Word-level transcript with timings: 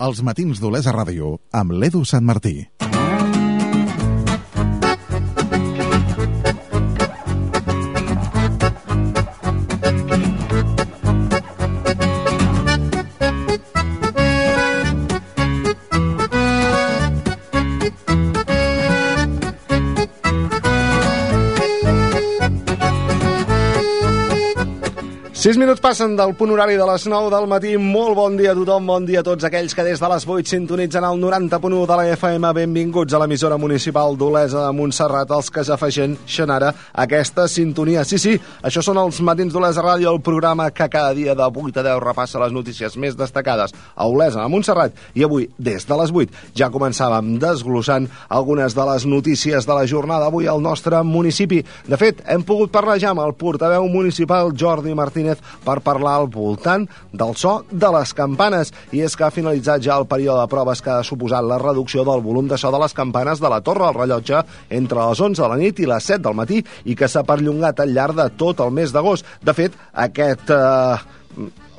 Els 0.00 0.22
matins 0.24 0.60
d'Olesa 0.62 0.94
Ràdio 0.96 1.34
amb 1.60 1.74
l'Edu 1.76 2.06
Sant 2.08 2.24
Martí. 2.24 2.54
Sis 25.40 25.56
minuts 25.56 25.80
passen 25.80 26.18
del 26.18 26.34
punt 26.36 26.50
horari 26.52 26.74
de 26.76 26.84
les 26.84 27.06
9 27.08 27.30
del 27.32 27.46
matí. 27.48 27.70
Molt 27.80 28.12
bon 28.12 28.34
dia 28.36 28.50
a 28.52 28.56
tothom, 28.58 28.84
bon 28.90 29.06
dia 29.08 29.22
a 29.22 29.24
tots 29.24 29.46
aquells 29.48 29.72
que 29.72 29.86
des 29.86 29.96
de 29.96 30.08
les 30.12 30.26
8 30.28 30.50
sintonitzen 30.50 31.04
el 31.08 31.16
90.1 31.16 31.86
de 31.88 31.96
la 31.96 32.02
FM. 32.12 32.50
Benvinguts 32.58 33.16
a 33.16 33.20
l'emissora 33.22 33.56
municipal 33.56 34.18
d'Olesa 34.20 34.66
de 34.66 34.74
Montserrat, 34.76 35.32
els 35.32 35.48
que 35.48 35.64
s'afegeixen 35.64 36.52
ara 36.52 36.74
aquesta 36.92 37.46
sintonia. 37.48 38.02
Sí, 38.04 38.18
sí, 38.20 38.34
això 38.60 38.82
són 38.84 39.00
els 39.00 39.22
matins 39.24 39.54
d'Olesa 39.54 39.80
Ràdio, 39.80 40.12
el 40.12 40.20
programa 40.20 40.66
que 40.76 40.90
cada 40.92 41.14
dia 41.16 41.32
de 41.34 41.48
8 41.48 41.80
a 41.80 41.86
10 41.88 42.04
repassa 42.04 42.44
les 42.44 42.52
notícies 42.52 42.98
més 43.00 43.16
destacades 43.16 43.72
a 43.96 44.10
Olesa, 44.12 44.44
a 44.44 44.52
Montserrat. 44.52 44.92
I 45.16 45.24
avui, 45.24 45.48
des 45.56 45.88
de 45.88 46.00
les 46.02 46.12
8, 46.12 46.52
ja 46.52 46.68
començàvem 46.68 47.38
desglossant 47.40 48.10
algunes 48.28 48.76
de 48.76 48.88
les 48.92 49.08
notícies 49.08 49.64
de 49.64 49.72
la 49.72 49.88
jornada 49.88 50.28
avui 50.28 50.52
al 50.52 50.60
nostre 50.60 51.00
municipi. 51.00 51.64
De 51.88 51.96
fet, 51.96 52.20
hem 52.28 52.44
pogut 52.44 52.76
parlar 52.76 53.00
ja 53.00 53.16
amb 53.16 53.24
el 53.24 53.32
portaveu 53.40 53.88
municipal 53.88 54.52
Jordi 54.52 54.92
Martínez 54.92 55.29
per 55.64 55.78
parlar 55.84 56.16
al 56.18 56.28
voltant 56.32 56.86
del 57.12 57.36
so 57.36 57.60
de 57.70 57.92
les 57.94 58.14
campanes. 58.16 58.72
I 58.92 59.04
és 59.06 59.16
que 59.16 59.26
ha 59.26 59.34
finalitzat 59.34 59.84
ja 59.84 59.98
el 60.00 60.08
període 60.10 60.40
de 60.40 60.50
proves 60.50 60.82
que 60.82 60.90
ha 60.94 61.06
suposat 61.06 61.46
la 61.46 61.60
reducció 61.62 62.04
del 62.08 62.24
volum 62.24 62.48
de 62.48 62.58
so 62.58 62.72
de 62.72 62.82
les 62.82 62.96
campanes 62.96 63.40
de 63.40 63.52
la 63.52 63.60
torre 63.60 63.86
al 63.86 63.94
rellotge 63.94 64.42
entre 64.70 65.06
les 65.08 65.20
11 65.20 65.42
de 65.42 65.48
la 65.48 65.60
nit 65.60 65.80
i 65.80 65.88
les 65.90 66.10
7 66.12 66.24
del 66.26 66.38
matí 66.38 66.64
i 66.84 66.96
que 66.96 67.08
s'ha 67.08 67.26
perllongat 67.26 67.80
al 67.80 67.94
llarg 67.94 68.18
de 68.18 68.28
tot 68.40 68.60
el 68.60 68.74
mes 68.74 68.92
d'agost. 68.92 69.26
De 69.42 69.54
fet, 69.56 69.76
aquest... 69.94 70.50
Eh, 70.50 71.18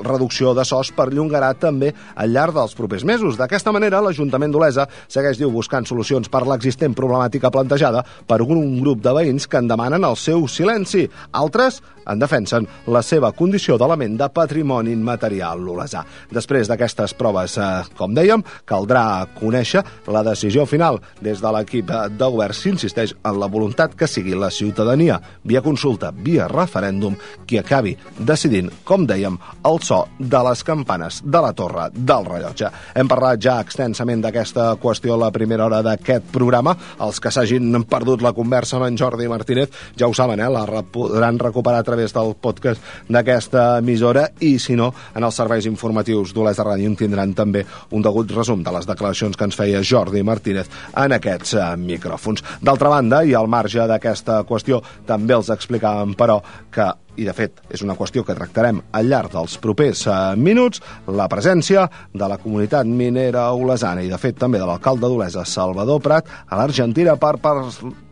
reducció 0.03 0.53
de 0.57 0.65
sos 0.67 0.91
perllongarà 0.95 1.53
també 1.59 1.93
al 2.15 2.33
llarg 2.33 2.55
dels 2.57 2.75
propers 2.77 3.05
mesos. 3.07 3.37
D'aquesta 3.39 3.73
manera, 3.75 4.01
l'Ajuntament 4.01 4.51
d'Olesa 4.53 4.87
segueix, 5.07 5.39
diu, 5.39 5.51
buscant 5.53 5.87
solucions 5.87 6.29
per 6.31 6.43
l'existent 6.47 6.95
problemàtica 6.97 7.51
plantejada 7.53 8.03
per 8.27 8.41
un 8.41 8.79
grup 8.81 9.01
de 9.03 9.15
veïns 9.15 9.47
que 9.47 9.61
en 9.61 9.69
demanen 9.71 10.05
el 10.07 10.17
seu 10.19 10.47
silenci. 10.47 11.07
Altres 11.31 11.81
en 12.07 12.19
defensen 12.21 12.67
la 12.91 13.01
seva 13.05 13.31
condició 13.37 13.77
d'element 13.77 14.17
de 14.19 14.27
patrimoni 14.33 14.93
immaterial 14.95 15.61
l'olesà. 15.61 16.03
Després 16.33 16.69
d'aquestes 16.69 17.13
proves, 17.17 17.57
eh, 17.57 17.83
com 17.97 18.15
dèiem, 18.15 18.43
caldrà 18.65 19.27
conèixer 19.39 19.83
la 20.07 20.23
decisió 20.23 20.65
final. 20.65 20.99
Des 21.21 21.41
de 21.41 21.51
l'equip 21.51 21.85
de 21.87 22.25
govern 22.25 22.53
s'insisteix 22.53 23.13
en 23.23 23.39
la 23.39 23.47
voluntat 23.47 23.95
que 23.95 24.07
sigui 24.07 24.35
la 24.35 24.49
ciutadania, 24.49 25.21
via 25.43 25.61
consulta, 25.61 26.11
via 26.11 26.47
referèndum, 26.47 27.15
qui 27.45 27.57
acabi 27.57 27.97
decidint, 28.17 28.71
com 28.83 29.05
dèiem, 29.05 29.37
el 29.65 29.79
so 29.91 30.07
de 30.17 30.39
les 30.47 30.63
campanes 30.63 31.19
de 31.23 31.39
la 31.43 31.51
torre 31.51 31.89
del 31.91 32.23
rellotge. 32.25 32.69
Hem 32.95 33.09
parlat 33.11 33.41
ja 33.43 33.57
extensament 33.59 34.21
d'aquesta 34.23 34.69
qüestió 34.79 35.17
a 35.17 35.19
la 35.25 35.31
primera 35.35 35.65
hora 35.65 35.81
d'aquest 35.83 36.29
programa. 36.31 36.77
Els 37.03 37.19
que 37.19 37.31
s'hagin 37.33 37.75
perdut 37.91 38.23
la 38.23 38.31
conversa 38.37 38.77
amb 38.77 38.87
en 38.87 38.99
Jordi 39.01 39.27
Martínez 39.27 39.75
ja 39.99 40.07
ho 40.07 40.15
saben, 40.15 40.39
eh? 40.39 40.47
la 40.47 40.83
podran 40.83 41.39
recuperar 41.39 41.81
a 41.83 41.87
través 41.89 42.15
del 42.15 42.35
podcast 42.39 42.79
d'aquesta 43.09 43.81
emissora 43.81 44.29
i, 44.39 44.53
si 44.59 44.77
no, 44.79 44.93
en 45.15 45.27
els 45.27 45.41
serveis 45.43 45.67
informatius 45.67 46.31
d'Olesa 46.31 46.63
Ràdio 46.63 46.95
tindran 46.95 47.35
també 47.35 47.65
un 47.91 48.05
degut 48.05 48.31
resum 48.31 48.63
de 48.63 48.71
les 48.71 48.87
declaracions 48.87 49.35
que 49.35 49.49
ens 49.49 49.59
feia 49.59 49.83
Jordi 49.83 50.23
Martínez 50.23 50.71
en 50.95 51.19
aquests 51.19 51.57
eh, 51.57 51.69
micròfons. 51.75 52.47
D'altra 52.63 52.95
banda, 52.95 53.25
i 53.27 53.35
al 53.35 53.51
marge 53.51 53.83
d'aquesta 53.91 54.43
qüestió, 54.47 54.79
també 55.07 55.35
els 55.35 55.51
explicàvem, 55.51 56.15
però, 56.15 56.39
que 56.71 56.93
i 57.19 57.25
de 57.27 57.33
fet 57.35 57.59
és 57.73 57.83
una 57.83 57.95
qüestió 57.99 58.23
que 58.25 58.35
tractarem 58.37 58.81
al 58.95 59.09
llarg 59.11 59.33
dels 59.33 59.57
propers 59.61 60.05
eh, 60.07 60.15
minuts, 60.37 60.81
la 61.11 61.27
presència 61.31 61.87
de 62.13 62.29
la 62.29 62.39
comunitat 62.41 62.87
minera 62.87 63.49
olesana 63.51 64.03
i 64.03 64.09
de 64.11 64.19
fet 64.21 64.39
també 64.39 64.59
de 64.61 64.67
l'alcalde 64.67 65.07
d'Olesa, 65.07 65.45
Salvador 65.45 66.01
Prat, 66.03 66.29
a 66.47 66.59
l'Argentina 66.59 67.17
per, 67.19 67.35
per 67.43 67.55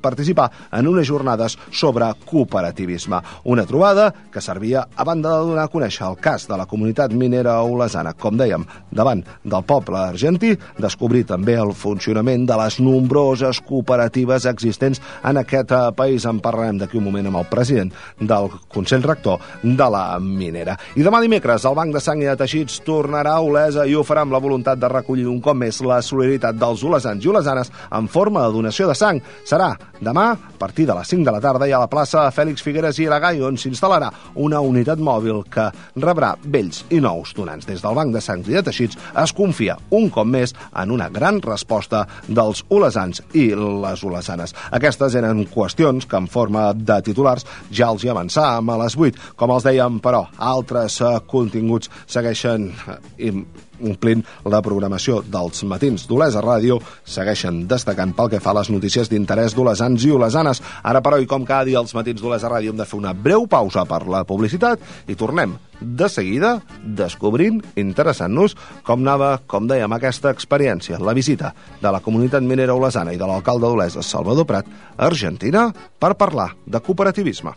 participar 0.02 0.50
en 0.76 0.88
unes 0.88 1.08
jornades 1.08 1.58
sobre 1.72 2.08
cooperativisme. 2.26 3.20
Una 3.52 3.66
trobada 3.68 4.10
que 4.32 4.42
servia 4.42 4.88
a 4.96 5.04
banda 5.04 5.34
de 5.36 5.48
donar 5.52 5.68
a 5.68 5.72
conèixer 5.72 6.08
el 6.08 6.20
cas 6.20 6.48
de 6.48 6.58
la 6.58 6.68
comunitat 6.70 7.14
minera 7.16 7.60
olesana, 7.64 8.14
com 8.14 8.38
dèiem, 8.40 8.66
davant 8.92 9.24
del 9.44 9.66
poble 9.68 10.00
argentí, 10.00 10.56
descobrir 10.80 11.26
també 11.28 11.58
el 11.60 11.74
funcionament 11.76 12.46
de 12.48 12.58
les 12.64 12.80
nombroses 12.84 13.62
cooperatives 13.68 14.48
existents 14.50 15.02
en 15.24 15.40
aquest 15.42 15.72
eh, 15.76 15.84
país. 15.96 16.28
En 16.30 16.40
parlarem 16.44 16.80
d'aquí 16.80 17.00
un 17.00 17.08
moment 17.08 17.32
amb 17.32 17.42
el 17.44 17.50
president 17.52 17.94
del 18.20 18.50
Consell 18.72 18.89
Rector 18.98 19.40
de 19.62 19.90
la 19.94 20.20
Minera. 20.20 20.76
I 20.98 21.06
demà 21.06 21.22
dimecres 21.22 21.66
el 21.70 21.76
Banc 21.78 21.94
de 21.94 22.02
Sang 22.02 22.22
i 22.24 22.28
de 22.28 22.36
Teixits 22.40 22.82
tornarà 22.86 23.36
a 23.38 23.44
Olesa 23.46 23.86
i 23.86 23.94
ho 23.96 24.04
farà 24.04 24.24
amb 24.26 24.34
la 24.34 24.42
voluntat 24.42 24.80
de 24.82 24.90
recollir 24.90 25.28
un 25.30 25.40
cop 25.42 25.58
més 25.60 25.82
la 25.86 26.02
solidaritat 26.02 26.58
dels 26.58 26.84
olesans 26.84 27.24
i 27.24 27.30
olesanes 27.30 27.72
en 27.96 28.10
forma 28.10 28.46
de 28.46 28.54
donació 28.56 28.88
de 28.90 28.96
sang. 28.98 29.22
Serà 29.46 29.72
demà, 30.02 30.32
a 30.34 30.58
partir 30.60 30.88
de 30.90 30.96
les 30.98 31.08
5 31.08 31.26
de 31.28 31.36
la 31.36 31.42
tarda, 31.44 31.68
i 31.68 31.74
a 31.76 31.82
la 31.82 31.90
plaça 31.92 32.26
Fèlix 32.34 32.64
Figueres 32.66 33.00
i 33.00 33.08
Aragai, 33.08 33.42
on 33.46 33.60
s'instal·larà 33.60 34.10
una 34.42 34.62
unitat 34.66 35.00
mòbil 35.00 35.44
que 35.52 35.70
rebrà 36.00 36.34
vells 36.44 36.84
i 36.90 37.02
nous 37.04 37.34
donants. 37.38 37.68
Des 37.70 37.84
del 37.84 37.98
Banc 37.98 38.16
de 38.16 38.24
Sang 38.24 38.44
i 38.48 38.58
de 38.58 38.64
Teixits 38.66 38.98
es 39.24 39.36
confia 39.36 39.78
un 39.96 40.10
cop 40.10 40.28
més 40.28 40.56
en 40.74 40.92
una 40.96 41.10
gran 41.14 41.42
resposta 41.46 42.06
dels 42.28 42.64
olesans 42.70 43.22
i 43.38 43.50
les 43.54 44.04
olesanes. 44.04 44.56
Aquestes 44.76 45.16
eren 45.20 45.46
qüestions 45.52 46.08
que 46.10 46.18
en 46.18 46.28
forma 46.32 46.70
de 46.74 47.00
titulars 47.06 47.46
ja 47.72 47.92
els 47.94 48.04
hi 48.04 48.12
avançàvem 48.14 48.72
a 48.74 48.79
les 48.82 48.98
8. 48.98 49.34
Com 49.40 49.56
els 49.56 49.66
dèiem, 49.68 50.00
però, 50.04 50.26
altres 50.38 51.00
eh, 51.02 51.16
continguts 51.30 51.92
segueixen 52.08 52.70
eh, 53.18 53.34
omplint 53.80 54.24
la 54.50 54.62
programació 54.66 55.20
dels 55.24 55.64
matins 55.68 56.06
d'Olesa 56.10 56.44
Ràdio, 56.44 56.80
segueixen 57.08 57.64
destacant 57.70 58.14
pel 58.16 58.32
que 58.34 58.42
fa 58.44 58.54
a 58.54 58.60
les 58.60 58.72
notícies 58.74 59.10
d'interès 59.12 59.56
d'olesans 59.56 60.06
i 60.06 60.12
olesanes. 60.16 60.62
Ara, 60.84 61.04
però, 61.06 61.20
i 61.20 61.30
com 61.30 61.48
cada 61.48 61.68
dia 61.70 61.80
els 61.82 61.96
matins 61.96 62.22
d'Olesa 62.22 62.52
Ràdio 62.52 62.74
hem 62.74 62.80
de 62.80 62.88
fer 62.90 63.00
una 63.00 63.14
breu 63.14 63.48
pausa 63.48 63.86
per 63.90 64.06
la 64.08 64.26
publicitat 64.28 64.84
i 65.08 65.18
tornem 65.20 65.58
de 65.80 66.10
seguida 66.12 66.58
descobrint, 66.84 67.62
interessant-nos 67.80 68.56
com 68.84 69.00
anava, 69.06 69.38
com 69.48 69.68
dèiem, 69.70 69.94
aquesta 69.96 70.34
experiència, 70.36 71.00
la 71.00 71.16
visita 71.16 71.54
de 71.80 71.94
la 71.94 72.04
comunitat 72.04 72.44
minera 72.44 72.76
olesana 72.76 73.16
i 73.16 73.22
de 73.22 73.30
l'alcalde 73.30 73.68
d'Olesa, 73.68 74.04
Salvador 74.04 74.48
Prat, 74.50 74.68
a 74.98 75.08
Argentina, 75.08 75.70
per 75.72 76.18
parlar 76.20 76.52
de 76.66 76.84
cooperativisme. 76.84 77.56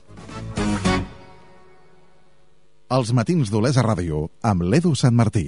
Els 2.92 3.08
matins 3.16 3.48
d'Olesa 3.48 3.80
Ràdio 3.86 4.18
amb 4.44 4.66
l'Edu 4.68 4.90
Sant 5.00 5.14
Martí. 5.16 5.46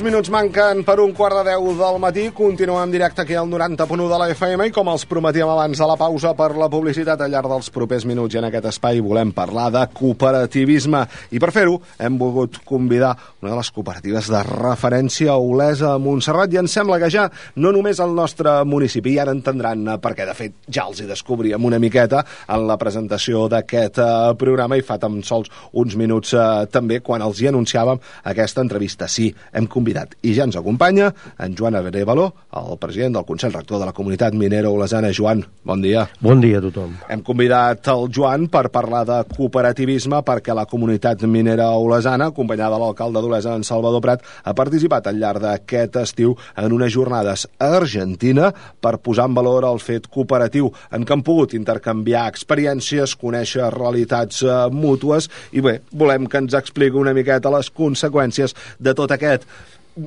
Dos 0.00 0.06
minuts 0.08 0.30
manquen 0.32 0.78
per 0.80 0.94
un 1.02 1.10
quart 1.12 1.36
de 1.36 1.50
deu 1.50 1.66
del 1.76 1.98
matí. 2.00 2.22
Continuem 2.32 2.86
en 2.86 2.92
directe 2.94 3.20
aquí 3.20 3.34
al 3.36 3.50
90.1 3.50 4.06
de 4.08 4.18
la 4.22 4.28
FM 4.32 4.68
i 4.70 4.72
com 4.72 4.88
els 4.88 5.02
prometíem 5.04 5.50
abans 5.52 5.76
de 5.76 5.88
la 5.90 5.96
pausa 6.00 6.30
per 6.32 6.54
la 6.56 6.70
publicitat 6.72 7.20
al 7.20 7.28
llarg 7.28 7.50
dels 7.52 7.68
propers 7.68 8.06
minuts 8.08 8.32
i 8.32 8.40
en 8.40 8.46
aquest 8.48 8.70
espai 8.70 9.02
volem 9.04 9.34
parlar 9.36 9.66
de 9.74 9.82
cooperativisme. 9.92 11.02
I 11.36 11.42
per 11.42 11.50
fer-ho 11.52 11.74
hem 12.00 12.16
volgut 12.16 12.62
convidar 12.64 13.10
una 13.42 13.50
de 13.50 13.58
les 13.58 13.70
cooperatives 13.76 14.30
de 14.32 14.40
referència 14.48 15.34
a 15.34 15.36
Olesa, 15.36 15.92
a 15.92 16.00
Montserrat, 16.00 16.56
i 16.56 16.62
ens 16.62 16.78
sembla 16.78 16.96
que 16.96 17.12
ja 17.12 17.26
no 17.60 17.68
només 17.68 18.00
al 18.00 18.16
nostre 18.16 18.56
municipi, 18.64 19.18
i 19.18 19.20
ara 19.20 19.36
entendran 19.36 19.84
per 20.00 20.14
què, 20.16 20.24
de 20.24 20.38
fet, 20.38 20.56
ja 20.64 20.86
els 20.88 21.04
hi 21.04 21.10
descobríem 21.12 21.68
una 21.68 21.82
miqueta 21.82 22.24
en 22.48 22.64
la 22.72 22.78
presentació 22.80 23.50
d'aquest 23.52 24.00
uh, 24.00 24.32
programa 24.40 24.80
i 24.80 24.86
fa 24.86 24.96
tan 24.96 25.20
sols 25.20 25.52
uns 25.76 25.92
minuts 25.92 26.32
uh, 26.32 26.64
també 26.72 27.02
quan 27.04 27.20
els 27.20 27.44
hi 27.44 27.52
anunciàvem 27.52 28.00
aquesta 28.32 28.64
entrevista. 28.64 29.04
Sí, 29.04 29.28
hem 29.52 29.68
convidat 29.68 29.89
i 30.22 30.34
ja 30.36 30.46
ens 30.46 30.56
acompanya 30.56 31.10
en 31.38 31.54
Joan 31.58 31.76
Arevalo, 31.78 32.26
el 32.56 32.78
president 32.78 33.16
del 33.18 33.26
Consell 33.26 33.52
Rector 33.52 33.80
de 33.80 33.86
la 33.88 33.94
Comunitat 33.96 34.34
Minera 34.34 34.70
Olesana. 34.70 35.10
Joan, 35.16 35.44
bon 35.64 35.82
dia. 35.82 36.06
Bon 36.20 36.40
dia 36.40 36.58
a 36.58 36.64
tothom. 36.64 36.94
Hem 37.10 37.22
convidat 37.26 37.88
el 37.92 38.08
Joan 38.14 38.48
per 38.52 38.68
parlar 38.70 39.04
de 39.08 39.18
cooperativisme 39.30 40.22
perquè 40.26 40.54
la 40.56 40.66
Comunitat 40.70 41.22
Minera 41.26 41.70
Olesana, 41.78 42.30
acompanyada 42.30 42.76
de 42.76 42.82
l'alcalde 42.84 43.22
d'Olesa, 43.22 43.54
en 43.56 43.64
Salvador 43.66 44.02
Prat, 44.04 44.24
ha 44.44 44.54
participat 44.54 45.08
al 45.10 45.20
llarg 45.20 45.42
d'aquest 45.44 45.96
estiu 46.02 46.36
en 46.56 46.72
unes 46.72 46.92
jornades 46.92 47.46
a 47.58 47.72
Argentina 47.80 48.50
per 48.80 48.98
posar 48.98 49.28
en 49.30 49.34
valor 49.38 49.66
el 49.68 49.80
fet 49.82 50.06
cooperatiu 50.12 50.70
en 50.90 51.04
què 51.04 51.16
han 51.16 51.24
pogut 51.26 51.54
intercanviar 51.56 52.28
experiències, 52.30 53.16
conèixer 53.20 53.70
realitats 53.74 54.42
eh, 54.44 54.60
mútues 54.72 55.30
i 55.52 55.64
bé, 55.64 55.80
volem 55.92 56.28
que 56.30 56.40
ens 56.44 56.56
expliqui 56.58 56.98
una 57.00 57.14
miqueta 57.16 57.52
les 57.52 57.70
conseqüències 57.74 58.56
de 58.78 58.94
tot 58.96 59.12
aquest 59.14 59.46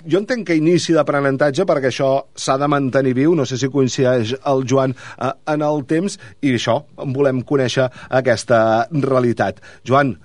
jo 0.06 0.22
entenc 0.22 0.48
que 0.48 0.58
inici 0.60 0.96
d'aprenentatge 0.96 1.66
perquè 1.70 1.92
això 1.92 2.12
s'ha 2.36 2.58
de 2.62 2.70
mantenir 2.72 3.16
viu, 3.18 3.36
no 3.36 3.46
sé 3.50 3.60
si 3.60 3.72
coincideix 3.72 4.36
el 4.50 4.68
Joan 4.70 4.94
eh, 4.94 5.32
en 5.54 5.66
el 5.66 5.86
temps, 5.90 6.20
i 6.42 6.54
això, 6.58 6.82
volem 7.16 7.44
conèixer 7.48 7.90
aquesta 8.10 8.60
realitat. 8.92 9.62
Joan, 9.88 10.16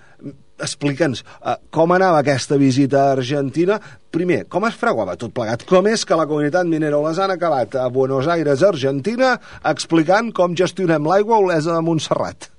explica'ns 0.59 1.23
eh, 1.23 1.56
com 1.75 1.94
anava 1.94 2.23
aquesta 2.23 2.59
visita 2.61 3.05
a 3.05 3.17
Argentina. 3.17 3.79
Primer, 4.11 4.44
com 4.50 4.67
es 4.69 4.76
fraguava 4.79 5.17
tot 5.20 5.35
plegat? 5.37 5.65
Com 5.69 5.88
és 5.91 6.05
que 6.09 6.19
la 6.19 6.26
comunitat 6.31 6.69
minera 6.69 6.99
olesana 6.99 7.37
ha 7.37 7.41
acabat 7.41 7.79
a 7.79 7.88
Buenos 7.93 8.29
Aires, 8.31 8.65
Argentina, 8.67 9.37
explicant 9.73 10.32
com 10.35 10.56
gestionem 10.59 11.06
l'aigua 11.09 11.38
a 11.38 11.44
Olesa 11.47 11.75
de 11.76 11.82
Montserrat? 11.85 12.53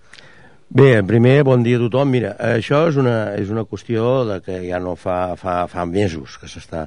Bé, 0.69 1.01
primer, 1.01 1.41
bon 1.41 1.63
dia 1.65 1.79
a 1.79 1.81
tothom. 1.81 2.11
Mira, 2.13 2.35
això 2.45 2.83
és 2.91 2.97
una, 3.01 3.33
és 3.33 3.49
una 3.49 3.63
qüestió 3.65 4.19
de 4.29 4.35
que 4.45 4.59
ja 4.67 4.77
no 4.77 4.91
fa, 4.93 5.33
fa, 5.33 5.63
fa 5.65 5.85
mesos 5.89 6.35
que 6.37 6.45
s'està... 6.45 6.83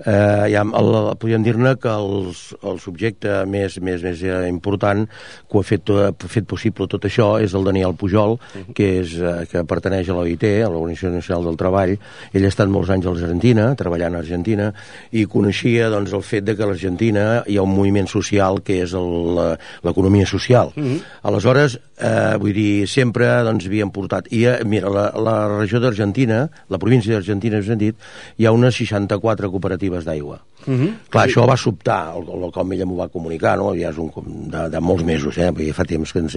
Eh, 0.00 0.46
ja, 0.54 0.62
el, 0.64 0.88
podríem 1.20 1.44
dir-ne 1.44 1.74
que 1.76 1.90
els, 1.92 2.54
el 2.64 2.78
subjecte 2.80 3.42
més, 3.44 3.76
més, 3.84 4.00
més 4.06 4.22
important 4.48 5.04
que 5.04 5.60
ha 5.60 5.66
fet, 5.66 5.92
ha 5.92 6.30
fet 6.32 6.46
possible 6.48 6.86
tot 6.88 7.04
això 7.04 7.34
és 7.44 7.52
el 7.52 7.66
Daniel 7.68 7.92
Pujol, 8.00 8.38
que, 8.72 8.88
és, 9.02 9.12
eh, 9.20 9.44
que 9.50 9.66
pertaneix 9.68 10.08
a 10.08 10.16
l'OIT, 10.16 10.46
a 10.64 10.72
l'Organització 10.72 11.12
Nacional 11.18 11.50
del 11.50 11.60
Treball. 11.60 11.92
Ell 12.32 12.48
ha 12.48 12.54
estat 12.54 12.72
molts 12.72 12.94
anys 12.96 13.04
a 13.04 13.12
l'Argentina, 13.12 13.68
treballant 13.76 14.16
a 14.16 14.24
Argentina, 14.24 14.70
i 15.12 15.26
coneixia 15.28 15.90
doncs, 15.92 16.16
el 16.16 16.24
fet 16.24 16.48
de 16.48 16.56
que 16.56 16.64
a 16.64 16.70
l'Argentina 16.72 17.28
hi 17.44 17.60
ha 17.60 17.68
un 17.68 17.76
moviment 17.76 18.08
social 18.08 18.62
que 18.64 18.80
és 18.86 18.96
l'economia 18.96 20.24
social. 20.24 20.72
Uh 20.72 20.88
-huh. 20.88 20.98
Aleshores, 21.28 21.76
eh, 22.00 22.38
vull 22.40 22.56
dir, 22.56 22.88
sempre 22.88 23.09
sempre 23.10 23.26
doncs, 23.44 23.66
havien 23.66 23.90
portat... 23.90 24.30
I, 24.30 24.44
eh, 24.46 24.64
mira, 24.64 24.90
la, 24.92 25.10
la 25.18 25.36
regió 25.58 25.80
d'Argentina, 25.82 26.44
la 26.70 26.78
província 26.78 27.16
d'Argentina, 27.16 27.58
hem 27.60 27.80
dit, 27.80 27.96
hi 28.38 28.46
ha 28.46 28.54
unes 28.54 28.76
64 28.78 29.50
cooperatives 29.50 30.06
d'aigua. 30.06 30.40
Uh 30.66 30.70
mhm. 30.70 30.86
-huh. 30.86 30.94
Clar, 31.10 31.26
això 31.26 31.46
va 31.48 31.56
sobtar, 31.56 32.14
el, 32.16 32.28
el 32.28 32.52
com 32.52 32.72
ella 32.72 32.84
m'ho 32.84 32.96
va 32.96 33.08
comunicar, 33.08 33.56
no? 33.56 33.74
ja 33.74 33.90
és 33.90 33.98
un, 33.98 34.10
de, 34.50 34.68
de 34.68 34.80
molts 34.80 35.04
mesos, 35.04 35.36
eh? 35.38 35.50
perquè 35.50 35.72
fa 35.72 35.84
temps 35.84 36.12
que, 36.12 36.18
ens, 36.18 36.36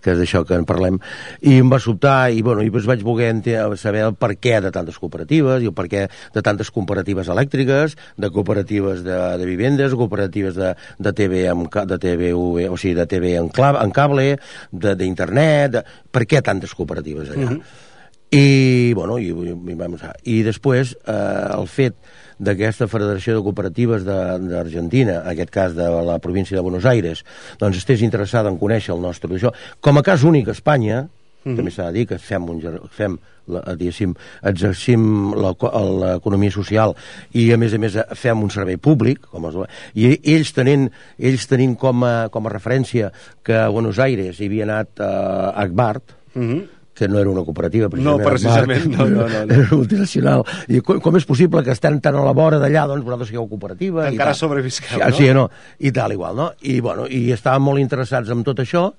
que 0.00 0.10
és 0.10 0.18
d'això 0.18 0.44
que 0.44 0.54
en 0.54 0.64
parlem, 0.64 0.98
i 1.40 1.58
em 1.58 1.70
va 1.70 1.78
sobtar, 1.78 2.30
i, 2.30 2.42
bueno, 2.42 2.62
i 2.62 2.70
doncs 2.70 2.86
vaig 2.86 3.02
voler 3.02 3.32
saber 3.76 4.02
el 4.02 4.14
per 4.14 4.36
què 4.36 4.60
de 4.60 4.70
tantes 4.70 4.98
cooperatives, 4.98 5.62
i 5.62 5.66
el 5.66 5.72
per 5.72 5.88
què 5.88 6.08
de 6.34 6.42
tantes 6.42 6.70
cooperatives 6.70 7.28
elèctriques, 7.28 7.96
de 8.16 8.30
cooperatives 8.30 9.02
de, 9.02 9.38
de 9.38 9.44
vivendes, 9.46 9.94
cooperatives 9.94 10.54
de, 10.54 10.74
de 10.98 11.12
TV, 11.12 11.48
amb, 11.48 11.68
de 11.72 11.98
TV, 11.98 12.32
o 12.34 12.76
sigui, 12.76 12.94
de 12.94 13.06
TV 13.06 13.36
en, 13.36 13.48
clav, 13.48 13.76
en 13.82 13.90
cable, 13.90 14.38
d'internet, 14.70 15.82
per 16.12 16.26
què 16.28 16.42
tantes 16.44 16.76
cooperatives 16.76 17.32
allà? 17.32 17.48
Mhm. 17.50 17.56
-huh. 17.58 17.88
I, 18.32 18.94
bueno, 18.94 19.18
i, 19.18 19.28
i, 19.28 19.74
vamos 19.76 20.02
a, 20.02 20.14
i 20.24 20.42
després 20.42 20.94
eh, 21.04 21.48
el 21.52 21.66
fet 21.68 21.94
d'aquesta 22.40 22.88
Federació 22.88 23.34
de 23.36 23.42
Cooperatives 23.44 24.06
d'Argentina, 24.06 25.18
en 25.20 25.28
aquest 25.34 25.50
cas 25.50 25.74
de 25.76 25.88
la 26.06 26.18
província 26.18 26.56
de 26.56 26.62
Buenos 26.62 26.86
Aires, 26.88 27.26
doncs 27.60 27.76
estés 27.76 28.00
interessada 28.00 28.48
en 28.48 28.56
conèixer 28.56 28.94
el 28.94 29.02
nostre 29.04 29.28
això. 29.36 29.52
Com 29.80 29.98
a 29.98 30.02
cas 30.02 30.24
únic 30.24 30.48
a 30.48 30.56
Espanya, 30.56 31.08
mm 31.44 31.52
-hmm. 31.52 31.56
també 31.56 31.70
s'ha 31.70 31.86
de 31.90 31.92
dir 31.92 32.06
que 32.06 32.18
fem, 32.18 32.48
un, 32.48 32.60
fem 32.90 33.18
la, 33.46 33.62
diguéssim, 33.74 34.14
exercim 34.42 35.34
l'economia 35.34 36.50
social 36.50 36.94
i 37.32 37.52
a 37.52 37.56
més 37.56 37.74
a 37.74 37.78
més 37.78 37.98
fem 38.14 38.42
un 38.42 38.50
servei 38.50 38.76
públic 38.76 39.20
com 39.30 39.46
es, 39.46 39.54
i 39.94 40.18
ells 40.34 40.52
tenint, 40.52 40.90
ells 41.18 41.46
tenint 41.46 41.76
com, 41.76 42.04
a, 42.04 42.28
com 42.28 42.46
a 42.46 42.50
referència 42.50 43.12
que 43.42 43.54
a 43.54 43.68
Buenos 43.68 43.98
Aires 43.98 44.40
hi 44.40 44.46
havia 44.46 44.64
anat 44.64 44.88
uh, 45.00 45.58
Akbart 45.58 46.14
mm 46.34 46.48
-hmm 46.48 46.62
que 46.94 47.08
no 47.08 47.18
era 47.18 47.30
una 47.30 47.42
cooperativa, 47.42 47.88
precisament. 47.88 48.20
No, 48.20 48.30
precisament, 48.30 48.84
no, 48.86 49.06
no, 49.08 49.28
no, 49.28 49.46
no. 49.46 49.54
Era 49.54 49.68
multinacional. 49.74 50.44
I 50.68 50.82
com, 50.84 51.00
com 51.00 51.16
és 51.16 51.26
possible 51.26 51.62
que 51.64 51.72
estem 51.72 51.98
tan 52.04 52.18
a 52.20 52.24
la 52.26 52.34
vora 52.36 52.60
d'allà, 52.60 52.84
doncs 52.86 53.04
vosaltres 53.06 53.32
sigueu 53.32 53.48
cooperativa... 53.48 54.10
Encara 54.10 54.34
sobrevisqueu, 54.36 55.00
no? 55.00 55.16
Sí, 55.16 55.30
no? 55.32 55.48
I 55.80 55.92
tal, 55.96 56.12
igual, 56.12 56.36
no? 56.36 56.50
I, 56.60 56.80
bueno, 56.84 57.08
i 57.08 57.32
estàvem 57.32 57.64
molt 57.64 57.82
interessats 57.82 58.30
en 58.30 58.44
tot 58.44 58.60
això 58.62 58.90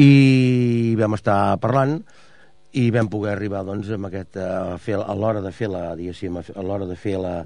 i 0.00 0.94
vam 0.98 1.14
estar 1.14 1.56
parlant 1.62 2.00
i 2.74 2.88
vam 2.90 3.06
poder 3.10 3.36
arribar 3.36 3.62
doncs 3.66 3.92
amb 3.94 4.08
aquest 4.08 4.38
a, 4.42 4.74
fer, 4.82 4.96
a 4.98 5.14
l'hora 5.14 5.42
de 5.44 5.52
fer 5.54 5.68
la 5.70 5.92
diguéssim, 5.94 6.40
a 6.40 6.64
l'hora 6.66 6.88
de 6.90 6.96
fer 6.98 7.14
la, 7.22 7.36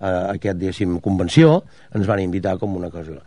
a, 0.00 0.12
aquest 0.32 0.56
diguéssim 0.60 0.96
convenció 1.04 1.58
ens 1.92 2.08
van 2.08 2.22
invitar 2.24 2.56
com 2.60 2.76
una 2.76 2.88
cosa. 2.90 3.20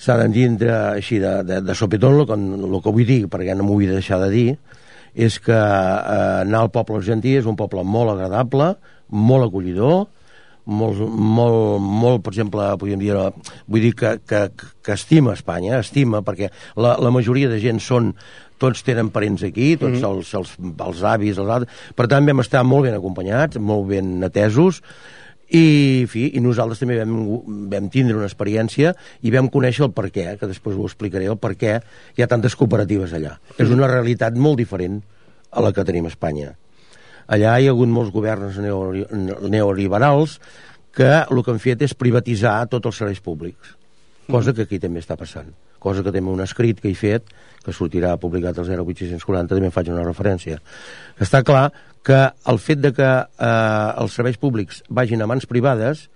S'ha 0.00 0.16
d'entendre 0.18 0.72
així 0.94 1.20
de, 1.22 1.36
de, 1.46 1.60
de 1.62 1.76
sopetón 1.76 2.22
el, 2.24 2.46
el 2.70 2.80
que 2.80 2.94
vull 2.96 3.06
dir 3.06 3.20
perquè 3.28 3.54
no 3.54 3.68
m'ho 3.68 3.76
vull 3.76 3.92
deixar 3.92 4.22
de 4.24 4.30
dir 4.32 4.48
és 5.14 5.38
que 5.38 5.54
eh, 5.54 6.40
anar 6.42 6.64
al 6.64 6.72
poble 6.74 6.98
argentí 6.98 7.36
és 7.38 7.46
un 7.46 7.56
poble 7.56 7.84
molt 7.86 8.16
agradable, 8.16 8.72
molt 9.14 9.46
acollidor, 9.46 10.08
molt, 10.64 11.00
molt, 11.00 11.82
molt 11.82 12.24
per 12.24 12.32
exemple, 12.32 12.68
podríem 12.80 13.02
dir, 13.02 13.12
vull 13.66 13.84
dir 13.84 13.92
que, 13.98 14.16
que, 14.26 14.46
que 14.84 14.96
estima 14.96 15.34
Espanya, 15.36 15.78
estima, 15.80 16.22
perquè 16.24 16.50
la, 16.76 16.96
la 17.00 17.12
majoria 17.14 17.50
de 17.52 17.60
gent 17.62 17.82
són 17.82 18.14
tots 18.62 18.84
tenen 18.86 19.10
parents 19.12 19.42
aquí, 19.44 19.74
tots 19.76 19.98
mm 19.98 20.02
-hmm. 20.02 20.16
els, 20.16 20.34
els, 20.34 20.56
els 20.86 21.02
avis, 21.02 21.38
els 21.38 21.50
altres, 21.50 21.92
per 21.94 22.06
tant 22.08 22.26
vam 22.26 22.40
estar 22.40 22.64
molt 22.64 22.86
ben 22.86 22.94
acompanyats, 22.94 23.58
molt 23.58 23.88
ben 23.88 24.22
atesos, 24.24 24.80
i, 25.48 26.06
fi, 26.08 26.30
i 26.34 26.40
nosaltres 26.40 26.80
també 26.80 26.96
vam, 26.98 27.14
vam 27.70 27.88
tindre 27.92 28.16
una 28.16 28.26
experiència 28.26 28.94
i 29.22 29.30
vam 29.30 29.50
conèixer 29.52 29.84
el 29.84 29.92
per 29.92 30.08
què, 30.10 30.38
que 30.40 30.46
després 30.46 30.76
ho 30.76 30.86
explicaré, 30.88 31.26
el 31.26 31.36
per 31.36 31.54
què 31.54 31.80
hi 32.16 32.22
ha 32.22 32.26
tantes 32.30 32.56
cooperatives 32.56 33.12
allà. 33.12 33.36
Mm. 33.36 33.62
És 33.62 33.70
una 33.70 33.90
realitat 33.90 34.34
molt 34.34 34.56
diferent 34.56 35.02
a 35.52 35.60
la 35.60 35.72
que 35.72 35.84
tenim 35.84 36.06
a 36.06 36.08
Espanya. 36.08 36.54
Allà 37.26 37.56
hi 37.58 37.68
ha 37.68 37.72
hagut 37.72 37.88
molts 37.88 38.12
governs 38.12 38.58
neoliberals 38.60 40.38
que 40.94 41.10
el 41.22 41.42
que 41.42 41.54
han 41.54 41.62
fet 41.62 41.82
és 41.86 41.96
privatitzar 41.98 42.58
tots 42.70 42.90
els 42.90 43.00
serveis 43.00 43.22
públics, 43.24 43.74
cosa 44.30 44.54
que 44.54 44.66
aquí 44.68 44.78
també 44.82 45.02
està 45.02 45.16
passant, 45.18 45.48
cosa 45.82 46.04
que 46.04 46.12
també 46.14 46.30
un 46.30 46.44
escrit 46.44 46.80
que 46.80 46.92
he 46.92 46.98
fet, 46.98 47.32
que 47.64 47.72
sortirà 47.72 48.14
publicat 48.20 48.60
al 48.60 48.68
0840, 48.68 49.56
també 49.56 49.72
faig 49.74 49.90
una 49.90 50.04
referència. 50.04 50.60
Està 51.18 51.42
clar 51.42 51.70
que 52.04 52.20
el 52.52 52.60
fet 52.60 52.82
de 52.84 52.92
que 52.92 53.08
eh, 53.08 53.48
els 54.04 54.14
serveis 54.14 54.38
públics 54.38 54.82
vagin 54.88 55.24
a 55.24 55.28
mans 55.30 55.48
privades, 55.48 56.08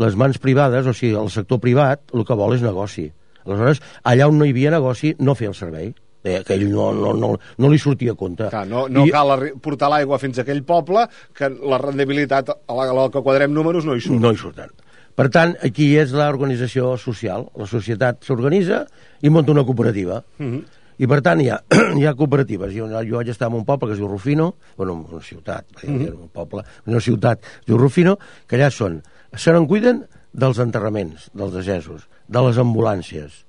les 0.00 0.16
mans 0.18 0.38
privades, 0.42 0.86
o 0.86 0.94
sigui, 0.96 1.14
el 1.18 1.30
sector 1.30 1.60
privat, 1.62 2.02
el 2.14 2.26
que 2.26 2.36
vol 2.36 2.56
és 2.56 2.64
negoci. 2.66 3.08
Aleshores, 3.46 3.80
allà 4.04 4.26
on 4.28 4.38
no 4.38 4.46
hi 4.46 4.52
havia 4.52 4.74
negoci, 4.74 5.14
no 5.22 5.36
fer 5.38 5.50
el 5.50 5.56
servei. 5.58 5.92
Eh, 6.22 6.42
que 6.44 6.52
ell 6.58 6.66
no, 6.68 6.90
no, 6.92 7.14
no, 7.16 7.30
no 7.56 7.68
li 7.72 7.78
sortia 7.80 8.12
a 8.12 8.18
compte. 8.18 8.50
Clar, 8.52 8.66
no, 8.68 8.84
no 8.92 9.06
I... 9.08 9.12
cal 9.14 9.32
portar 9.64 9.88
l'aigua 9.88 10.18
fins 10.20 10.38
a 10.38 10.44
aquell 10.44 10.60
poble, 10.68 11.06
que 11.32 11.48
la 11.48 11.78
rendibilitat 11.80 12.52
a 12.52 12.76
la, 12.76 12.90
a 12.90 12.96
la 12.98 13.06
que 13.12 13.22
quadrem 13.24 13.54
números 13.56 13.88
no 13.88 13.96
hi 13.96 14.04
surt. 14.04 14.20
No 14.20 14.34
hi 14.34 14.40
surten. 14.40 14.74
Per 15.16 15.28
tant, 15.32 15.56
aquí 15.66 15.94
és 16.00 16.12
l'organització 16.16 16.92
social. 17.00 17.48
La 17.56 17.66
societat 17.68 18.20
s'organitza 18.24 18.84
i 19.24 19.32
munta 19.32 19.56
una 19.56 19.64
cooperativa. 19.64 20.20
Uh 20.38 20.44
mhm. 20.44 20.52
-huh 20.58 20.78
i 21.00 21.08
per 21.08 21.20
tant 21.24 21.40
hi 21.40 21.48
ha, 21.48 21.56
hi 21.98 22.04
ha 22.04 22.14
cooperatives. 22.16 22.74
Jo, 22.76 22.88
jo 23.08 23.16
vaig 23.16 23.32
estar 23.32 23.48
en 23.48 23.56
un 23.60 23.64
poble 23.64 23.88
que 23.88 23.96
es 23.96 24.00
diu 24.00 24.08
Rufino, 24.10 24.54
bueno, 24.76 24.98
una 25.00 25.22
ciutat, 25.24 25.64
mm 25.82 25.96
-hmm. 25.96 26.14
un 26.26 26.28
poble, 26.28 26.64
una 26.86 27.00
ciutat, 27.00 27.40
es 27.60 27.66
diu 27.66 27.78
Rufino, 27.78 28.18
que 28.46 28.56
allà 28.56 28.70
són, 28.70 29.02
se 29.34 29.52
n'en 29.52 29.66
cuiden 29.66 30.04
dels 30.32 30.58
enterraments, 30.58 31.30
dels 31.32 31.54
desesos, 31.54 32.08
de 32.28 32.40
les 32.42 32.58
ambulàncies, 32.58 33.46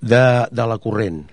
de, 0.00 0.46
de 0.50 0.66
la 0.66 0.78
corrent, 0.78 1.26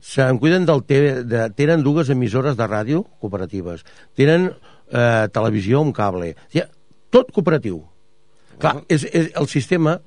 se'n 0.00 0.38
cuiden 0.38 0.66
del 0.68 0.84
TV, 0.86 1.22
de, 1.26 1.48
tenen 1.58 1.84
dues 1.86 2.10
emissores 2.14 2.56
de 2.58 2.66
ràdio 2.68 3.04
cooperatives, 3.20 3.84
tenen 4.18 4.50
eh, 4.50 5.26
televisió 5.34 5.82
amb 5.82 5.96
cable, 5.96 6.34
o 6.34 6.50
sigui, 6.52 6.66
tot 7.14 7.32
cooperatiu, 7.32 7.82
Clar, 8.58 8.80
és, 8.90 9.04
és 9.14 9.28
el 9.38 9.46
sistema 9.50 9.98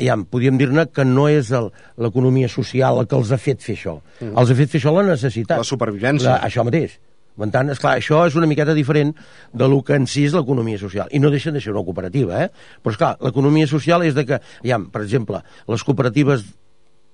ja, 0.00 0.16
podríem 0.18 0.58
dir-ne 0.58 0.86
que 0.90 1.04
no 1.06 1.28
és 1.30 1.52
l'economia 2.00 2.48
social 2.50 2.98
el 3.02 3.08
que 3.10 3.18
els 3.18 3.30
ha 3.30 3.38
fet 3.38 3.62
fer 3.62 3.76
això. 3.76 4.00
Mm. 4.18 4.34
Els 4.40 4.50
ha 4.50 4.58
fet 4.58 4.72
fer 4.72 4.80
això 4.80 4.94
la 4.96 5.06
necessitat. 5.06 5.60
La 5.60 5.68
supervivència. 5.68 6.32
La, 6.32 6.38
això 6.48 6.64
mateix. 6.66 6.96
Per 7.40 7.46
tant, 7.54 7.70
esclar, 7.72 7.94
això 7.96 8.24
és 8.28 8.34
una 8.36 8.48
miqueta 8.50 8.74
diferent 8.76 9.12
de 9.56 9.68
lo 9.70 9.78
que 9.86 9.94
en 9.96 10.08
si 10.10 10.26
és 10.28 10.34
l'economia 10.36 10.80
social. 10.80 11.08
I 11.14 11.20
no 11.22 11.30
deixen 11.32 11.54
de 11.56 11.62
ser 11.62 11.72
una 11.72 11.84
cooperativa, 11.86 12.42
eh? 12.44 12.48
Però, 12.82 12.92
esclar, 12.92 13.12
l'economia 13.24 13.68
social 13.70 14.04
és 14.04 14.16
de 14.16 14.26
que, 14.28 14.40
ja, 14.66 14.80
per 14.92 15.04
exemple, 15.06 15.40
les 15.70 15.84
cooperatives 15.86 16.44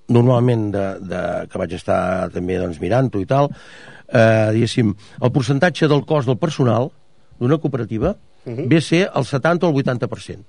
normalment 0.07 0.69
de, 0.71 0.85
de, 1.03 1.21
que 1.51 1.59
vaig 1.59 1.73
estar 1.77 2.29
també 2.33 2.57
doncs, 2.61 2.79
mirant-ho 2.83 3.21
i 3.21 3.27
tal, 3.27 3.49
eh, 4.07 4.49
diguéssim, 4.55 4.93
el 5.21 5.33
percentatge 5.35 5.89
del 5.91 6.05
cost 6.07 6.29
del 6.29 6.39
personal 6.39 6.89
d'una 7.39 7.57
cooperativa 7.57 8.15
uh 8.15 8.51
-huh. 8.51 8.67
ve 8.67 8.77
a 8.77 8.81
ser 8.81 9.09
el 9.13 9.25
70 9.25 9.67
o 9.67 9.69
el 9.69 9.75
80%. 9.75 10.45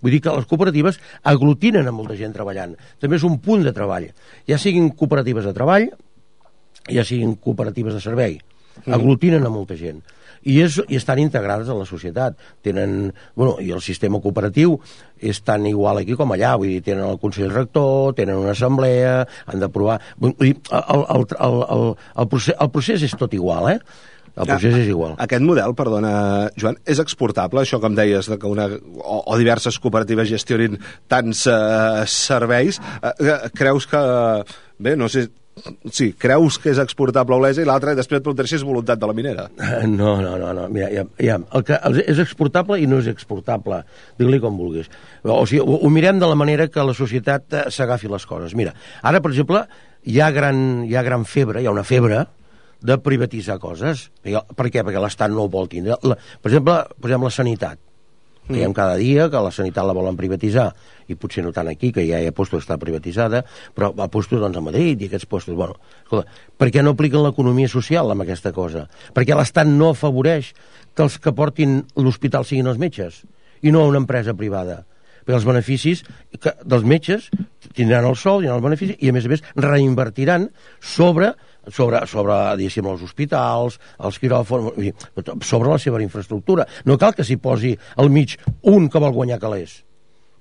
Vull 0.00 0.12
dir 0.12 0.20
que 0.20 0.32
les 0.32 0.46
cooperatives 0.46 1.00
aglutinen 1.22 1.86
a 1.86 1.92
molta 1.92 2.16
gent 2.16 2.32
treballant. 2.32 2.76
També 2.98 3.16
és 3.16 3.22
un 3.22 3.38
punt 3.38 3.62
de 3.62 3.72
treball. 3.72 4.08
Ja 4.48 4.58
siguin 4.58 4.90
cooperatives 4.96 5.44
de 5.44 5.52
treball, 5.52 5.90
ja 6.88 7.04
siguin 7.04 7.34
cooperatives 7.36 7.94
de 7.94 8.00
servei. 8.00 8.40
Aglutinen 8.86 9.44
a 9.44 9.50
molta 9.50 9.76
gent. 9.76 10.02
I, 10.42 10.60
és, 10.64 10.78
I 10.88 10.96
estan 10.96 11.20
integrades 11.20 11.68
a 11.68 11.76
la 11.76 11.86
societat. 11.88 12.38
Tenen, 12.64 13.12
bueno, 13.36 13.58
I 13.60 13.72
el 13.76 13.82
sistema 13.84 14.20
cooperatiu 14.22 14.78
és 15.20 15.42
tan 15.44 15.66
igual 15.68 16.00
aquí 16.00 16.16
com 16.16 16.32
allà. 16.32 16.54
Vull 16.60 16.74
dir, 16.76 16.84
tenen 16.86 17.04
el 17.08 17.18
Consell 17.20 17.52
Rector, 17.52 18.14
tenen 18.18 18.40
una 18.40 18.54
assemblea, 18.56 19.24
han 19.46 19.60
d'aprovar... 19.60 19.98
Vull 20.20 20.36
dir, 20.40 20.54
el, 20.70 21.04
el, 21.16 21.26
el, 21.36 21.60
el, 21.76 21.90
el, 22.14 22.30
procés, 22.32 22.56
el 22.56 22.72
procés 22.72 23.04
és 23.10 23.18
tot 23.20 23.36
igual, 23.36 23.74
eh? 23.74 23.80
El 24.40 24.46
procés 24.46 24.76
és 24.78 24.88
igual. 24.88 25.16
Aquest 25.20 25.42
model, 25.44 25.74
perdona, 25.76 26.12
Joan, 26.56 26.78
és 26.88 27.00
exportable, 27.02 27.60
això 27.64 27.80
com 27.82 27.96
deies, 27.98 28.30
de 28.30 28.38
que 28.40 28.48
una, 28.48 28.68
o, 29.02 29.18
o 29.26 29.36
diverses 29.40 29.76
cooperatives 29.82 30.30
gestionin 30.30 30.78
tants 31.10 31.44
uh, 31.50 32.06
serveis. 32.08 32.80
Uh, 33.02 33.50
creus 33.58 33.90
que... 33.90 34.00
Bé, 34.80 34.96
no 34.96 35.10
sé... 35.12 35.26
Sí, 35.92 36.10
creus 36.18 36.58
que 36.60 36.70
és 36.72 36.80
exportable 36.82 37.36
a 37.36 37.40
Olesa 37.40 37.62
i 37.62 37.68
l'altre 37.68 37.94
després 37.98 38.20
et 38.20 38.24
preguntaré 38.24 38.50
si 38.50 38.56
és 38.58 38.64
voluntat 38.66 39.00
de 39.00 39.10
la 39.10 39.16
minera. 39.16 39.48
No, 39.90 40.16
no, 40.22 40.36
no, 40.38 40.52
no. 40.56 40.66
Mira, 40.72 40.88
ja, 40.92 41.04
ja, 41.20 41.36
el 41.56 41.64
que 41.66 41.76
és 42.04 42.20
exportable 42.22 42.78
i 42.80 42.86
no 42.88 43.00
és 43.02 43.08
exportable, 43.10 43.82
digue-li 44.20 44.40
com 44.42 44.58
vulguis. 44.58 44.90
O 45.24 45.42
sigui, 45.48 45.62
ho, 45.64 45.78
ho 45.82 45.92
mirem 45.92 46.20
de 46.20 46.28
la 46.30 46.38
manera 46.38 46.68
que 46.72 46.84
la 46.86 46.94
societat 46.96 47.56
eh, 47.56 47.64
s'agafi 47.72 48.10
les 48.10 48.26
coses. 48.28 48.54
Mira, 48.58 48.74
ara, 49.02 49.20
per 49.24 49.32
exemple, 49.32 49.64
hi 50.06 50.20
ha 50.20 50.30
gran, 50.34 50.84
hi 50.88 50.96
ha 50.96 51.04
gran 51.06 51.26
febre, 51.28 51.60
hi 51.60 51.68
ha 51.68 51.74
una 51.74 51.84
febre 51.86 52.24
de 52.80 52.96
privatitzar 53.04 53.58
coses. 53.60 54.08
Per, 54.24 54.70
què? 54.72 54.84
Perquè 54.84 55.02
l'Estat 55.02 55.32
no 55.32 55.44
ho 55.44 55.52
vol 55.52 55.68
tindre. 55.72 55.98
La, 56.06 56.16
per 56.16 56.52
exemple, 56.52 56.80
posem 57.00 57.26
la 57.28 57.32
sanitat. 57.34 57.80
Veiem 58.50 58.74
cada 58.74 58.96
dia 58.98 59.28
que 59.30 59.42
la 59.42 59.52
sanitat 59.54 59.86
la 59.86 59.94
volen 59.96 60.18
privatitzar 60.18 60.70
i 61.10 61.16
potser 61.18 61.44
no 61.46 61.52
tant 61.54 61.70
aquí, 61.70 61.92
que 61.94 62.04
ja 62.06 62.20
hi 62.20 62.28
ha 62.28 62.34
postos 62.34 62.60
que 62.60 62.66
està 62.66 62.78
privatitzada, 62.82 63.44
però 63.74 63.92
a 63.96 64.08
postos 64.10 64.42
doncs, 64.42 64.58
a 64.58 64.64
Madrid 64.64 65.00
i 65.00 65.10
aquests 65.10 65.28
postos... 65.30 65.56
Bueno, 65.58 65.78
escolta, 66.02 66.30
per 66.58 66.70
què 66.74 66.84
no 66.84 66.94
apliquen 66.96 67.24
l'economia 67.24 67.70
social 67.70 68.10
amb 68.10 68.26
aquesta 68.26 68.52
cosa? 68.56 68.86
Perquè 69.16 69.36
l'Estat 69.38 69.70
no 69.70 69.92
afavoreix 69.94 70.52
que 70.94 71.06
els 71.06 71.18
que 71.22 71.34
portin 71.36 71.80
l'hospital 71.96 72.46
siguin 72.46 72.70
els 72.70 72.80
metges 72.82 73.22
i 73.62 73.74
no 73.74 73.86
una 73.88 74.02
empresa 74.02 74.34
privada? 74.34 74.82
Perquè 75.24 75.36
els 75.36 75.46
beneficis 75.46 76.02
que, 76.40 76.54
dels 76.64 76.86
metges 76.86 77.28
tindran 77.76 78.08
el 78.08 78.16
sou, 78.16 78.40
tindran 78.40 78.58
el 78.58 78.66
benefici 78.66 78.96
i 78.98 79.10
a 79.10 79.14
més 79.14 79.28
a 79.28 79.34
més 79.34 79.44
reinvertiran 79.54 80.48
sobre 80.80 81.34
sobre, 81.68 82.06
sobre 82.06 82.38
diguéssim, 82.60 82.86
els 82.88 83.02
hospitals, 83.04 83.78
els 83.98 84.18
quiròfons, 84.22 84.80
sobre 85.44 85.70
la 85.70 85.78
seva 85.78 86.00
infraestructura. 86.02 86.66
No 86.84 86.98
cal 86.98 87.14
que 87.14 87.26
s'hi 87.26 87.36
posi 87.36 87.76
al 87.96 88.10
mig 88.10 88.38
un 88.62 88.88
que 88.88 89.02
vol 89.02 89.12
guanyar 89.16 89.40
calés 89.42 89.80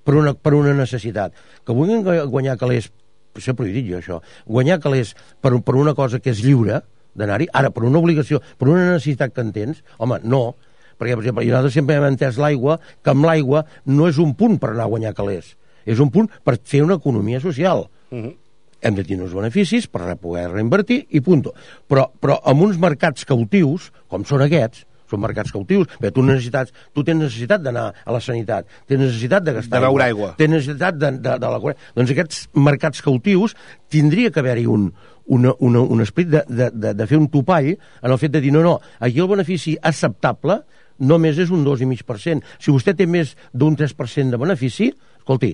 per 0.06 0.16
una, 0.18 0.34
per 0.34 0.56
una 0.58 0.74
necessitat. 0.74 1.36
Que 1.66 1.76
vulguin 1.76 2.06
guanyar 2.32 2.58
calés, 2.58 2.90
s'ha 3.38 3.54
prohibit 3.54 3.86
jo 3.90 4.00
això, 4.00 4.22
guanyar 4.48 4.80
calés 4.82 5.14
per, 5.42 5.54
per 5.62 5.76
una 5.78 5.94
cosa 5.98 6.22
que 6.24 6.34
és 6.34 6.42
lliure 6.46 6.82
d'anar-hi, 7.20 7.50
ara 7.54 7.72
per 7.74 7.84
una 7.88 8.00
obligació, 8.00 8.40
per 8.58 8.70
una 8.70 8.88
necessitat 8.94 9.36
que 9.36 9.44
en 9.44 9.54
tens, 9.56 9.84
home, 10.00 10.20
no, 10.24 10.56
perquè, 11.00 11.16
per 11.16 11.24
exemple, 11.24 11.46
nosaltres 11.48 11.78
sempre 11.78 11.98
hem 11.98 12.08
entès 12.10 12.40
l'aigua, 12.42 12.78
que 13.04 13.14
amb 13.14 13.28
l'aigua 13.28 13.64
no 13.88 14.10
és 14.10 14.20
un 14.22 14.36
punt 14.40 14.60
per 14.62 14.74
anar 14.74 14.88
a 14.88 14.94
guanyar 14.94 15.16
calés, 15.18 15.56
és 15.86 16.02
un 16.04 16.12
punt 16.14 16.30
per 16.46 16.58
fer 16.64 16.84
una 16.86 17.00
economia 17.00 17.42
social. 17.44 17.88
Uh 18.12 18.24
-huh. 18.24 18.36
Hem 18.82 18.96
de 18.96 19.04
tenir 19.04 19.24
uns 19.26 19.36
beneficis 19.36 19.88
per 19.92 20.16
poder 20.22 20.50
reinvertir 20.52 21.04
i 21.10 21.22
punt. 21.24 21.48
Però, 21.90 22.10
però 22.20 22.40
amb 22.48 22.68
uns 22.68 22.80
mercats 22.82 23.28
cautius, 23.28 23.90
com 24.08 24.24
són 24.28 24.46
aquests, 24.46 24.86
són 25.10 25.24
mercats 25.24 25.52
cautius. 25.54 25.90
Bé, 26.02 26.12
tu, 26.14 26.24
necessitats, 26.26 26.74
tu 26.94 27.04
tens 27.06 27.22
necessitat 27.22 27.64
d'anar 27.66 27.90
a 28.06 28.16
la 28.16 28.22
sanitat, 28.24 28.68
tens 28.88 29.02
necessitat 29.02 29.46
de 29.46 29.56
gastar 29.58 29.80
De 29.80 29.86
beure 29.88 30.06
aigua. 30.06 30.34
Tens 30.40 30.54
necessitat 30.54 31.00
de, 31.00 31.14
de, 31.18 31.38
de 31.42 31.54
la... 31.54 31.76
Doncs 31.98 32.14
aquests 32.16 32.44
mercats 32.58 33.02
cautius 33.06 33.56
tindria 33.92 34.32
que 34.34 34.44
haver-hi 34.44 34.68
un, 34.70 34.90
una, 35.30 35.54
una, 35.66 35.82
un 35.82 36.04
esperit 36.06 36.34
de, 36.36 36.44
de, 36.48 36.70
de, 36.74 36.94
de 36.98 37.08
fer 37.10 37.20
un 37.20 37.30
topall 37.34 37.72
en 37.74 38.12
el 38.12 38.20
fet 38.22 38.36
de 38.36 38.44
dir, 38.44 38.54
no, 38.56 38.64
no, 38.66 38.78
aquí 39.00 39.22
el 39.22 39.32
benefici 39.32 39.76
acceptable 39.82 40.62
només 41.00 41.40
és 41.40 41.52
un 41.56 41.64
2,5%. 41.64 42.58
Si 42.60 42.74
vostè 42.76 42.94
té 42.98 43.08
més 43.08 43.36
d'un 43.56 43.78
3% 43.80 44.36
de 44.36 44.40
benefici, 44.42 44.92
escolti, 45.22 45.54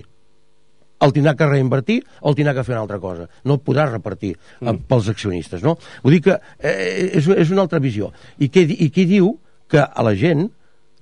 el 1.00 1.12
tindrà 1.12 1.34
que 1.36 1.48
reinvertir 1.48 2.00
o 2.20 2.30
el 2.30 2.36
tindrà 2.38 2.54
que 2.56 2.64
fer 2.64 2.74
una 2.76 2.84
altra 2.86 2.98
cosa. 3.02 3.28
No 3.44 3.56
el 3.58 3.62
podrà 3.64 3.86
repartir 3.90 4.34
mm. 4.36 4.86
pels 4.88 5.10
accionistes, 5.12 5.64
no? 5.64 5.76
Vull 6.04 6.16
dir 6.16 6.22
que 6.28 6.36
eh, 6.58 7.10
és, 7.20 7.28
és 7.28 7.52
una 7.52 7.66
altra 7.66 7.80
visió. 7.82 8.12
I 8.38 8.48
què, 8.52 8.64
I 8.64 8.90
qui 8.94 9.06
diu 9.08 9.34
que 9.70 9.82
a 9.82 10.06
la 10.06 10.14
gent, 10.16 10.46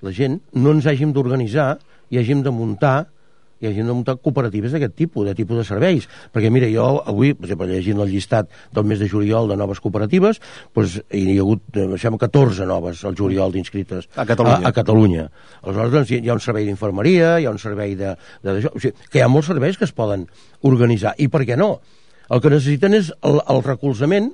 la 0.05 0.13
gent, 0.15 0.41
no 0.57 0.75
ens 0.75 0.89
hàgim 0.91 1.15
d'organitzar 1.15 1.75
i 2.11 2.21
hàgim 2.21 2.43
de 2.45 2.53
muntar 2.55 2.97
i 3.65 3.71
hagin 3.71 3.89
de 3.89 3.97
muntar 3.97 4.17
cooperatives 4.21 4.75
d'aquest 4.75 4.95
tipus, 4.99 5.27
de 5.29 5.35
tipus 5.37 5.61
de 5.61 5.65
serveis. 5.67 6.09
Perquè, 6.35 6.51
mira, 6.53 6.69
jo 6.73 6.87
avui, 7.01 7.33
per 7.39 7.49
exemple, 7.49 7.69
llegint 7.71 8.03
el 8.05 8.13
llistat 8.13 8.53
del 8.75 8.87
mes 8.89 9.01
de 9.03 9.09
juliol 9.11 9.51
de 9.51 9.59
noves 9.61 9.81
cooperatives, 9.85 10.41
doncs, 10.77 11.01
hi 11.11 11.25
ha 11.39 11.41
hagut, 11.43 11.65
em 11.81 11.97
sembla, 12.01 12.23
14 12.27 12.69
noves 12.69 13.03
al 13.05 13.17
juliol 13.19 13.53
d'inscrites 13.55 14.09
A 14.17 14.29
Catalunya. 14.29 14.61
A, 14.61 14.71
a 14.71 14.77
Catalunya. 14.77 15.27
Aleshores, 15.63 15.93
doncs, 15.97 16.15
hi 16.15 16.31
ha 16.31 16.39
un 16.39 16.45
servei 16.45 16.69
d'infermeria, 16.69 17.35
hi 17.41 17.49
ha 17.49 17.53
un 17.55 17.61
servei 17.63 17.97
de, 17.99 18.15
de, 18.45 18.55
de, 18.61 18.71
o 18.71 18.81
sigui, 18.81 19.09
que 19.11 19.21
hi 19.21 19.25
ha 19.25 19.33
molts 19.33 19.51
serveis 19.53 19.81
que 19.81 19.89
es 19.89 19.97
poden 19.97 20.29
organitzar. 20.63 21.15
I 21.19 21.29
per 21.33 21.45
què 21.49 21.59
no? 21.59 21.77
El 22.33 22.41
que 22.41 22.53
necessiten 22.53 22.97
és 22.97 23.11
el, 23.27 23.41
el 23.53 23.63
recolzament 23.65 24.33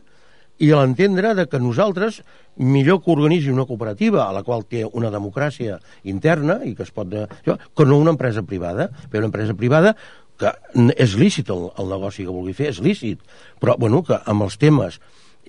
i 0.60 0.70
l'entendre 0.72 1.34
de 1.34 1.46
que 1.48 1.60
nosaltres 1.60 2.20
millor 2.56 3.00
que 3.04 3.12
organitzi 3.14 3.52
una 3.52 3.66
cooperativa 3.66 4.26
a 4.26 4.34
la 4.36 4.42
qual 4.44 4.66
té 4.68 4.84
una 4.84 5.10
democràcia 5.12 5.78
interna 6.04 6.60
i 6.64 6.74
que 6.76 6.84
es 6.84 6.92
pot... 6.92 7.14
Que 7.44 7.86
no 7.88 7.98
una 7.98 8.12
empresa 8.12 8.44
privada. 8.44 8.90
Però 9.08 9.24
una 9.24 9.32
empresa 9.32 9.56
privada 9.56 9.94
que 10.40 10.52
és 10.96 11.16
lícit 11.20 11.50
el, 11.52 11.66
el 11.78 11.90
negoci 11.92 12.24
que 12.24 12.32
vulgui 12.32 12.54
fer, 12.56 12.70
és 12.72 12.80
lícit, 12.80 13.20
però 13.60 13.74
bueno, 13.80 14.00
que 14.06 14.16
amb 14.24 14.46
els 14.46 14.56
temes 14.60 14.96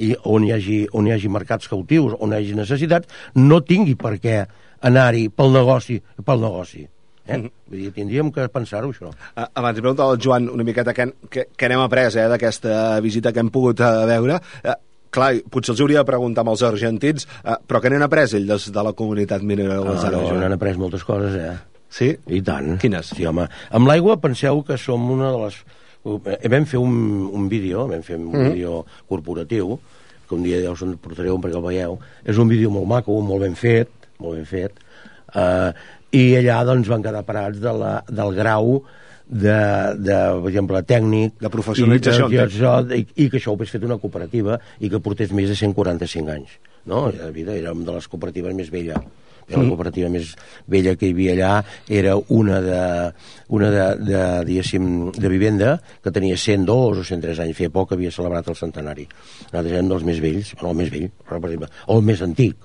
i 0.04 0.12
on 0.28 0.44
hi, 0.44 0.52
hagi, 0.56 0.80
on 0.98 1.08
hi 1.08 1.14
hagi 1.16 1.32
mercats 1.32 1.70
cautius, 1.72 2.18
on 2.20 2.34
hi 2.34 2.42
hagi 2.42 2.58
necessitats, 2.58 3.08
no 3.36 3.62
tingui 3.64 3.96
per 4.00 4.18
què 4.20 4.42
anar-hi 4.88 5.30
pel 5.36 5.56
negoci, 5.56 6.00
pel 6.26 6.44
negoci. 6.44 6.84
Eh? 7.26 7.38
Mm 7.38 7.44
-hmm. 7.44 7.52
Vull 7.68 7.80
dir, 7.80 7.92
tindríem 7.94 8.32
que 8.32 8.48
pensar-ho, 8.50 8.92
això. 8.92 9.08
Uh, 9.08 9.46
abans 9.54 9.76
li 9.76 9.82
preguntava 9.82 10.12
al 10.12 10.20
Joan 10.20 10.50
una 10.50 10.64
miqueta 10.64 10.94
què, 10.94 11.14
què, 11.30 11.46
què 11.58 11.70
n'hem 11.70 11.80
après 11.80 12.16
eh, 12.16 12.28
d'aquesta 12.28 13.00
visita 13.00 13.32
que 13.32 13.40
hem 13.40 13.50
pogut 13.50 13.80
uh, 13.80 14.06
veure. 14.06 14.42
Uh, 14.64 14.74
clar, 15.14 15.34
potser 15.52 15.76
els 15.76 15.84
hauria 15.84 16.02
de 16.02 16.10
preguntar 16.10 16.46
amb 16.46 16.54
els 16.54 16.64
argentins, 16.68 17.28
uh, 17.44 17.58
però 17.68 17.82
què 17.84 17.92
n'han 17.92 18.08
après 18.08 18.32
ells 18.32 18.48
des 18.50 18.70
de 18.74 18.86
la 18.88 18.96
comunitat 18.98 19.44
minera 19.44 19.78
de 19.80 19.86
No, 19.86 19.94
les 19.94 20.08
no, 20.16 20.40
n'han 20.40 20.58
après 20.58 20.80
moltes 20.80 21.06
coses, 21.08 21.36
eh? 21.36 21.54
Sí? 21.92 22.14
I 22.32 22.42
tant. 22.48 22.78
Quines? 22.82 23.12
Sí, 23.12 23.28
home. 23.28 23.46
Amb 23.76 23.90
l'aigua 23.90 24.18
penseu 24.24 24.64
que 24.68 24.80
som 24.80 25.10
una 25.12 25.32
de 25.34 25.46
les... 25.46 25.58
Eh, 26.02 26.50
vam 26.50 26.66
fer 26.66 26.80
un, 26.82 26.94
un 27.36 27.50
vídeo, 27.52 27.86
vam 27.92 28.02
fer 28.02 28.16
un 28.18 28.30
mm 28.30 28.36
-hmm. 28.36 28.54
vídeo 28.54 28.86
corporatiu, 29.08 29.80
que 30.28 30.36
un 30.36 30.44
dia 30.44 30.62
ja 30.64 30.72
us 30.72 30.82
en 30.82 30.96
portaré 30.98 31.32
un 31.32 31.42
perquè 31.42 31.58
el 31.60 31.68
veieu. 31.68 32.00
És 32.24 32.38
un 32.38 32.48
vídeo 32.48 32.72
molt 32.72 32.88
maco, 32.88 33.20
molt 33.22 33.42
ben 33.44 33.56
fet, 33.56 33.90
molt 34.18 34.36
ben 34.36 34.46
fet, 34.46 34.72
eh, 35.36 35.74
i 36.12 36.36
allà 36.36 36.64
doncs 36.66 36.88
van 36.88 37.04
quedar 37.04 37.24
parats 37.24 37.60
de 37.60 37.74
la, 37.74 38.04
del 38.08 38.34
grau 38.36 38.84
de, 39.32 39.58
de, 39.96 40.18
per 40.44 40.52
exemple, 40.52 40.82
tècnic... 40.84 41.38
De 41.42 41.52
professionalització, 41.54 42.28
I, 42.30 42.40
això, 42.44 42.74
i, 42.92 43.06
i 43.24 43.30
que 43.32 43.40
això 43.40 43.54
ho 43.54 43.58
hagués 43.58 43.72
fet 43.72 43.88
una 43.88 43.98
cooperativa 44.02 44.60
i 44.84 44.92
que 44.92 45.00
portés 45.04 45.32
més 45.36 45.48
de 45.50 45.56
145 45.56 46.36
anys. 46.36 46.58
No? 46.92 47.08
De 47.16 47.32
vida, 47.32 47.56
era 47.56 47.72
una 47.72 47.88
de 47.88 47.96
les 47.96 48.10
cooperatives 48.12 48.58
més 48.58 48.72
vella. 48.74 49.00
Era 49.52 49.62
la 49.64 49.70
cooperativa 49.70 50.10
més 50.14 50.32
vella 50.72 50.96
que 50.96 51.10
hi 51.10 51.14
havia 51.16 51.34
allà 51.36 51.52
era 51.92 52.16
una 52.32 52.62
de, 52.64 52.82
una 53.54 53.70
de, 53.74 53.86
de, 54.08 54.22
diguéssim, 54.48 54.86
de 55.18 55.30
vivenda 55.32 55.74
que 56.04 56.12
tenia 56.16 56.38
102 56.40 57.02
o 57.02 57.04
103 57.04 57.44
anys. 57.46 57.58
Feia 57.60 57.70
poc 57.74 57.90
que 57.92 58.00
havia 58.00 58.12
celebrat 58.16 58.48
el 58.48 58.56
centenari. 58.60 59.06
Nosaltres 59.52 59.76
érem 59.76 59.92
dels 59.92 60.08
més 60.08 60.24
vells, 60.24 60.54
bueno, 60.56 60.72
el 60.74 60.80
més 60.82 60.92
vell, 60.94 61.10
però, 61.28 61.42
per 61.44 61.52
exemple, 61.52 61.72
o 61.88 62.00
el 62.00 62.08
més 62.08 62.24
antic. 62.26 62.56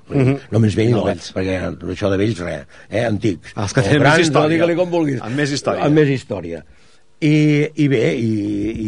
No 0.54 0.62
més 0.62 0.78
vell, 0.78 0.90
No, 0.94 1.02
no, 1.02 1.10
vells. 1.10 1.32
perquè 1.36 1.58
això 1.96 2.10
de 2.12 2.20
vells, 2.22 2.40
res, 2.46 2.66
eh? 2.88 3.04
antics. 3.04 3.52
Els 3.56 3.72
que 3.76 3.82
O 3.82 3.88
tenen 3.90 4.02
més 4.06 4.24
història. 4.28 4.46
no, 4.46 4.54
digue-li 4.54 4.76
com 4.78 4.90
vulguis. 4.94 5.20
Amb 5.26 5.36
més 5.42 5.52
història. 5.52 5.84
Amb 5.84 5.98
més 5.98 6.08
història. 6.14 6.62
I, 7.16 7.32
i 7.80 7.86
bé, 7.88 8.02
i, 8.20 8.30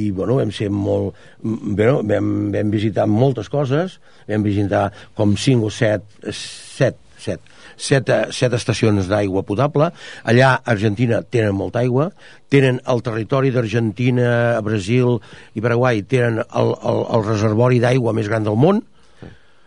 i 0.05 0.11
bueno, 0.13 0.35
vam 0.37 0.51
ser 0.53 0.69
molt... 0.69 1.17
Bé, 1.43 1.87
vam, 2.11 2.29
vam 2.53 2.71
visitar 2.71 3.07
moltes 3.09 3.49
coses, 3.49 3.95
vam 4.29 4.43
visitar 4.45 4.91
com 5.17 5.33
5 5.35 5.65
o 5.65 5.71
7, 5.73 6.29
7 6.37 6.97
set, 7.19 7.41
set, 7.77 8.09
eh, 8.09 8.29
set 8.35 8.55
estacions 8.57 9.09
d'aigua 9.11 9.45
potable. 9.47 9.91
Allà, 10.25 10.55
a 10.57 10.75
Argentina, 10.75 11.23
tenen 11.23 11.57
molta 11.57 11.83
aigua. 11.83 12.11
Tenen 12.49 12.81
el 12.89 13.03
territori 13.05 13.53
d'Argentina, 13.55 14.61
Brasil 14.65 15.19
i 15.55 15.65
Paraguai, 15.65 16.05
tenen 16.09 16.41
el, 16.43 16.73
el, 16.79 17.03
el 17.19 17.27
reservori 17.27 17.83
d'aigua 17.83 18.15
més 18.17 18.31
gran 18.31 18.47
del 18.47 18.57
món. 18.57 18.81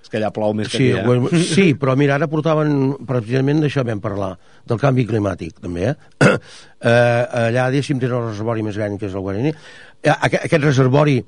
És 0.02 0.10
que 0.10 0.18
allà 0.18 0.32
plou 0.34 0.56
més 0.58 0.72
que 0.72 0.80
Sí, 0.80 0.90
aquí, 0.90 1.00
eh? 1.00 1.06
bueno, 1.06 1.30
sí, 1.54 1.68
però 1.78 1.96
mira, 2.00 2.18
ara 2.18 2.30
portaven, 2.32 2.74
precisament 3.08 3.62
d'això 3.62 3.86
vam 3.88 4.02
parlar, 4.04 4.34
del 4.68 4.82
canvi 4.82 5.06
climàtic, 5.10 5.60
també, 5.62 5.92
eh? 5.92 5.96
eh 6.32 7.46
allà, 7.46 7.70
diguéssim, 7.70 8.02
tenen 8.02 8.18
el 8.18 8.30
reservori 8.32 8.66
més 8.66 8.80
gran, 8.80 8.98
que 8.98 9.12
és 9.12 9.16
el 9.16 9.24
Guaraní. 9.28 9.54
Eh, 10.02 10.10
Aquest, 10.16 10.46
aquest 10.48 10.66
reservori 10.66 11.20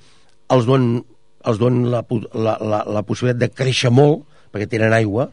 els 0.53 0.65
don, 0.65 0.89
els 1.45 1.59
don 1.61 1.83
la, 1.91 2.01
la, 2.33 2.57
la, 2.59 2.83
la 2.97 3.03
possibilitat 3.05 3.41
de 3.45 3.51
créixer 3.53 3.91
molt, 3.93 4.25
perquè 4.53 4.67
tenen 4.69 4.93
aigua, 4.95 5.29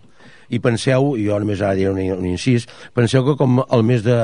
i 0.50 0.60
penseu, 0.62 1.14
i 1.16 1.26
jo 1.28 1.38
només 1.40 1.62
ara 1.62 1.78
diré 1.78 1.90
un, 1.92 2.00
un 2.18 2.28
incís, 2.28 2.66
penseu 2.96 3.24
que 3.26 3.36
com 3.38 3.62
el 3.62 3.84
mes 3.86 4.04
de, 4.06 4.18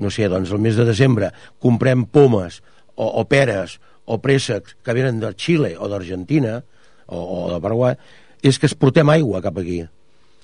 no 0.00 0.10
sé, 0.14 0.28
doncs 0.30 0.54
el 0.54 0.62
mes 0.62 0.78
de 0.78 0.86
desembre 0.88 1.32
comprem 1.62 2.06
pomes 2.06 2.60
o, 2.94 3.06
o 3.06 3.24
peres 3.28 3.78
o 4.10 4.18
préssecs 4.22 4.76
que 4.82 4.96
venen 4.96 5.20
de 5.22 5.32
Xile 5.36 5.76
o 5.78 5.90
d'Argentina 5.90 6.60
o, 7.06 7.18
o 7.18 7.40
de 7.52 7.60
Paraguai, 7.62 7.98
és 8.42 8.58
que 8.58 8.70
exportem 8.70 9.10
aigua 9.12 9.42
cap 9.44 9.58
aquí 9.60 9.82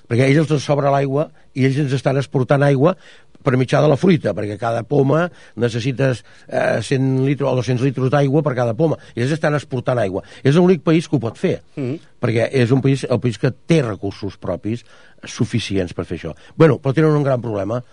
perquè 0.07 0.27
ells 0.31 0.51
els 0.51 0.63
sobra 0.63 0.91
l'aigua 0.93 1.27
i 1.53 1.65
ells 1.67 1.79
ens 1.83 1.95
estan 1.97 2.17
exportant 2.19 2.63
aigua 2.63 2.95
per 3.47 3.55
mitjà 3.59 3.79
de 3.83 3.87
la 3.87 3.97
fruita, 3.99 4.33
perquè 4.35 4.57
cada 4.59 4.83
poma 4.87 5.27
necessites 5.59 6.23
eh, 6.47 6.81
100 6.83 7.23
litres 7.23 7.47
o 7.47 7.55
200 7.59 7.85
litres 7.85 8.11
d'aigua 8.11 8.41
per 8.43 8.53
cada 8.57 8.73
poma. 8.75 8.97
I 9.15 9.23
ells 9.23 9.35
estan 9.37 9.55
exportant 9.55 10.01
aigua. 10.01 10.23
És 10.43 10.57
l'únic 10.57 10.83
país 10.83 11.07
que 11.07 11.15
ho 11.15 11.21
pot 11.23 11.37
fer, 11.39 11.61
mm 11.75 11.83
-hmm. 11.83 11.99
perquè 12.19 12.49
és 12.51 12.71
un 12.71 12.81
país, 12.81 13.05
el 13.09 13.19
país 13.19 13.37
que 13.37 13.51
té 13.51 13.81
recursos 13.81 14.37
propis 14.37 14.83
suficients 15.23 15.93
per 15.93 16.05
fer 16.05 16.17
això. 16.17 16.35
Bueno, 16.55 16.79
però 16.79 16.93
tenen 16.93 17.11
un 17.11 17.23
gran 17.23 17.41
problema, 17.41 17.83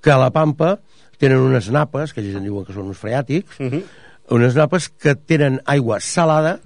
que 0.00 0.10
a 0.10 0.18
la 0.18 0.30
Pampa 0.30 0.78
tenen 1.18 1.38
unes 1.38 1.70
napes, 1.70 2.12
que 2.12 2.20
ells 2.20 2.36
en 2.36 2.44
diuen 2.44 2.64
que 2.64 2.72
són 2.72 2.86
uns 2.86 2.98
freàtics, 2.98 3.58
mm 3.58 3.68
-hmm. 3.68 3.82
unes 4.30 4.54
napes 4.54 4.88
que 4.88 5.14
tenen 5.14 5.60
aigua 5.64 6.00
salada 6.00 6.60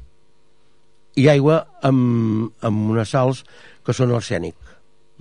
i 1.15 1.29
aigua 1.29 1.67
amb, 1.83 2.51
amb 2.61 2.91
unes 2.91 3.09
sals 3.09 3.45
que 3.85 3.93
són 3.93 4.13
arsènic 4.15 4.55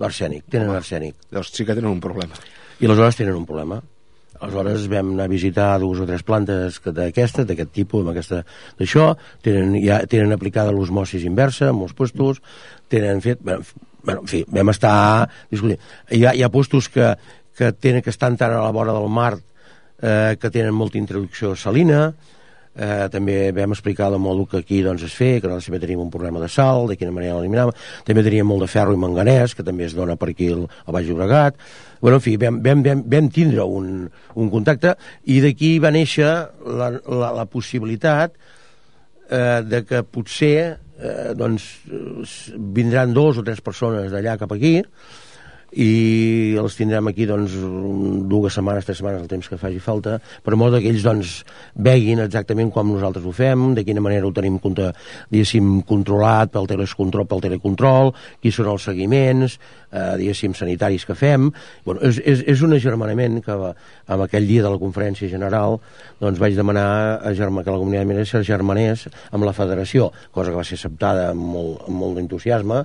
l'arsènic, 0.02 0.44
tenen 0.50 0.74
arsènic 0.74 1.16
Llavors 1.30 1.54
sí 1.54 1.64
que 1.64 1.74
tenen 1.78 1.90
un 1.92 2.00
problema. 2.02 2.34
i 2.80 2.86
aleshores 2.90 3.16
tenen 3.22 3.38
un 3.38 3.46
problema 3.48 3.80
aleshores 4.42 4.88
vam 4.90 5.12
anar 5.14 5.28
a 5.28 5.30
visitar 5.30 5.68
dues 5.78 6.00
o 6.02 6.06
tres 6.08 6.24
plantes 6.26 6.80
que- 6.82 6.90
d'aquestes, 6.90 7.46
d'aquest 7.46 7.70
tipus, 7.70 8.00
amb 8.02 8.10
aquesta 8.10 8.40
d'això, 8.78 9.12
tenen, 9.40 9.76
ja, 9.84 10.00
tenen 10.10 10.32
aplicada 10.34 10.72
l'osmosis 10.74 11.22
inversa 11.28 11.68
en 11.70 11.76
molts 11.78 11.94
puestos, 11.94 12.42
tenen 12.90 13.22
fet... 13.22 13.38
Bueno, 14.02 14.24
en 14.24 14.26
fi, 14.26 14.40
vam 14.50 14.72
estar 14.72 15.28
discutint. 15.46 15.78
Hi 16.10 16.24
ha, 16.26 16.32
hi 16.34 16.42
ha 16.42 16.48
puestos 16.50 16.88
que, 16.90 17.12
que, 17.54 17.70
tenen, 17.72 18.02
que 18.02 18.10
estan 18.10 18.34
tant 18.36 18.50
a 18.50 18.64
la 18.64 18.72
vora 18.74 18.90
del 18.96 19.06
mar 19.06 19.36
eh, 20.02 20.34
que 20.40 20.50
tenen 20.50 20.74
molta 20.74 20.98
introducció 20.98 21.54
salina, 21.54 22.08
eh, 22.76 23.08
també 23.12 23.36
vam 23.56 23.74
explicar 23.74 24.08
el 24.10 24.18
mòdul 24.22 24.48
que 24.50 24.60
aquí 24.62 24.80
doncs, 24.84 25.04
es 25.06 25.14
fer, 25.16 25.40
que 25.40 25.48
nosaltres 25.48 25.70
també 25.70 25.80
tenim 25.82 26.02
un 26.04 26.10
problema 26.12 26.40
de 26.42 26.48
sal, 26.52 26.86
de 26.88 26.96
quina 27.00 27.14
manera 27.14 27.38
l'eliminàvem, 27.38 27.76
també 28.06 28.24
teníem 28.24 28.48
molt 28.48 28.64
de 28.64 28.70
ferro 28.72 28.94
i 28.96 29.00
manganès, 29.00 29.56
que 29.56 29.66
també 29.66 29.86
es 29.88 29.96
dona 29.98 30.16
per 30.16 30.30
aquí 30.32 30.50
al, 30.52 30.66
Baix 30.92 31.08
Llobregat, 31.08 31.58
bueno, 32.00 32.18
en 32.18 32.24
fi, 32.24 32.36
vam, 32.36 32.60
vam, 32.64 32.82
vam, 32.84 33.04
vam 33.08 33.28
tindre 33.32 33.64
un, 33.64 34.06
un 34.34 34.52
contacte 34.52 34.96
i 35.30 35.40
d'aquí 35.44 35.76
va 35.82 35.92
néixer 35.94 36.30
la, 36.66 36.90
la, 36.90 37.32
la 37.36 37.46
possibilitat 37.46 38.34
eh, 39.30 39.60
de 39.64 39.84
que 39.86 40.02
potser 40.02 40.56
eh, 40.72 41.32
doncs, 41.38 41.68
vindran 42.58 43.14
dos 43.14 43.38
o 43.38 43.46
tres 43.46 43.62
persones 43.64 44.10
d'allà 44.12 44.36
cap 44.40 44.52
aquí 44.56 44.80
i 45.72 46.54
els 46.60 46.74
tindrem 46.76 47.08
aquí 47.08 47.24
doncs, 47.28 47.54
dues 48.28 48.56
setmanes, 48.58 48.84
tres 48.84 48.98
setmanes, 49.00 49.22
el 49.24 49.30
temps 49.30 49.48
que 49.48 49.58
faci 49.60 49.80
falta, 49.80 50.18
per 50.44 50.56
modo 50.60 50.80
que 50.82 50.90
ells 50.92 51.04
doncs, 51.06 51.38
veguin 51.74 52.20
exactament 52.20 52.72
com 52.74 52.92
nosaltres 52.92 53.24
ho 53.24 53.32
fem, 53.36 53.70
de 53.76 53.84
quina 53.86 54.04
manera 54.04 54.28
ho 54.28 54.34
tenim 54.36 54.58
diguéssim, 54.62 55.80
controlat 55.88 56.52
pel 56.52 56.68
telecontrol, 56.68 57.26
pel 57.28 57.44
telecontrol, 57.46 58.12
qui 58.42 58.52
són 58.52 58.68
els 58.74 58.84
seguiments, 58.90 59.58
eh, 59.90 60.12
diguéssim, 60.20 60.54
sanitaris 60.54 61.06
que 61.08 61.16
fem. 61.16 61.50
Bueno, 61.86 62.04
és, 62.04 62.20
és, 62.20 62.44
és 62.52 62.62
un 62.62 62.76
agermanament 62.76 63.40
que 63.44 63.56
amb 63.56 64.26
aquell 64.26 64.46
dia 64.48 64.64
de 64.64 64.72
la 64.72 64.80
conferència 64.80 65.30
general 65.30 65.78
doncs 66.20 66.40
vaig 66.42 66.56
demanar 66.56 67.20
a 67.24 67.32
germa, 67.34 67.64
que 67.64 67.72
la 67.72 67.80
comunitat 67.80 68.32
de 68.36 68.44
germanés 68.44 69.08
amb 69.30 69.44
la 69.44 69.56
federació, 69.56 70.10
cosa 70.32 70.50
que 70.50 70.60
va 70.60 70.64
ser 70.64 70.78
acceptada 70.78 71.30
amb 71.32 71.52
molt, 71.56 71.84
amb 71.88 72.02
molt 72.04 72.18
d'entusiasme, 72.18 72.84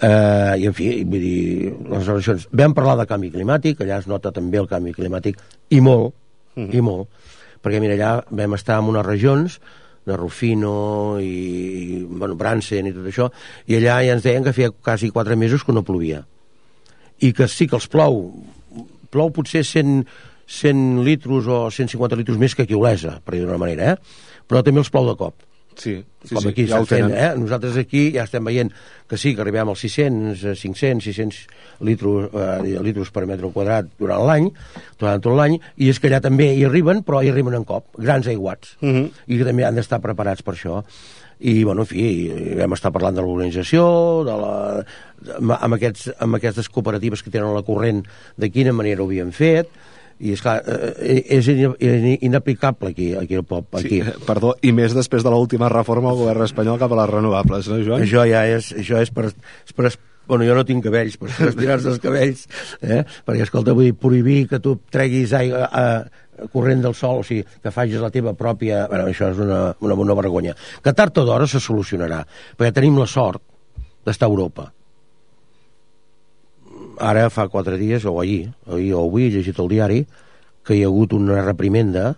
eh, 0.00 0.54
i 0.60 0.66
en 0.68 0.74
fi, 0.76 0.88
vull 1.04 1.22
dir, 1.22 1.70
les 1.90 2.08
relacions... 2.08 2.48
Vam 2.52 2.74
parlar 2.76 2.96
de 3.00 3.06
canvi 3.10 3.30
climàtic, 3.34 3.80
allà 3.84 4.00
es 4.02 4.10
nota 4.10 4.32
també 4.34 4.60
el 4.60 4.68
canvi 4.70 4.94
climàtic, 4.96 5.40
i 5.70 5.80
molt, 5.84 6.14
mm. 6.56 6.68
i 6.74 6.82
molt, 6.84 7.32
perquè 7.64 7.80
mira, 7.82 7.96
allà 7.96 8.40
vam 8.42 8.58
estar 8.58 8.80
en 8.80 8.90
unes 8.92 9.06
regions 9.06 9.58
de 10.04 10.18
Rufino 10.20 10.74
i, 11.22 12.04
bueno, 12.10 12.36
Bransen 12.36 12.90
i 12.90 12.92
tot 12.96 13.08
això, 13.08 13.30
i 13.70 13.78
allà 13.78 14.02
ja 14.04 14.18
ens 14.18 14.26
deien 14.26 14.44
que 14.44 14.52
feia 14.56 14.74
quasi 14.74 15.10
quatre 15.14 15.38
mesos 15.40 15.64
que 15.64 15.72
no 15.72 15.86
plovia. 15.86 16.24
I 17.24 17.32
que 17.32 17.48
sí 17.48 17.68
que 17.70 17.78
els 17.78 17.88
plou, 17.88 18.26
plou 19.14 19.32
potser 19.32 19.64
100, 19.64 20.04
100 20.50 21.02
litros 21.06 21.48
o 21.48 21.64
150 21.70 22.20
litros 22.20 22.38
més 22.40 22.54
que 22.54 22.66
aquí 22.66 22.76
a 22.76 22.82
Olesa, 22.82 23.18
per 23.24 23.36
dir 23.36 23.44
d'una 23.46 23.60
manera, 23.62 23.94
eh? 23.94 24.22
però 24.44 24.60
també 24.60 24.82
els 24.82 24.92
plou 24.92 25.08
de 25.08 25.16
cop 25.16 25.53
Sí, 25.76 26.04
sí, 26.24 26.34
com 26.34 26.42
sí, 26.42 26.48
aquí 26.48 26.66
ja 26.68 26.78
ho 26.78 26.82
estan 26.84 26.98
fent, 26.98 27.08
tenen. 27.12 27.24
eh? 27.24 27.40
Nosaltres 27.40 27.76
aquí 27.80 28.12
ja 28.14 28.24
estem 28.24 28.44
veient 28.44 28.70
que 29.08 29.16
sí, 29.18 29.34
que 29.34 29.42
arribem 29.42 29.68
als 29.68 29.80
600, 29.84 30.44
eh, 30.44 30.54
500, 30.54 31.04
600 31.04 31.46
litros, 31.80 32.30
eh, 32.32 32.78
litros 32.82 33.10
per 33.10 33.26
metre 33.26 33.50
quadrat 33.52 33.86
durant 33.98 34.22
l'any, 34.26 34.50
durant 34.98 35.20
tot 35.20 35.36
l'any, 35.36 35.58
i 35.76 35.90
és 35.90 35.98
que 36.00 36.08
allà 36.08 36.20
també 36.24 36.52
hi 36.54 36.64
arriben, 36.64 37.02
però 37.04 37.22
hi 37.22 37.28
arriben 37.32 37.54
en 37.58 37.64
cop, 37.64 37.90
grans 37.98 38.26
aiguats, 38.30 38.76
uh 38.80 38.86
Mhm. 38.86 39.10
i 39.26 39.38
que 39.38 39.44
també 39.44 39.64
han 39.64 39.74
d'estar 39.74 40.00
preparats 40.00 40.42
per 40.42 40.54
això. 40.54 40.84
I, 41.40 41.64
bueno, 41.64 41.82
en 41.82 41.86
fi, 41.86 42.30
vam 42.56 42.72
estar 42.72 42.92
parlant 42.92 43.16
de 43.16 43.20
l'organització, 43.20 44.22
de 44.24 44.36
la, 44.38 44.84
de, 45.20 45.32
amb, 45.34 45.50
amb, 45.60 45.74
aquests, 45.74 46.12
amb 46.22 46.36
aquestes 46.36 46.68
cooperatives 46.70 47.22
que 47.22 47.30
tenen 47.30 47.52
la 47.52 47.62
corrent, 47.66 48.04
de 48.36 48.50
quina 48.50 48.72
manera 48.72 49.02
ho 49.02 49.06
havien 49.06 49.32
fet, 49.32 49.68
i 50.20 50.32
és 50.36 50.42
clar, 50.42 50.60
eh, 50.66 51.22
és 51.38 51.48
in- 51.48 51.74
in- 51.80 52.18
inaplicable 52.30 52.90
aquí, 52.90 53.14
aquí 53.18 53.34
al 53.34 53.44
pop, 53.44 53.66
aquí. 53.74 54.00
Sí, 54.00 54.00
eh, 54.00 54.14
perdó, 54.26 54.54
i 54.62 54.72
més 54.72 54.94
després 54.94 55.24
de 55.24 55.30
l'última 55.30 55.68
reforma 55.68 56.10
del 56.10 56.18
govern 56.22 56.44
espanyol 56.46 56.78
cap 56.78 56.92
a 56.92 57.00
les 57.02 57.10
renovables, 57.10 57.68
no, 57.68 57.80
Joan? 57.84 58.02
Això 58.06 58.24
ja 58.28 58.46
és, 58.46 58.72
això 58.76 59.00
és 59.02 59.10
per, 59.10 59.30
és 59.32 59.72
per 59.76 59.90
Bueno, 60.26 60.46
jo 60.48 60.54
no 60.56 60.64
tinc 60.64 60.80
cabells, 60.86 61.18
però 61.20 61.28
per 61.36 61.50
estirar-se 61.50 61.88
els 61.90 61.98
cabells, 62.00 62.46
eh? 62.80 63.02
perquè, 63.26 63.42
escolta, 63.44 63.74
vull 63.76 63.90
dir, 63.90 63.94
prohibir 64.00 64.46
que 64.48 64.56
tu 64.58 64.78
treguis 64.90 65.34
aigua, 65.36 65.66
a, 65.68 66.46
corrent 66.48 66.80
del 66.80 66.94
sol, 66.96 67.20
o 67.20 67.22
sigui, 67.28 67.44
que 67.62 67.70
facis 67.70 68.00
la 68.00 68.08
teva 68.10 68.32
pròpia... 68.32 68.86
Bueno, 68.88 69.10
això 69.12 69.28
és 69.34 69.42
una, 69.44 69.74
una, 69.84 69.94
una 69.94 70.16
vergonya. 70.16 70.54
Que 70.82 70.94
tard 70.96 71.20
o 71.20 71.26
d'hora 71.28 71.44
se 71.46 71.60
solucionarà, 71.60 72.22
perquè 72.56 72.72
tenim 72.80 72.96
la 72.96 73.04
sort 73.06 73.42
d'estar 74.06 74.30
a 74.30 74.32
Europa. 74.32 74.70
Ara 77.00 77.28
fa 77.30 77.48
quatre 77.48 77.76
dies, 77.78 78.04
o 78.04 78.20
ahir, 78.20 78.50
ahir 78.66 78.92
o 78.94 79.04
avui, 79.06 79.26
he 79.26 79.30
llegit 79.30 79.58
el 79.58 79.68
diari, 79.68 80.04
que 80.64 80.74
hi 80.76 80.82
ha 80.84 80.86
hagut 80.86 81.12
una 81.12 81.42
reprimenda 81.44 82.14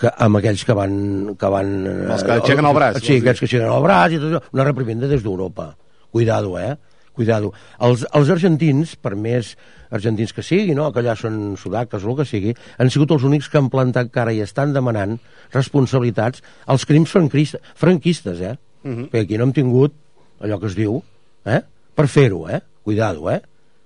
que 0.00 0.08
amb 0.16 0.36
aquells 0.40 0.64
que 0.64 0.72
van... 0.72 1.36
Que 1.38 1.48
van 1.52 1.72
Els 1.86 2.22
que 2.24 2.32
aixequen 2.38 2.64
el 2.66 2.74
braç, 2.74 3.02
Sí, 3.04 3.18
aquests 3.20 3.40
que 3.40 3.46
aixequen 3.50 3.68
el 3.68 3.82
braç 3.84 4.12
i 4.16 4.20
tot 4.22 4.30
això. 4.30 4.40
Una 4.56 4.64
reprimenda 4.64 5.06
des 5.10 5.22
d'Europa. 5.22 5.74
Cuidado, 6.10 6.58
eh? 6.58 6.76
Cuidado. 7.12 7.52
Els, 7.84 8.06
els 8.16 8.30
argentins, 8.32 8.94
per 8.96 9.12
més 9.18 9.56
argentins 9.90 10.32
que 10.32 10.42
sigui, 10.46 10.72
no? 10.78 10.86
que 10.94 11.02
allà 11.02 11.16
són 11.18 11.56
sudaques 11.60 12.04
o 12.06 12.10
el 12.12 12.16
que 12.16 12.24
sigui, 12.24 12.54
han 12.78 12.88
sigut 12.94 13.10
els 13.12 13.24
únics 13.28 13.48
que 13.50 13.58
han 13.58 13.68
plantat 13.68 14.08
cara 14.14 14.32
i 14.32 14.40
estan 14.40 14.72
demanant 14.72 15.18
responsabilitats 15.52 16.40
als 16.66 16.86
crims 16.88 17.10
franquistes, 17.12 17.60
franquistes 17.76 18.40
eh? 18.40 18.56
Uh 18.82 18.88
Mhm. 18.88 18.96
-huh. 19.04 19.10
Perquè 19.10 19.22
aquí 19.26 19.36
no 19.38 19.44
hem 19.44 19.52
tingut 19.52 19.92
allò 20.40 20.58
que 20.58 20.66
es 20.66 20.74
diu, 20.74 21.02
eh? 21.44 21.60
Per 21.94 22.06
fer-ho, 22.08 22.48
eh? 22.48 22.62
Cuidado, 22.82 23.28
eh? 23.30 23.42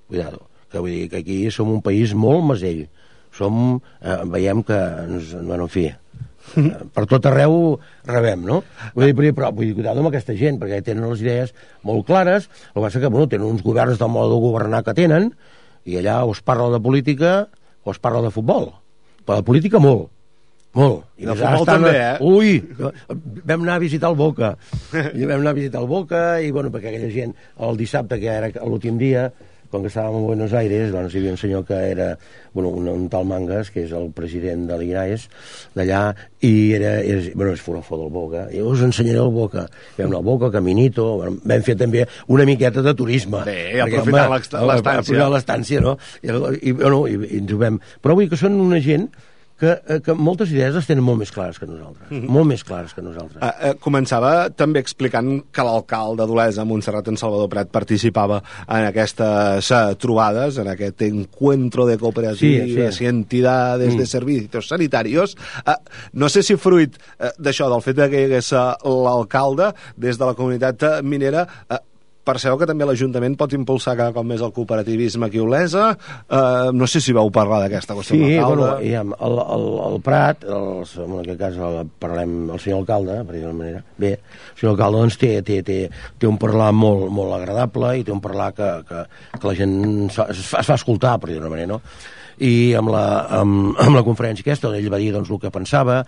Cuidado. 0.09 0.47
Que 0.71 0.79
vull 0.83 0.91
dir 0.91 1.09
que 1.11 1.21
aquí 1.23 1.51
som 1.55 1.71
un 1.71 1.83
país 1.83 2.15
molt 2.15 2.45
masell. 2.45 2.87
Som, 3.35 3.81
eh, 4.01 4.17
veiem 4.31 4.63
que 4.63 4.75
ens, 4.79 5.33
bueno, 5.43 5.65
en 5.65 5.69
fi, 5.73 5.87
eh, 5.91 5.97
per 6.95 7.07
tot 7.11 7.25
arreu 7.27 7.79
rebem, 8.07 8.45
no? 8.47 8.61
Vull 8.95 9.11
dir, 9.11 9.33
però, 9.35 9.51
vull 9.53 9.67
dir, 9.67 9.75
cuidado 9.75 9.99
amb 10.03 10.11
aquesta 10.13 10.37
gent, 10.39 10.61
perquè 10.61 10.83
tenen 10.87 11.09
les 11.11 11.21
idees 11.25 11.55
molt 11.83 12.07
clares, 12.07 12.49
el 12.69 12.75
que 12.79 12.85
passa 12.87 13.01
que, 13.03 13.09
bueno, 13.11 13.27
tenen 13.29 13.47
uns 13.49 13.63
governs 13.67 13.99
del 13.99 14.09
modo 14.15 14.35
de 14.37 14.41
governar 14.45 14.85
que 14.87 14.95
tenen, 14.95 15.33
i 15.85 15.97
allà 15.99 16.21
es 16.31 16.43
parla 16.43 16.71
de 16.71 16.81
política 16.81 17.49
o 17.83 17.91
es 17.91 17.99
parla 17.99 18.23
de 18.23 18.31
futbol. 18.31 18.71
Però 19.27 19.37
de 19.41 19.43
política 19.43 19.79
molt, 19.83 20.11
molt. 20.75 21.05
I 21.19 21.27
de 21.27 21.35
futbol 21.35 21.65
estan- 21.65 21.83
també, 21.83 21.97
eh? 21.99 22.17
Ui, 22.21 22.63
vam 23.45 23.63
anar 23.67 23.75
a 23.75 23.83
visitar 23.83 24.11
el 24.11 24.17
Boca. 24.17 24.57
I 24.95 25.25
vam 25.27 25.41
anar 25.41 25.51
a 25.51 25.59
visitar 25.59 25.81
el 25.83 25.89
Boca 25.89 26.41
i, 26.41 26.51
bueno, 26.53 26.71
perquè 26.71 26.89
aquella 26.93 27.11
gent, 27.11 27.35
el 27.59 27.77
dissabte, 27.77 28.21
que 28.21 28.27
era 28.31 28.53
l'últim 28.65 28.97
dia, 28.99 29.33
quan 29.75 29.83
que 29.83 29.91
estàvem 29.91 30.21
a 30.21 30.23
Buenos 30.23 30.53
Aires, 30.55 30.93
doncs 30.95 31.15
hi 31.15 31.19
havia 31.19 31.33
un 31.35 31.41
senyor 31.41 31.65
que 31.67 31.75
era, 31.75 32.13
bueno, 32.55 32.71
un, 32.79 32.87
un 32.93 33.09
tal 33.11 33.27
Mangas, 33.27 33.73
que 33.75 33.83
és 33.83 33.95
el 33.97 34.13
president 34.15 34.69
de 34.69 34.79
l'INAES, 34.79 35.27
d'allà, 35.75 36.03
i 36.47 36.53
era, 36.77 36.93
és, 37.03 37.33
bueno, 37.35 37.57
és 37.57 37.65
forofó 37.65 37.99
del 37.99 38.13
Boca, 38.15 38.47
i 38.55 38.63
us 38.63 38.85
ensenyaré 38.87 39.19
el 39.25 39.33
Boca. 39.35 39.67
Vam 39.99 40.13
anar 40.13 40.21
al 40.23 40.29
Boca, 40.29 40.53
Caminito, 40.55 41.09
vam 41.25 41.67
fer 41.67 41.75
també 41.81 42.07
una 42.31 42.47
miqueta 42.47 42.87
de 42.87 42.95
turisme. 42.95 43.43
Bé, 43.49 43.81
aprofitar 43.83 44.29
l'estància. 44.31 45.29
l'estància, 45.35 45.83
no? 45.83 45.99
I, 46.23 46.31
i, 46.71 46.77
bueno, 46.79 47.07
i, 47.11 47.19
i 47.33 47.43
ens 47.43 47.55
ho 47.55 47.59
vam... 47.59 47.83
Però 48.05 48.15
vull 48.15 48.31
que 48.31 48.39
són 48.39 48.61
una 48.63 48.79
gent 48.85 49.11
que, 49.61 49.71
eh, 49.87 50.01
que 50.03 50.15
moltes 50.19 50.51
idees 50.53 50.75
les 50.75 50.89
tenen 50.89 51.05
molt 51.07 51.21
més 51.21 51.31
clares 51.35 51.61
que 51.61 51.67
nosaltres, 51.67 52.09
mm 52.11 52.17
-hmm. 52.17 52.33
molt 52.37 52.47
més 52.47 52.65
clares 52.65 52.95
que 52.95 53.03
nosaltres. 53.03 53.43
Uh, 53.43 53.71
uh, 53.71 53.75
començava 53.81 54.51
també 54.51 54.81
explicant 54.81 55.45
que 55.53 55.63
l'alcalde 55.63 56.27
d'Olesa, 56.27 56.65
Montserrat 56.65 57.09
en 57.09 57.17
Salvador 57.17 57.49
Prat, 57.49 57.71
participava 57.71 58.43
en 58.69 58.85
aquestes 58.85 59.71
uh, 59.71 59.95
trobades, 59.95 60.59
en 60.59 60.69
aquest 60.69 61.03
encuentro 61.03 61.87
de 61.87 61.99
cooperatives 61.99 62.93
sí, 62.93 62.99
sí. 62.99 63.05
i 63.05 63.07
entidades 63.07 63.95
mm. 63.95 63.99
de 63.99 64.07
servicios 64.07 64.69
sanitarios. 64.69 65.37
Uh, 65.67 65.73
no 66.13 66.29
sé 66.29 66.43
si 66.43 66.57
fruit 66.57 66.97
uh, 66.97 67.31
d'això, 67.39 67.69
del 67.69 67.83
fet 67.83 67.97
que 67.97 68.21
hi 68.21 68.25
hagués 68.25 68.53
uh, 68.53 68.75
l'alcalde, 68.85 69.73
des 69.97 70.19
de 70.19 70.25
la 70.25 70.35
comunitat 70.35 71.03
minera, 71.03 71.47
uh, 71.71 71.79
percebeu 72.25 72.59
que 72.61 72.69
també 72.69 72.87
l'Ajuntament 72.89 73.37
pot 73.41 73.53
impulsar 73.57 73.97
cada 73.99 74.15
cop 74.17 74.27
més 74.27 74.43
el 74.45 74.53
cooperativisme 74.57 75.29
aquí 75.29 75.41
a 75.43 75.45
Olesa. 75.45 75.91
Uh, 76.25 76.73
no 76.77 76.89
sé 76.91 77.03
si 77.05 77.15
vau 77.17 77.31
parlar 77.35 77.61
d'aquesta 77.65 77.97
qüestió 77.99 78.17
sí, 78.17 78.39
bueno, 78.39 78.71
ja, 78.83 79.05
el, 79.05 79.39
el, 79.57 79.69
el 79.89 80.01
Prat, 80.05 80.47
el, 80.49 80.69
en 81.05 81.15
aquest 81.21 81.41
cas 81.41 81.61
el, 81.69 81.79
parlem 82.01 82.35
el 82.55 82.63
senyor 82.63 82.83
alcalde, 82.83 83.21
per 83.29 83.37
dir 83.37 83.53
manera, 83.53 83.85
bé, 84.01 84.17
el 84.17 84.59
senyor 84.61 84.75
alcalde 84.75 85.05
doncs, 85.05 85.21
té, 85.21 85.33
té, 85.47 85.61
té, 85.67 85.79
té 86.19 86.31
un 86.31 86.41
parlar 86.41 86.73
molt, 86.77 87.07
molt 87.15 87.37
agradable 87.39 87.95
i 88.01 88.05
té 88.07 88.15
un 88.15 88.25
parlar 88.25 88.51
que, 88.57 88.73
que, 88.89 89.07
que 89.39 89.49
la 89.49 89.57
gent 89.59 89.79
es 90.09 90.19
fa, 90.19 90.29
es 90.33 90.69
fa 90.73 90.79
escoltar, 90.79 91.19
per 91.23 91.33
dir 91.33 91.41
manera, 91.45 91.77
no? 91.77 91.83
i 92.43 92.75
amb 92.75 92.91
la, 92.91 93.05
amb, 93.41 93.77
amb 93.79 93.99
la 93.99 94.03
conferència 94.07 94.43
aquesta, 94.43 94.71
on 94.71 94.79
ell 94.79 94.91
va 94.93 95.01
dir 95.03 95.13
doncs, 95.15 95.31
el 95.31 95.41
que 95.43 95.53
pensava, 95.55 96.01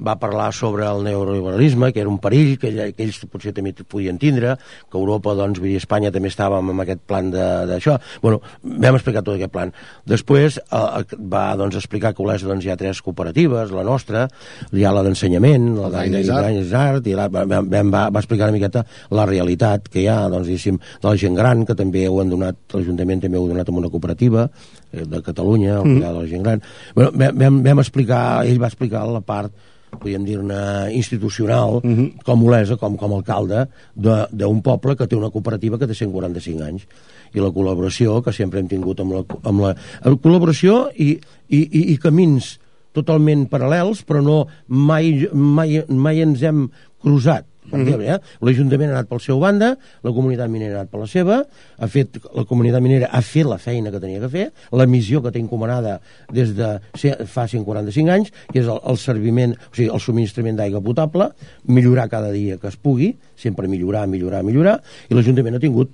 va 0.00 0.16
parlar 0.20 0.50
sobre 0.56 0.86
el 0.88 1.04
neoliberalisme, 1.04 1.92
que 1.92 2.00
era 2.00 2.10
un 2.10 2.18
perill, 2.22 2.56
que, 2.60 2.72
que 2.96 3.04
ells 3.04 3.20
potser 3.30 3.52
també 3.56 3.72
podien 3.84 4.18
tindre, 4.20 4.56
que 4.90 4.98
Europa, 4.98 5.34
doncs, 5.38 5.60
vull 5.60 5.72
dir, 5.72 5.80
Espanya 5.80 6.12
també 6.14 6.30
estava 6.32 6.60
amb 6.60 6.84
aquest 6.84 7.02
plan 7.08 7.30
d'això. 7.30 7.98
Bueno, 8.22 8.40
vam 8.62 8.98
explicar 8.98 9.22
tot 9.26 9.36
aquest 9.36 9.52
plan. 9.54 9.74
Després 10.08 10.58
eh, 10.60 11.16
va, 11.20 11.44
doncs, 11.60 11.78
explicar 11.80 12.14
que 12.14 12.22
a 12.22 12.26
Olesa 12.26 12.48
doncs, 12.50 12.66
hi 12.66 12.72
ha 12.72 12.78
tres 12.80 13.02
cooperatives, 13.04 13.74
la 13.76 13.84
nostra, 13.86 14.26
hi 14.72 14.84
ha 14.84 14.94
la 14.94 15.04
d'ensenyament, 15.06 15.70
la 15.78 15.92
d'Anyesart, 15.94 17.06
i 17.06 17.16
la, 17.18 17.28
vam, 17.32 17.70
vam, 17.70 17.94
va, 17.94 18.06
va 18.10 18.24
explicar 18.24 18.50
una 18.50 18.58
miqueta 18.58 18.84
la 19.14 19.26
realitat 19.28 19.88
que 19.90 20.04
hi 20.04 20.08
ha, 20.10 20.22
doncs, 20.32 20.48
diguéssim, 20.50 20.80
de 21.00 21.08
la 21.08 21.16
gent 21.20 21.38
gran, 21.38 21.64
que 21.68 21.76
també 21.78 22.06
ho 22.08 22.20
han 22.22 22.32
donat, 22.32 22.60
l'Ajuntament 22.74 23.24
també 23.26 23.38
ho 23.38 23.46
ha 23.46 23.54
donat 23.54 23.70
amb 23.70 23.82
una 23.82 23.92
cooperativa 23.92 24.48
eh, 24.48 24.89
de 24.92 25.22
Catalunya, 25.22 25.80
el 25.80 25.88
mm. 25.88 26.00
de 26.00 26.12
la 26.18 26.26
gent 26.26 26.46
gran. 26.46 26.62
Bueno, 26.94 27.10
vam, 27.14 27.60
vam 27.62 27.82
explicar, 27.82 28.46
ell 28.46 28.62
va 28.62 28.70
explicar 28.70 29.06
la 29.08 29.22
part 29.24 29.52
podríem 29.90 30.24
dir-ne 30.24 30.92
institucional, 30.94 31.80
uh 31.80 31.82
mhm. 31.82 31.98
-huh. 31.98 32.22
com 32.22 32.44
Olesa, 32.44 32.76
com, 32.76 32.96
com 32.96 33.12
alcalde 33.12 33.68
d'un 33.94 34.62
poble 34.62 34.96
que 34.96 35.06
té 35.06 35.16
una 35.16 35.30
cooperativa 35.30 35.78
que 35.78 35.86
té 35.86 35.94
145 35.94 36.62
anys 36.62 36.86
i 37.34 37.40
la 37.40 37.50
col·laboració 37.50 38.22
que 38.22 38.32
sempre 38.32 38.60
hem 38.60 38.68
tingut 38.68 39.00
amb 39.00 39.12
la, 39.12 39.24
amb 39.42 39.60
la, 39.60 39.74
la 40.04 40.16
col·laboració 40.16 40.90
i, 40.96 41.18
i, 41.48 41.58
i, 41.58 41.92
i 41.92 41.96
camins 41.98 42.58
totalment 42.92 43.46
paral·lels, 43.48 44.02
però 44.02 44.22
no 44.22 44.46
mai, 44.66 45.28
mai, 45.32 45.84
mai 45.88 46.20
ens 46.20 46.42
hem 46.42 46.70
cruzat 47.02 47.46
Mm 47.70 47.86
-hmm. 47.86 48.14
eh? 48.14 48.18
L'Ajuntament 48.40 48.90
ha 48.90 48.94
anat 48.98 49.08
pel 49.08 49.20
seu 49.20 49.38
banda, 49.38 49.76
la 50.02 50.12
comunitat 50.12 50.48
minera 50.50 50.74
ha 50.74 50.80
anat 50.80 50.90
per 50.90 51.00
la 51.00 51.06
seva, 51.06 51.44
ha 51.78 51.86
fet, 51.86 52.18
la 52.34 52.44
comunitat 52.44 52.82
minera 52.82 53.06
ha 53.10 53.22
fet 53.22 53.46
la 53.46 53.58
feina 53.58 53.90
que 53.90 54.00
tenia 54.00 54.20
que 54.20 54.28
fer, 54.28 54.52
la 54.72 54.86
missió 54.86 55.22
que 55.22 55.30
té 55.30 55.38
encomanada 55.38 56.00
des 56.32 56.54
de 56.54 56.80
fa 57.26 57.46
145 57.46 58.10
anys, 58.10 58.32
que 58.52 58.60
és 58.60 58.66
el, 58.66 58.80
el 58.84 58.96
serviment, 58.96 59.52
o 59.52 59.74
sigui, 59.74 59.90
el 59.92 60.00
subministrament 60.00 60.56
d'aigua 60.56 60.80
potable, 60.80 61.30
millorar 61.64 62.08
cada 62.08 62.30
dia 62.30 62.58
que 62.58 62.68
es 62.68 62.76
pugui, 62.76 63.16
sempre 63.36 63.68
millorar, 63.68 64.06
millorar, 64.06 64.42
millorar, 64.42 64.80
i 65.08 65.14
l'Ajuntament 65.14 65.56
ha 65.56 65.60
tingut 65.60 65.90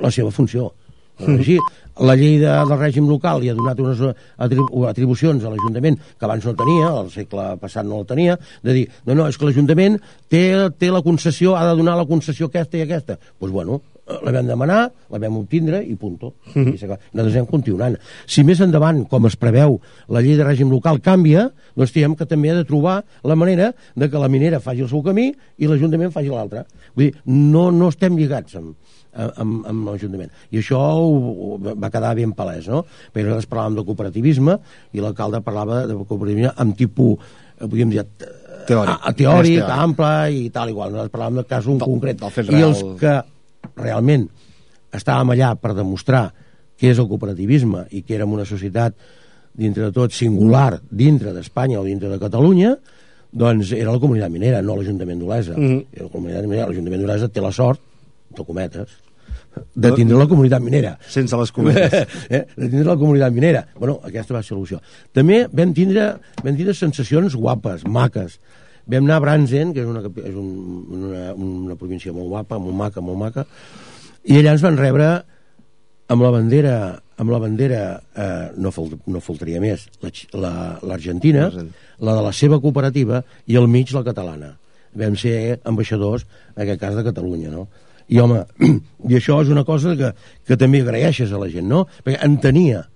la 0.00 0.10
seva 0.10 0.30
funció. 0.30 0.72
Així, 1.28 1.58
la 2.00 2.16
llei 2.16 2.38
de, 2.40 2.48
del 2.48 2.78
règim 2.78 3.08
local 3.10 3.42
li 3.42 3.50
ha 3.50 3.56
donat 3.56 3.80
unes 3.82 4.00
atribucions 4.40 5.44
a 5.44 5.52
l'Ajuntament 5.52 5.98
que 6.00 6.28
abans 6.28 6.46
no 6.46 6.54
tenia, 6.56 6.88
al 7.02 7.10
segle 7.12 7.46
passat 7.60 7.86
no 7.86 8.00
la 8.00 8.08
tenia, 8.08 8.38
de 8.64 8.76
dir, 8.76 8.86
no, 9.06 9.16
no, 9.18 9.28
és 9.28 9.36
que 9.36 9.48
l'Ajuntament 9.48 9.98
té, 10.32 10.44
té 10.80 10.92
la 10.92 11.04
concessió, 11.04 11.56
ha 11.56 11.66
de 11.68 11.76
donar 11.80 11.98
la 12.00 12.08
concessió 12.08 12.48
aquesta 12.48 12.80
i 12.80 12.86
aquesta. 12.86 13.18
Doncs 13.20 13.38
pues 13.42 13.52
bueno, 13.52 13.82
la 14.24 14.32
vam 14.34 14.46
demanar, 14.48 14.80
la 15.10 15.20
vam 15.22 15.38
obtindre 15.40 15.82
i 15.84 15.94
punto. 15.96 16.34
Mm 16.54 16.64
-hmm. 16.64 16.74
I 16.74 16.88
nosaltres 17.12 17.36
hem 17.36 17.46
continuant. 17.46 17.96
Si 18.26 18.44
més 18.44 18.60
endavant, 18.60 19.04
com 19.08 19.26
es 19.26 19.36
preveu, 19.36 19.80
la 20.08 20.20
llei 20.20 20.36
de 20.36 20.44
règim 20.44 20.70
local 20.70 21.00
canvia, 21.00 21.50
doncs 21.76 21.92
diem 21.92 22.14
que 22.14 22.26
també 22.26 22.50
ha 22.50 22.54
de 22.54 22.64
trobar 22.64 23.04
la 23.22 23.34
manera 23.34 23.74
de 23.94 24.10
que 24.10 24.18
la 24.18 24.28
minera 24.28 24.60
faci 24.60 24.80
el 24.80 24.88
seu 24.88 25.02
camí 25.02 25.32
i 25.58 25.66
l'Ajuntament 25.66 26.12
faci 26.12 26.28
l'altre. 26.28 26.64
Vull 26.94 27.10
dir, 27.10 27.14
no, 27.24 27.70
no 27.70 27.88
estem 27.88 28.16
lligats 28.16 28.56
amb, 28.56 28.74
amb, 29.12 29.66
amb 29.66 29.88
l'Ajuntament. 29.88 30.30
I 30.50 30.58
això 30.58 30.78
ho, 30.78 31.56
ho, 31.56 31.58
va 31.58 31.90
quedar 31.90 32.14
ben 32.14 32.32
palès, 32.32 32.68
no? 32.68 32.84
Perquè 33.12 33.26
nosaltres 33.26 33.50
parlàvem 33.50 33.80
de 33.80 33.84
cooperativisme 33.84 34.58
i 34.92 35.00
l'alcalde 35.00 35.40
parlava 35.40 35.86
de 35.86 35.94
cooperativisme 35.94 36.52
amb 36.56 36.76
tipus, 36.76 37.18
eh, 37.58 37.66
podríem 37.66 37.90
dir, 37.90 38.04
teòric, 38.66 38.94
a, 38.94 39.10
a 39.10 39.12
teòric, 39.16 39.60
ample 39.66 40.14
i 40.36 40.48
tal, 40.54 40.72
igual. 40.72 40.94
Nosaltres 40.94 41.14
parlàvem 41.14 41.40
del 41.40 41.48
cas 41.50 41.66
un 41.66 41.78
del, 41.78 41.88
concret. 41.88 42.20
Del 42.20 42.58
I 42.58 42.64
els 42.68 42.82
que 43.00 43.14
realment 43.82 44.28
estàvem 44.94 45.34
allà 45.34 45.54
per 45.56 45.74
demostrar 45.74 46.28
què 46.80 46.92
és 46.92 46.98
el 46.98 47.08
cooperativisme 47.10 47.86
i 47.90 48.02
que 48.02 48.16
érem 48.16 48.32
una 48.32 48.46
societat 48.48 48.96
dintre 49.60 49.88
de 49.88 49.92
tot 49.92 50.14
singular 50.14 50.80
dintre 50.90 51.34
d'Espanya 51.34 51.80
o 51.80 51.84
dintre 51.84 52.08
de 52.08 52.18
Catalunya 52.22 52.74
doncs 53.30 53.70
era 53.76 53.92
la 53.92 54.00
comunitat 54.02 54.30
minera, 54.32 54.62
no 54.62 54.74
l'Ajuntament 54.76 55.20
d'Olesa. 55.20 55.54
Mm 55.56 55.68
-hmm. 55.68 56.02
La 56.02 56.08
comunitat 56.08 56.46
minera, 56.46 56.66
l'Ajuntament 56.66 57.02
d'Olesa 57.02 57.28
té 57.28 57.40
la 57.40 57.52
sort, 57.52 57.80
de 58.36 58.44
cometes, 58.44 58.88
de 59.74 59.90
tindre 59.92 60.18
la 60.18 60.26
comunitat 60.30 60.62
minera. 60.62 60.96
Sense 61.08 61.36
les 61.36 61.52
cometes. 61.52 61.92
eh? 62.36 62.44
De 62.56 62.68
tindre 62.68 62.86
la 62.86 62.96
comunitat 62.96 63.34
minera. 63.34 63.64
Bueno, 63.78 63.98
aquesta 64.06 64.36
va 64.36 64.42
ser 64.46 64.56
l'opció. 64.56 64.80
També 65.16 65.42
vam 65.52 65.74
tindre, 65.74 66.06
vam 66.42 66.56
tindre 66.56 66.74
sensacions 66.74 67.34
guapes, 67.34 67.84
maques. 67.86 68.38
Vam 68.90 69.06
anar 69.06 69.20
a 69.20 69.24
Bransen, 69.24 69.74
que 69.76 69.84
és 69.84 69.90
una, 69.90 70.02
és 70.02 70.34
un, 70.34 70.48
una, 70.98 71.26
una 71.34 71.76
província 71.78 72.14
molt 72.16 72.30
guapa, 72.32 72.58
molt 72.58 72.76
maca, 72.76 73.04
molt 73.04 73.20
maca, 73.20 73.46
i 74.26 74.40
allà 74.40 74.56
ens 74.56 74.64
van 74.66 74.80
rebre 74.80 75.12
amb 76.10 76.26
la 76.26 76.32
bandera 76.34 76.74
amb 77.20 77.30
la 77.30 77.38
bandera, 77.38 78.00
eh, 78.16 78.48
no, 78.56 78.70
fal, 78.72 78.88
no 79.12 79.20
faltaria 79.20 79.60
més, 79.60 79.84
l'Argentina, 80.32 81.50
la, 81.52 81.66
la 82.08 82.14
de 82.16 82.22
la 82.24 82.32
seva 82.32 82.58
cooperativa, 82.62 83.20
i 83.44 83.58
al 83.60 83.68
mig 83.68 83.92
la 83.92 84.02
catalana. 84.06 84.54
Vam 84.96 85.18
ser 85.20 85.58
ambaixadors, 85.68 86.24
en 86.54 86.62
aquest 86.64 86.80
cas 86.80 86.96
de 86.96 87.04
Catalunya, 87.04 87.52
no? 87.52 87.66
I, 88.08 88.22
home, 88.24 88.40
i 89.10 89.18
això 89.18 89.36
és 89.44 89.52
una 89.52 89.66
cosa 89.68 89.92
que, 90.00 90.14
que 90.48 90.58
també 90.58 90.80
agraeixes 90.80 91.30
a 91.30 91.42
la 91.42 91.50
gent, 91.52 91.68
no? 91.68 91.84
Perquè 92.00 92.24
entenia 92.24 92.86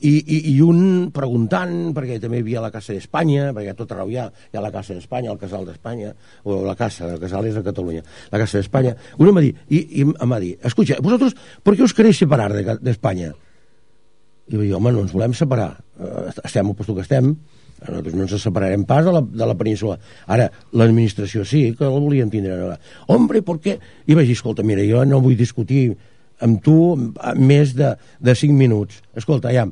i, 0.00 0.12
i, 0.20 0.38
i 0.54 0.54
un 0.64 1.10
preguntant, 1.14 1.74
perquè 1.96 2.18
també 2.22 2.40
hi 2.40 2.44
havia 2.46 2.64
la 2.64 2.72
Casa 2.72 2.94
d'Espanya, 2.96 3.50
perquè 3.56 3.74
tot 3.78 3.92
arreu 3.94 4.10
hi 4.12 4.18
ha, 4.20 4.26
hi 4.50 4.58
ha 4.58 4.64
la 4.64 4.72
Casa 4.74 4.96
d'Espanya, 4.96 5.32
el 5.34 5.40
Casal 5.40 5.68
d'Espanya, 5.68 6.14
o 6.44 6.62
la 6.64 6.76
Casa, 6.78 7.12
el 7.14 7.20
Casal 7.22 7.50
és 7.50 7.60
a 7.60 7.64
Catalunya, 7.66 8.02
la 8.32 8.40
Casa 8.42 8.58
d'Espanya. 8.58 8.96
Un 9.18 9.30
em 9.30 9.38
va 9.38 9.44
dir, 9.44 9.54
i, 9.68 9.84
i 10.00 10.08
em 10.08 10.34
va 10.34 10.40
dir, 10.42 10.56
escucha, 10.64 10.98
vosaltres, 11.04 11.36
¿por 11.62 11.76
qué 11.76 11.86
os 11.86 11.94
queréis 11.94 12.18
separar 12.20 12.50
d'Espanya? 12.80 13.32
De, 13.34 13.48
I 14.50 14.58
vaig 14.58 14.66
dir, 14.66 14.74
home, 14.74 14.92
no 14.92 15.04
ens 15.04 15.14
volem 15.14 15.34
separar, 15.36 15.72
eh, 16.00 16.28
estem 16.42 16.66
al 16.66 16.74
lloc 16.74 16.96
que 16.96 17.06
estem, 17.06 17.34
nosaltres 17.80 18.16
no 18.16 18.26
ens 18.26 18.42
separarem 18.42 18.84
pas 18.84 19.04
de 19.06 19.12
la, 19.14 19.22
de 19.22 19.46
la 19.46 19.56
península. 19.56 19.96
Ara, 20.26 20.50
l'administració 20.76 21.46
sí, 21.48 21.70
que 21.76 21.86
la 21.86 22.02
volien 22.02 22.30
tindre. 22.32 22.76
Hombre, 23.08 23.44
per 23.46 23.56
què? 23.62 23.76
I 24.06 24.16
vaig 24.18 24.28
dir, 24.28 24.36
escolta, 24.36 24.66
mira, 24.66 24.84
jo 24.88 25.04
no 25.08 25.22
vull 25.24 25.38
discutir 25.38 25.94
amb 26.40 26.62
tu 26.64 26.76
més 27.36 27.74
de, 27.76 27.94
de 28.20 28.34
5 28.34 28.56
minuts. 28.56 29.00
Escolta, 29.16 29.52
ja, 29.54 29.66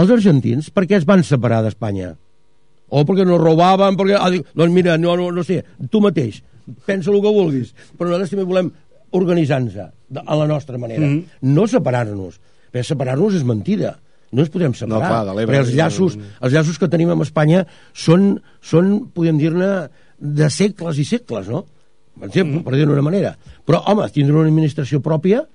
els 0.00 0.12
argentins 0.14 0.70
per 0.74 0.86
què 0.88 0.98
es 1.00 1.06
van 1.08 1.24
separar 1.26 1.62
d'Espanya? 1.64 2.14
O 2.90 3.04
perquè 3.06 3.24
no 3.26 3.38
robaven, 3.38 3.96
perquè... 3.98 4.18
Ah, 4.18 4.30
dic, 4.32 4.46
doncs 4.56 4.74
mira, 4.74 4.96
no, 4.98 5.16
no, 5.18 5.30
no 5.34 5.44
sé, 5.46 5.60
tu 5.90 6.02
mateix, 6.02 6.40
pensa 6.86 7.12
el 7.12 7.20
que 7.22 7.34
vulguis, 7.34 7.72
però 7.96 8.10
nosaltres 8.10 8.34
també 8.34 8.46
volem 8.48 8.70
organitzar-nos 9.16 9.76
a 9.80 10.38
la 10.38 10.46
nostra 10.46 10.78
manera, 10.78 11.02
mm 11.06 11.16
-hmm. 11.18 11.54
no 11.54 11.66
separar-nos, 11.66 12.40
perquè 12.72 12.86
separar-nos 12.86 13.34
és 13.34 13.44
mentida, 13.44 13.98
no 14.32 14.42
ens 14.42 14.50
podem 14.50 14.74
separar, 14.74 15.24
no, 15.26 15.34
clar, 15.34 15.46
perquè 15.46 15.58
els 15.58 15.74
llaços, 15.74 16.18
els 16.40 16.52
llaços 16.52 16.78
que 16.78 16.88
tenim 16.88 17.10
amb 17.10 17.22
Espanya 17.22 17.66
són, 17.92 18.40
són 18.60 19.10
podem 19.14 19.38
dir-ne, 19.38 19.88
de 20.20 20.50
segles 20.50 20.98
i 20.98 21.04
segles, 21.04 21.48
no? 21.48 21.64
Per 22.18 22.28
exemple, 22.28 22.54
mm 22.54 22.60
-hmm. 22.60 22.64
per 22.64 22.74
dir-ho 22.74 22.90
d'una 22.90 23.02
manera. 23.02 23.36
Però, 23.66 23.82
home, 23.86 24.08
tindre 24.10 24.36
una 24.36 24.48
administració 24.48 25.00
pròpia 25.00 25.46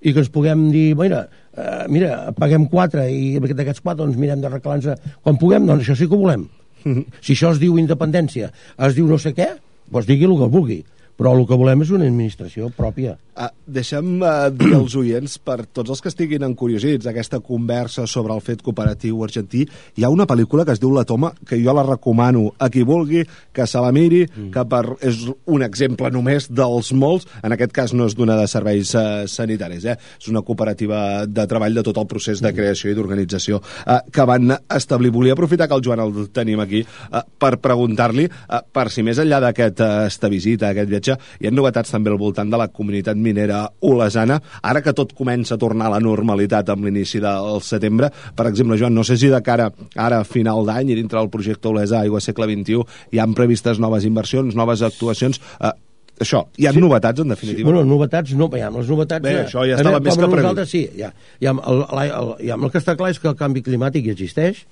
i 0.00 0.14
que 0.14 0.22
ens 0.22 0.30
puguem 0.32 0.68
dir, 0.72 0.94
mira, 0.96 1.24
eh, 1.56 1.84
mira 1.92 2.32
paguem 2.36 2.66
quatre 2.72 3.06
i 3.12 3.38
d'aquests 3.40 3.82
quatre 3.84 4.04
doncs 4.04 4.18
mirem 4.20 4.40
d'arreglar-nos 4.40 5.18
quan 5.22 5.40
puguem, 5.40 5.66
doncs 5.68 5.84
això 5.84 5.98
sí 5.98 6.08
que 6.08 6.16
ho 6.16 6.24
volem. 6.24 6.48
Si 7.24 7.34
això 7.34 7.50
es 7.52 7.58
diu 7.60 7.76
independència, 7.76 8.48
es 8.86 8.94
diu 8.96 9.08
no 9.08 9.18
sé 9.20 9.34
què, 9.36 9.50
doncs 9.92 10.08
digui 10.08 10.24
el 10.24 10.38
que 10.40 10.48
vulgui. 10.54 10.78
Però 11.20 11.34
el 11.36 11.44
que 11.44 11.58
volem 11.60 11.84
és 11.84 11.90
una 11.92 12.06
administració 12.08 12.70
pròpia. 12.72 13.18
Uh, 13.40 13.46
deixem 13.68 14.18
uh, 14.20 14.48
dir 14.52 14.70
als 14.76 14.94
oients, 14.96 15.36
per 15.44 15.66
tots 15.68 15.92
els 15.92 16.00
que 16.00 16.08
estiguin 16.08 16.46
encuriosits, 16.46 17.06
aquesta 17.08 17.42
conversa 17.44 18.06
sobre 18.08 18.32
el 18.32 18.40
fet 18.44 18.60
cooperatiu 18.64 19.20
argentí, 19.24 19.66
hi 19.96 20.04
ha 20.04 20.10
una 20.12 20.26
pel·lícula 20.28 20.64
que 20.64 20.74
es 20.76 20.80
diu 20.80 20.90
La 20.92 21.04
Toma, 21.08 21.30
que 21.48 21.56
jo 21.60 21.74
la 21.76 21.84
recomano 21.84 22.46
a 22.58 22.70
qui 22.72 22.82
vulgui, 22.88 23.22
que 23.52 23.66
se 23.68 23.80
la 23.80 23.92
miri, 23.92 24.22
mm. 24.26 24.48
que 24.54 24.64
per, 24.68 24.82
és 25.06 25.22
un 25.48 25.64
exemple 25.64 26.10
només 26.12 26.48
dels 26.48 26.90
molts, 26.96 27.28
en 27.44 27.56
aquest 27.56 27.76
cas 27.76 27.94
no 27.96 28.08
és 28.08 28.16
d'una 28.16 28.38
de 28.40 28.48
serveis 28.50 28.94
uh, 28.96 29.28
sanitaris, 29.28 29.86
eh? 29.92 29.96
és 30.20 30.32
una 30.32 30.44
cooperativa 30.44 31.26
de 31.28 31.46
treball 31.48 31.76
de 31.76 31.84
tot 31.86 32.00
el 32.00 32.08
procés 32.08 32.40
de 32.44 32.54
creació 32.56 32.92
i 32.92 32.98
d'organització 32.98 33.60
uh, 33.60 34.00
que 34.08 34.28
van 34.28 34.56
establir. 34.56 35.12
Volia 35.16 35.36
aprofitar 35.36 35.68
que 35.68 35.76
el 35.76 35.84
Joan 35.84 36.04
el 36.04 36.28
tenim 36.32 36.64
aquí 36.64 36.82
uh, 36.84 37.24
per 37.40 37.54
preguntar-li, 37.60 38.28
uh, 38.28 38.64
per 38.72 38.88
si 38.92 39.04
més 39.04 39.20
enllà 39.20 39.40
d'aquesta 39.46 40.32
visita, 40.32 40.72
aquest 40.72 40.92
viatge, 40.92 41.09
hi 41.40 41.48
ha 41.48 41.54
novetats 41.54 41.94
també 41.94 42.12
al 42.12 42.18
voltant 42.20 42.50
de 42.50 42.60
la 42.60 42.68
comunitat 42.68 43.18
minera 43.18 43.62
olesana, 43.86 44.40
ara 44.62 44.82
que 44.84 44.94
tot 44.96 45.14
comença 45.16 45.56
a 45.56 45.60
tornar 45.60 45.88
a 45.88 45.94
la 45.96 46.00
normalitat 46.04 46.70
amb 46.72 46.86
l'inici 46.86 47.20
del 47.22 47.60
setembre. 47.66 48.10
Per 48.36 48.48
exemple, 48.50 48.78
Joan, 48.80 48.94
no 48.94 49.04
sé 49.06 49.18
si 49.20 49.30
de 49.32 49.42
cara 49.42 49.70
ara 49.96 50.20
a 50.20 50.26
final 50.28 50.64
d'any 50.66 50.92
i 50.92 50.98
dintre 50.98 51.18
del 51.18 51.30
projecte 51.32 51.70
Olesa 51.70 52.00
Aigua 52.00 52.20
Segle 52.20 52.48
XXI 52.50 52.82
hi 53.12 53.22
han 53.22 53.36
previstes 53.36 53.80
noves 53.82 54.08
inversions, 54.08 54.56
noves 54.58 54.82
actuacions... 54.86 55.40
Eh, 55.60 55.72
això, 56.20 56.42
hi 56.60 56.66
ha 56.68 56.74
sí. 56.76 56.82
novetats, 56.82 57.22
en 57.24 57.32
definitiva? 57.32 57.70
Bueno, 57.70 57.84
novetats 57.88 58.34
no, 58.36 58.50
ja, 58.52 58.68
les 58.74 58.90
novetats... 58.92 59.24
Bé, 59.24 59.36
això 59.46 59.64
ja 59.68 59.78
estava 59.80 60.02
més 60.04 60.18
que 60.20 60.28
previst. 60.28 60.72
Sí, 60.72 60.82
ja, 60.98 61.08
ja, 61.40 61.54
el, 61.54 61.80
el, 61.86 62.02
el, 62.04 62.34
ja, 62.50 62.58
el 62.58 62.68
que 62.68 62.82
està 62.82 62.96
clar 62.98 63.14
és 63.14 63.22
que 63.22 63.30
el 63.32 63.38
canvi 63.40 63.64
climàtic 63.64 64.10
existeix, 64.12 64.66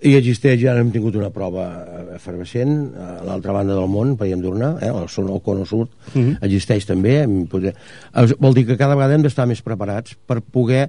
i 0.00 0.14
existeix, 0.16 0.60
ja 0.62 0.72
hem 0.80 0.90
tingut 0.94 1.16
una 1.20 1.28
prova 1.34 1.66
efervescent 2.16 2.72
a 2.96 3.08
l'altra 3.26 3.52
banda 3.52 3.76
del 3.76 3.88
món, 3.92 4.14
podríem 4.16 4.40
dir-ne, 4.40 4.72
eh, 4.80 4.88
el, 4.88 5.06
el 5.06 5.40
cono 5.44 5.66
sud, 5.68 5.88
uh 5.90 6.18
mhm. 6.18 6.28
-huh. 6.28 6.38
existeix 6.42 6.86
també. 6.86 7.26
Poder... 7.50 7.74
Vol 8.38 8.54
dir 8.54 8.66
que 8.66 8.76
cada 8.76 8.94
vegada 8.94 9.14
hem 9.14 9.22
d'estar 9.22 9.46
més 9.46 9.62
preparats 9.62 10.16
per 10.26 10.40
poder, 10.40 10.88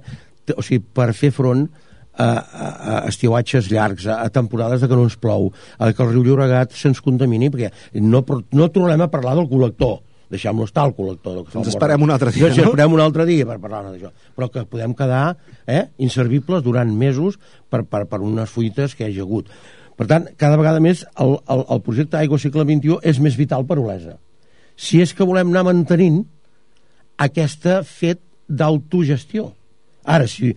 o 0.56 0.62
sigui, 0.62 0.84
per 0.94 1.12
fer 1.12 1.30
front 1.30 1.68
a, 2.16 2.24
a, 2.24 2.98
a 3.04 3.08
estiuatges 3.08 3.70
llargs, 3.70 4.06
a, 4.06 4.22
a 4.22 4.30
temporades 4.30 4.80
de 4.80 4.88
que 4.88 4.96
no 4.96 5.04
ens 5.04 5.16
plou, 5.16 5.52
a 5.78 5.92
que 5.92 6.02
el 6.02 6.12
riu 6.12 6.24
Llobregat 6.24 6.72
se'ns 6.72 7.00
contamini, 7.00 7.50
perquè 7.50 7.70
no, 8.00 8.24
no 8.52 8.68
tornem 8.68 9.00
a 9.00 9.08
parlar 9.08 9.36
del 9.36 9.48
col·lector, 9.48 10.00
deixem-lo 10.32 10.64
estar 10.68 10.86
al 10.86 10.94
col·lector. 10.96 11.42
Que 11.46 11.60
Ens 11.60 11.70
esperem 11.74 12.02
un 12.04 12.12
altre 12.14 12.32
dia, 12.32 12.48
no? 12.48 12.56
no? 12.56 12.70
esperem 12.70 12.96
un 12.96 13.04
altre 13.04 13.26
dia 13.28 13.46
per 13.48 13.58
parlar 13.60 13.84
d'això. 13.90 14.10
Però 14.38 14.48
que 14.52 14.64
podem 14.68 14.96
quedar 14.96 15.36
eh, 15.66 15.84
inservibles 16.02 16.64
durant 16.64 16.90
mesos 16.96 17.38
per, 17.70 17.84
per, 17.84 18.06
per 18.10 18.22
unes 18.24 18.50
fuites 18.50 18.96
que 18.98 19.08
hi 19.08 19.20
ha 19.20 19.26
hagut. 19.26 19.52
Per 19.98 20.08
tant, 20.08 20.26
cada 20.40 20.58
vegada 20.58 20.80
més 20.82 21.04
el, 21.20 21.36
el, 21.52 21.64
el 21.76 21.82
projecte 21.84 22.18
Aigua 22.18 22.40
Cicle 22.40 22.64
21 22.68 23.02
és 23.12 23.20
més 23.22 23.36
vital 23.38 23.66
per 23.68 23.78
Olesa. 23.82 24.16
Si 24.74 25.02
és 25.04 25.12
que 25.12 25.26
volem 25.28 25.52
anar 25.52 25.66
mantenint 25.68 26.22
aquesta 27.20 27.82
fet 27.86 28.22
d'autogestió. 28.48 29.50
Ara, 30.08 30.26
si 30.26 30.54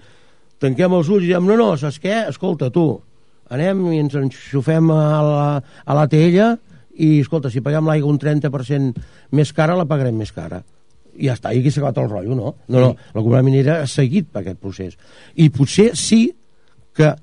tanquem 0.63 0.95
els 0.97 1.11
ulls 1.11 1.27
i 1.27 1.33
diem, 1.33 1.45
no, 1.45 1.57
no, 1.59 1.73
saps 1.77 1.99
què? 2.01 2.23
Escolta, 2.31 2.71
tu, 2.73 2.87
anem 3.53 3.83
i 3.91 3.99
ens 4.01 4.15
enxufem 4.17 4.89
a 4.95 5.03
la, 5.27 5.49
a 5.61 5.97
la 5.99 6.07
tella 6.09 6.55
i, 6.95 7.19
escolta, 7.19 7.51
si 7.51 7.63
paguem 7.65 7.89
l'aigua 7.89 8.11
un 8.11 8.19
30% 8.21 9.05
més 9.35 9.51
cara, 9.55 9.77
la 9.77 9.87
pagarem 9.89 10.17
més 10.17 10.31
cara. 10.35 10.61
I 11.15 11.29
ja 11.29 11.35
està, 11.37 11.53
i 11.55 11.61
aquí 11.61 11.71
s'ha 11.71 11.81
acabat 11.83 12.01
el 12.03 12.09
rotllo, 12.11 12.35
no? 12.35 12.55
No, 12.67 12.81
no, 12.81 12.89
la 12.95 13.21
comunitat 13.21 13.47
minera 13.47 13.77
ha 13.83 13.87
seguit 13.87 14.27
per 14.31 14.43
aquest 14.43 14.59
procés. 14.63 14.97
I 15.39 15.49
potser 15.53 15.91
sí 15.99 16.27
que 16.95 17.13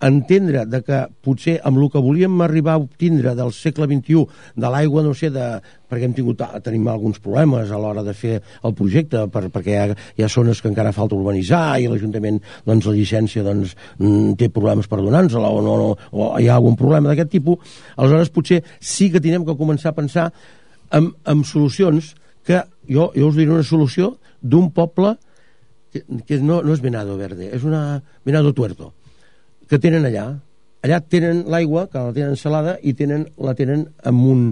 entendre 0.00 0.66
de 0.68 0.82
que 0.84 0.98
potser 1.24 1.56
amb 1.64 1.78
el 1.80 1.88
que 1.92 2.02
volíem 2.02 2.40
arribar 2.44 2.74
a 2.76 2.82
obtindre 2.82 3.32
del 3.36 3.52
segle 3.56 3.86
XXI, 3.88 4.26
de 4.56 4.70
l'aigua, 4.72 5.02
no 5.02 5.14
sé, 5.16 5.30
de, 5.32 5.46
perquè 5.88 6.08
hem 6.08 6.16
tingut, 6.16 6.42
tenim 6.64 6.88
alguns 6.92 7.20
problemes 7.22 7.70
a 7.72 7.80
l'hora 7.80 8.04
de 8.04 8.12
fer 8.16 8.34
el 8.36 8.74
projecte, 8.76 9.24
per, 9.32 9.46
perquè 9.54 9.72
hi 9.72 9.78
ha, 9.80 9.86
hi 10.18 10.26
ha 10.26 10.30
zones 10.32 10.60
que 10.60 10.68
encara 10.68 10.92
falta 10.96 11.16
urbanitzar 11.16 11.78
i 11.80 11.88
l'Ajuntament, 11.88 12.42
doncs, 12.66 12.88
la 12.90 12.96
llicència 12.96 13.44
doncs, 13.46 13.76
mm, 13.98 14.36
té 14.40 14.50
problemes 14.52 14.90
per 14.90 15.00
donar-nos-la 15.00 15.52
o, 15.52 15.62
no, 15.64 15.78
no, 15.80 15.88
o 16.12 16.28
hi 16.36 16.50
ha 16.50 16.58
algun 16.60 16.76
problema 16.76 17.10
d'aquest 17.10 17.32
tipus, 17.38 17.80
aleshores 17.96 18.32
potser 18.34 18.62
sí 18.80 19.10
que 19.12 19.22
tenim 19.24 19.46
que 19.48 19.56
començar 19.56 19.94
a 19.94 20.00
pensar 20.00 20.28
en, 20.92 21.10
en 21.24 21.44
solucions 21.44 22.12
que 22.46 22.60
jo, 22.84 23.10
jo 23.16 23.30
us 23.30 23.38
diré 23.38 23.50
una 23.50 23.64
solució 23.66 24.16
d'un 24.42 24.68
poble 24.76 25.16
que, 25.90 26.04
que 26.28 26.38
no, 26.44 26.60
no 26.60 26.76
és 26.76 26.84
Venado 26.84 27.16
Verde, 27.16 27.48
és 27.56 27.64
una 27.64 28.02
Venado 28.26 28.52
Tuerto 28.52 28.92
que 29.70 29.80
tenen 29.82 30.06
allà. 30.08 30.26
Allà 30.86 31.00
tenen 31.02 31.44
l'aigua, 31.50 31.86
que 31.90 31.98
la 31.98 32.14
tenen 32.14 32.36
salada, 32.38 32.76
i 32.82 32.94
tenen, 32.94 33.26
la 33.42 33.54
tenen 33.58 33.86
amb 34.06 34.26
un, 34.30 34.44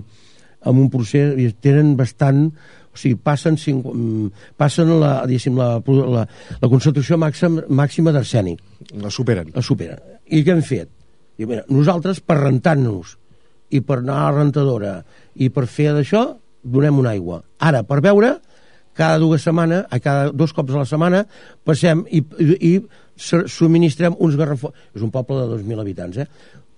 amb 0.64 0.80
un 0.80 0.88
procés, 0.90 1.34
i 1.38 1.50
tenen 1.62 1.94
bastant, 1.98 2.48
o 2.94 2.98
sigui, 2.98 3.18
passen, 3.18 3.58
cinc, 3.58 3.86
mm, 3.90 4.46
passen 4.58 4.90
la, 5.00 5.12
la, 5.26 5.68
la, 6.14 6.24
la 6.62 6.70
concentració 6.70 7.18
màxima, 7.18 7.66
màxima 7.68 8.14
d'arsènic. 8.14 8.62
La 9.02 9.10
superen. 9.10 9.50
La 9.54 9.62
superen. 9.62 10.00
I 10.30 10.42
què 10.46 10.54
hem 10.54 10.62
fet? 10.66 10.90
I, 11.38 11.46
mira, 11.46 11.64
nosaltres, 11.68 12.22
per 12.22 12.38
rentar-nos, 12.40 13.16
i 13.74 13.80
per 13.82 13.98
anar 14.00 14.20
a 14.20 14.26
la 14.30 14.40
rentadora, 14.40 14.96
i 15.34 15.50
per 15.50 15.66
fer 15.66 15.90
d'això, 15.96 16.26
donem 16.62 16.98
una 17.02 17.14
aigua. 17.14 17.40
Ara, 17.58 17.82
per 17.86 18.00
veure, 18.04 18.36
cada 18.94 19.18
dues 19.18 19.42
setmanes, 19.42 19.84
a 19.90 19.98
cada 19.98 20.30
dos 20.30 20.54
cops 20.54 20.74
a 20.74 20.84
la 20.84 20.88
setmana, 20.88 21.24
passem 21.66 22.04
i, 22.08 22.22
i, 22.38 22.46
i 22.54 22.72
subministrem 23.16 24.16
uns 24.18 24.36
garrafons, 24.36 24.74
és 24.94 25.02
un 25.02 25.12
poble 25.14 25.38
de 25.42 25.58
2.000 25.58 25.80
habitants, 25.80 26.18
eh? 26.18 26.28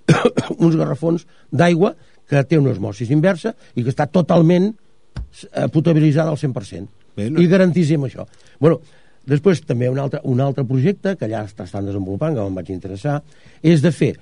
uns 0.65 0.77
garrafons 0.77 1.27
d'aigua 1.51 1.95
que 2.29 2.43
té 2.45 2.59
una 2.59 2.73
osmosis 2.75 3.11
inversa 3.15 3.55
i 3.75 3.85
que 3.85 3.93
està 3.93 4.07
totalment 4.11 4.69
eh, 4.73 5.67
potabilitzada 5.73 6.33
al 6.33 6.39
100%. 6.41 6.87
Bé, 7.17 7.31
no. 7.31 7.41
I 7.41 7.49
garantíssim 7.49 8.05
això. 8.07 8.27
Bueno, 8.61 8.81
després 9.27 9.63
també 9.67 9.89
un 9.91 10.01
altre, 10.03 10.21
un 10.25 10.43
altre 10.45 10.67
projecte 10.69 11.17
que 11.17 11.29
allà 11.29 11.45
estan 11.47 11.89
desenvolupant, 11.89 12.37
que 12.37 12.45
em 12.45 12.59
vaig 12.59 12.73
interessar, 12.75 13.21
és 13.63 13.83
de 13.83 13.93
fer, 13.95 14.13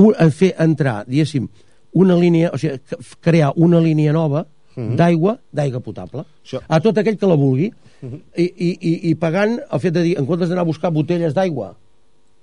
un, 0.00 0.14
fer 0.32 0.54
entrar, 0.58 1.02
diguéssim, 1.08 1.50
una 2.00 2.16
línia, 2.16 2.52
o 2.54 2.58
sigui, 2.58 2.78
crear 3.20 3.52
una 3.56 3.80
línia 3.82 4.14
nova 4.14 4.46
-huh. 4.76 4.96
d'aigua, 4.96 5.38
d'aigua 5.52 5.80
potable, 5.80 6.24
això. 6.44 6.60
a 6.68 6.80
tot 6.80 6.98
aquell 6.98 7.18
que 7.18 7.26
la 7.26 7.36
vulgui, 7.36 7.70
uh 7.70 8.06
mhm. 8.06 8.14
-huh. 8.14 8.20
i, 8.36 8.76
i, 8.80 9.10
i 9.10 9.14
pagant 9.14 9.60
el 9.72 9.80
fet 9.80 9.94
de 9.94 10.02
dir, 10.02 10.18
en 10.18 10.26
comptes 10.26 10.48
d'anar 10.48 10.62
a 10.62 10.72
buscar 10.72 10.90
botelles 10.90 11.34
d'aigua 11.34 11.74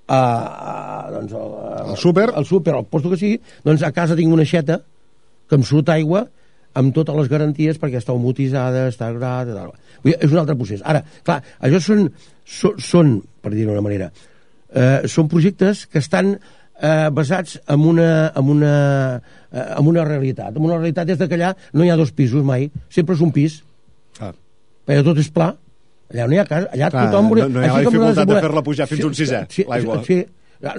a, 0.08 0.18
a, 0.18 1.12
doncs, 1.12 1.34
a, 1.34 1.84
al 1.92 1.98
súper, 1.98 2.30
al 2.34 2.46
súper, 2.46 2.74
al 2.74 2.86
posto 2.86 3.10
que 3.10 3.18
sigui, 3.18 3.42
doncs 3.64 3.84
a 3.84 3.92
casa 3.92 4.16
tinc 4.16 4.34
una 4.34 4.46
xeta 4.46 4.82
que 5.50 5.56
em 5.56 5.64
surt 5.64 5.90
aigua 5.90 6.28
amb 6.78 6.94
totes 6.94 7.16
les 7.16 7.30
garanties 7.30 7.80
perquè 7.82 7.98
està 7.98 8.14
homotitzada, 8.14 8.88
està 8.92 9.10
grada, 9.16 9.56
tal. 9.56 9.74
És 10.14 10.32
un 10.32 10.38
altre 10.38 10.56
procés. 10.56 10.84
Ara, 10.86 11.02
clar, 11.26 11.42
això 11.60 11.82
són, 11.82 12.12
són, 12.46 12.78
són 12.78 13.14
per 13.42 13.54
dir-ho 13.56 13.72
d'una 13.72 13.86
manera, 13.86 14.12
eh, 14.70 15.08
són 15.10 15.30
projectes 15.32 15.86
que 15.88 16.04
estan 16.04 16.36
eh, 16.82 17.10
basats 17.14 17.58
en 17.68 17.86
una, 17.86 18.32
en, 18.36 18.50
una, 18.50 18.74
eh, 19.52 19.66
en 19.78 19.88
una 19.88 20.06
realitat. 20.06 20.56
En 20.56 20.66
una 20.66 20.78
realitat 20.78 21.10
és 21.14 21.22
que 21.22 21.38
allà 21.40 21.54
no 21.74 21.86
hi 21.86 21.92
ha 21.92 21.98
dos 22.00 22.12
pisos 22.16 22.46
mai, 22.46 22.70
sempre 22.94 23.18
és 23.18 23.24
un 23.24 23.32
pis. 23.36 23.62
Ah. 24.20 24.34
Perquè 24.88 25.06
tot 25.06 25.22
és 25.22 25.30
pla. 25.34 25.54
Allà 26.14 26.28
no 26.28 26.38
hi 26.38 26.40
ha 26.40 26.46
casa, 26.48 26.70
allà 26.72 26.90
Clar, 26.94 27.08
tothom... 27.10 27.34
No, 27.36 27.48
no 27.52 27.64
hi 27.64 27.70
ha 27.70 27.80
dificultat 27.84 28.30
de 28.30 28.42
fer-la 28.46 28.64
pujar 28.64 28.88
fins 28.88 29.02
sí, 29.02 29.08
un 29.10 29.18
sisè, 29.18 29.42
sí, 29.52 29.66
l'aigua. 29.68 30.00
Sí, 30.08 30.22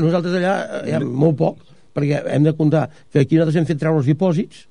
nosaltres 0.00 0.38
allà 0.38 0.54
hi 0.88 0.94
ha 0.96 1.00
molt 1.04 1.36
poc, 1.36 1.58
perquè 1.96 2.22
hem 2.32 2.46
de 2.46 2.54
comptar 2.56 2.86
que 3.12 3.26
aquí 3.26 3.36
nosaltres 3.36 3.58
hem 3.60 3.68
fet 3.68 3.82
treure 3.82 4.00
els 4.00 4.08
dipòsits 4.08 4.64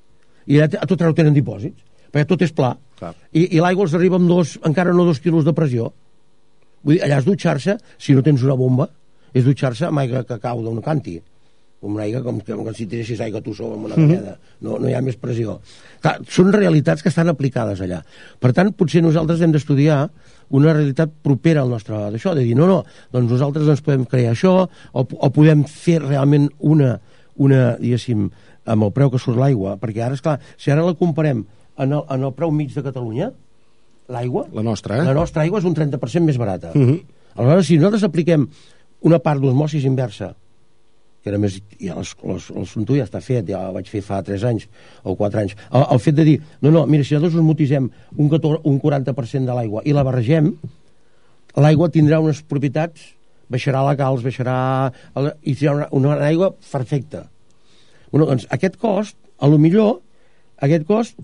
i 0.50 0.58
allà 0.58 0.82
a 0.82 0.88
tot 0.90 0.98
arreu 0.98 1.14
tenen 1.14 1.36
dipòsits, 1.36 1.78
perquè 2.10 2.26
tot 2.26 2.42
és 2.42 2.54
pla. 2.56 2.72
Clar. 2.98 3.12
I, 3.30 3.44
i 3.54 3.62
l'aigua 3.62 3.86
els 3.86 3.94
arriba 3.94 4.18
amb 4.18 4.26
dos, 4.32 4.56
encara 4.66 4.96
no 4.96 5.06
dos 5.06 5.22
quilos 5.22 5.46
de 5.46 5.54
pressió. 5.54 5.92
Vull 6.82 6.96
dir, 6.96 7.04
allà 7.06 7.20
és 7.22 7.28
dutxar-se, 7.28 7.76
si 8.02 8.16
no 8.16 8.24
tens 8.26 8.42
una 8.42 8.58
bomba, 8.58 8.88
és 9.34 9.44
dutxar-se 9.44 9.86
amb 9.88 9.98
aigua 10.04 10.24
que 10.24 10.38
cau 10.42 10.62
d'un 10.62 10.80
canti 10.84 11.18
com 11.78 11.94
una 11.94 12.04
aigua 12.08 12.22
com, 12.24 12.40
com, 12.42 12.64
com 12.66 12.74
si 12.74 12.88
tiressis 12.90 13.20
aigua 13.22 13.40
tu 13.44 13.52
amb 13.62 13.86
una 13.86 13.94
galleda, 13.94 14.32
mm 14.32 14.34
-hmm. 14.34 14.66
no, 14.66 14.78
no 14.78 14.88
hi 14.88 14.94
ha 14.94 15.00
més 15.00 15.16
pressió. 15.16 15.60
Clar, 16.00 16.18
són 16.26 16.52
realitats 16.52 17.02
que 17.02 17.08
estan 17.08 17.28
aplicades 17.28 17.80
allà. 17.80 18.02
Per 18.40 18.52
tant, 18.52 18.72
potser 18.72 19.02
nosaltres 19.02 19.40
hem 19.40 19.52
d'estudiar 19.52 20.10
una 20.50 20.72
realitat 20.72 21.10
propera 21.22 21.62
al 21.62 21.70
nostre 21.70 21.94
d'això, 21.94 22.34
de 22.34 22.42
dir, 22.42 22.56
no, 22.56 22.66
no, 22.66 22.84
doncs 23.12 23.30
nosaltres 23.30 23.68
ens 23.68 23.80
podem 23.80 24.04
crear 24.04 24.32
això, 24.32 24.68
o, 24.92 25.00
o 25.10 25.30
podem 25.30 25.64
fer 25.64 26.02
realment 26.02 26.50
una, 26.58 27.00
una, 27.36 27.76
diguéssim, 27.76 28.30
amb 28.64 28.82
el 28.82 28.92
preu 28.92 29.10
que 29.10 29.18
surt 29.18 29.38
l'aigua, 29.38 29.76
perquè 29.76 30.02
ara, 30.02 30.14
és 30.14 30.22
clar, 30.22 30.40
si 30.56 30.70
ara 30.70 30.84
la 30.84 30.94
comparem 30.94 31.44
en 31.78 31.92
el, 31.92 32.02
en 32.10 32.24
el 32.24 32.32
preu 32.32 32.50
mig 32.50 32.74
de 32.74 32.82
Catalunya, 32.82 33.30
l'aigua... 34.08 34.46
La 34.52 34.62
nostra, 34.62 34.98
eh? 34.98 35.04
La 35.04 35.14
nostra 35.14 35.42
aigua 35.42 35.60
és 35.60 35.64
un 35.64 35.74
30% 35.74 36.24
més 36.24 36.38
barata. 36.38 36.72
Mm 36.74 36.86
-hmm. 36.86 37.00
Aleshores, 37.34 37.66
si 37.66 37.76
nosaltres 37.76 38.02
apliquem 38.02 38.48
una 39.06 39.18
part 39.22 39.40
d'osmosis 39.42 39.86
inversa, 39.88 40.32
que 41.22 41.30
era 41.30 41.38
més, 41.42 41.58
ja 41.82 41.96
l'assumpte 41.98 42.96
ja 42.96 43.06
està 43.06 43.20
fet, 43.22 43.46
ja 43.50 43.68
vaig 43.74 43.88
fer 43.90 44.02
fa 44.06 44.20
3 44.24 44.46
anys 44.48 44.66
o 45.02 45.14
4 45.18 45.42
anys, 45.42 45.54
el, 45.70 45.84
el 45.84 46.02
fet 46.02 46.18
de 46.18 46.26
dir 46.26 46.36
no, 46.62 46.70
no, 46.70 46.86
mira, 46.86 47.04
si 47.04 47.16
nosaltres 47.16 47.38
us 47.38 47.46
motitzem 47.46 47.88
un, 48.16 48.28
14, 48.30 48.62
un 48.70 48.80
40% 48.82 49.50
de 49.50 49.56
l'aigua 49.58 49.82
i 49.84 49.94
la 49.96 50.06
barregem 50.06 50.52
l'aigua 51.58 51.90
tindrà 51.90 52.20
unes 52.22 52.42
propietats 52.46 53.14
baixarà 53.50 53.82
la 53.82 53.96
calç, 53.98 54.22
baixarà 54.22 54.56
i 55.42 55.56
serà 55.58 55.74
una, 55.74 55.88
una 55.90 56.18
aigua 56.28 56.52
perfecta 56.70 57.26
bueno, 58.12 58.28
doncs 58.30 58.46
aquest 58.54 58.78
cost, 58.80 59.18
a 59.38 59.50
lo 59.50 59.58
millor 59.60 59.98
aquest 60.64 60.86
cost 60.88 61.18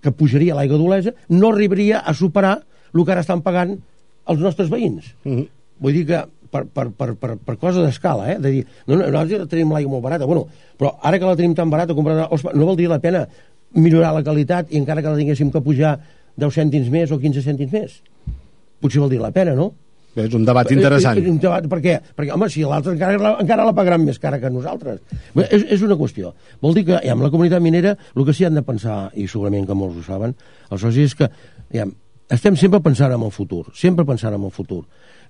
que 0.00 0.12
pujaria 0.16 0.56
l'aigua 0.56 0.78
d'Olesa, 0.80 1.14
no 1.28 1.52
arribaria 1.52 2.00
a 2.00 2.14
superar 2.16 2.58
el 2.94 3.04
que 3.04 3.14
ara 3.14 3.24
estan 3.24 3.44
pagant 3.44 3.76
els 4.30 4.40
nostres 4.40 4.70
veïns. 4.72 5.14
Mm 5.24 5.36
-hmm. 5.36 5.48
Vull 5.80 5.92
dir 5.92 6.06
que 6.06 6.24
per, 6.50 6.64
per, 6.66 6.88
per, 6.96 7.14
per, 7.20 7.36
per 7.46 7.56
cosa 7.60 7.84
d'escala, 7.84 8.30
eh? 8.32 8.38
de 8.42 8.54
dir, 8.56 8.62
no, 8.86 8.96
no, 8.96 9.06
nosaltres 9.06 9.50
tenim 9.50 9.72
l'aigua 9.74 9.96
molt 9.96 10.04
barata, 10.04 10.28
bueno, 10.28 10.46
però 10.78 10.96
ara 11.06 11.18
que 11.18 11.28
la 11.28 11.36
tenim 11.38 11.54
tan 11.58 11.70
barata, 11.70 11.96
comprar, 11.96 12.26
no 12.26 12.70
valdria 12.70 12.90
la 12.90 13.00
pena 13.02 13.26
millorar 13.76 14.14
la 14.16 14.24
qualitat 14.26 14.72
i 14.74 14.80
encara 14.80 15.02
que 15.02 15.12
la 15.12 15.20
tinguéssim 15.20 15.52
que 15.54 15.62
pujar 15.62 15.94
10 16.40 16.56
cèntims 16.56 16.90
més 16.90 17.12
o 17.14 17.20
15 17.20 17.44
cèntims 17.44 17.72
més. 17.74 18.00
Potser 18.80 19.02
valdria 19.02 19.22
la 19.22 19.32
pena, 19.34 19.54
no? 19.54 19.72
És 20.18 20.34
un 20.34 20.42
debat 20.42 20.66
interessant. 20.74 21.18
És, 21.20 21.22
és 21.22 21.30
un 21.30 21.38
debat, 21.38 21.66
per 21.70 21.78
què? 21.84 21.96
Perquè, 22.16 22.32
home, 22.34 22.48
si 22.50 22.64
l'altre 22.66 22.96
encara, 22.96 23.34
encara 23.44 23.66
la 23.68 23.74
pagaran 23.76 24.02
més 24.02 24.18
cara 24.18 24.40
que 24.42 24.50
nosaltres. 24.50 24.98
És, 25.46 25.66
és 25.76 25.84
una 25.86 25.94
qüestió. 26.00 26.32
Vol 26.64 26.74
dir 26.74 26.86
que, 26.88 26.96
ja, 26.98 27.14
amb 27.14 27.22
la 27.22 27.30
comunitat 27.30 27.62
minera, 27.62 27.94
el 28.16 28.26
que 28.26 28.34
sí 28.34 28.46
han 28.48 28.58
de 28.58 28.64
pensar, 28.66 29.04
i 29.14 29.28
segurament 29.30 29.68
que 29.68 29.76
molts 29.78 30.00
ho 30.00 30.06
saben, 30.08 30.34
els 30.70 30.82
socis, 30.82 31.12
és 31.12 31.18
que 31.20 31.30
ja, 31.76 31.86
estem 32.34 32.58
sempre 32.58 32.82
pensant 32.82 33.14
en 33.14 33.22
el 33.26 33.30
futur, 33.34 33.68
sempre 33.76 34.06
pensant 34.08 34.34
en 34.34 34.48
el 34.50 34.54
futur. 34.54 34.82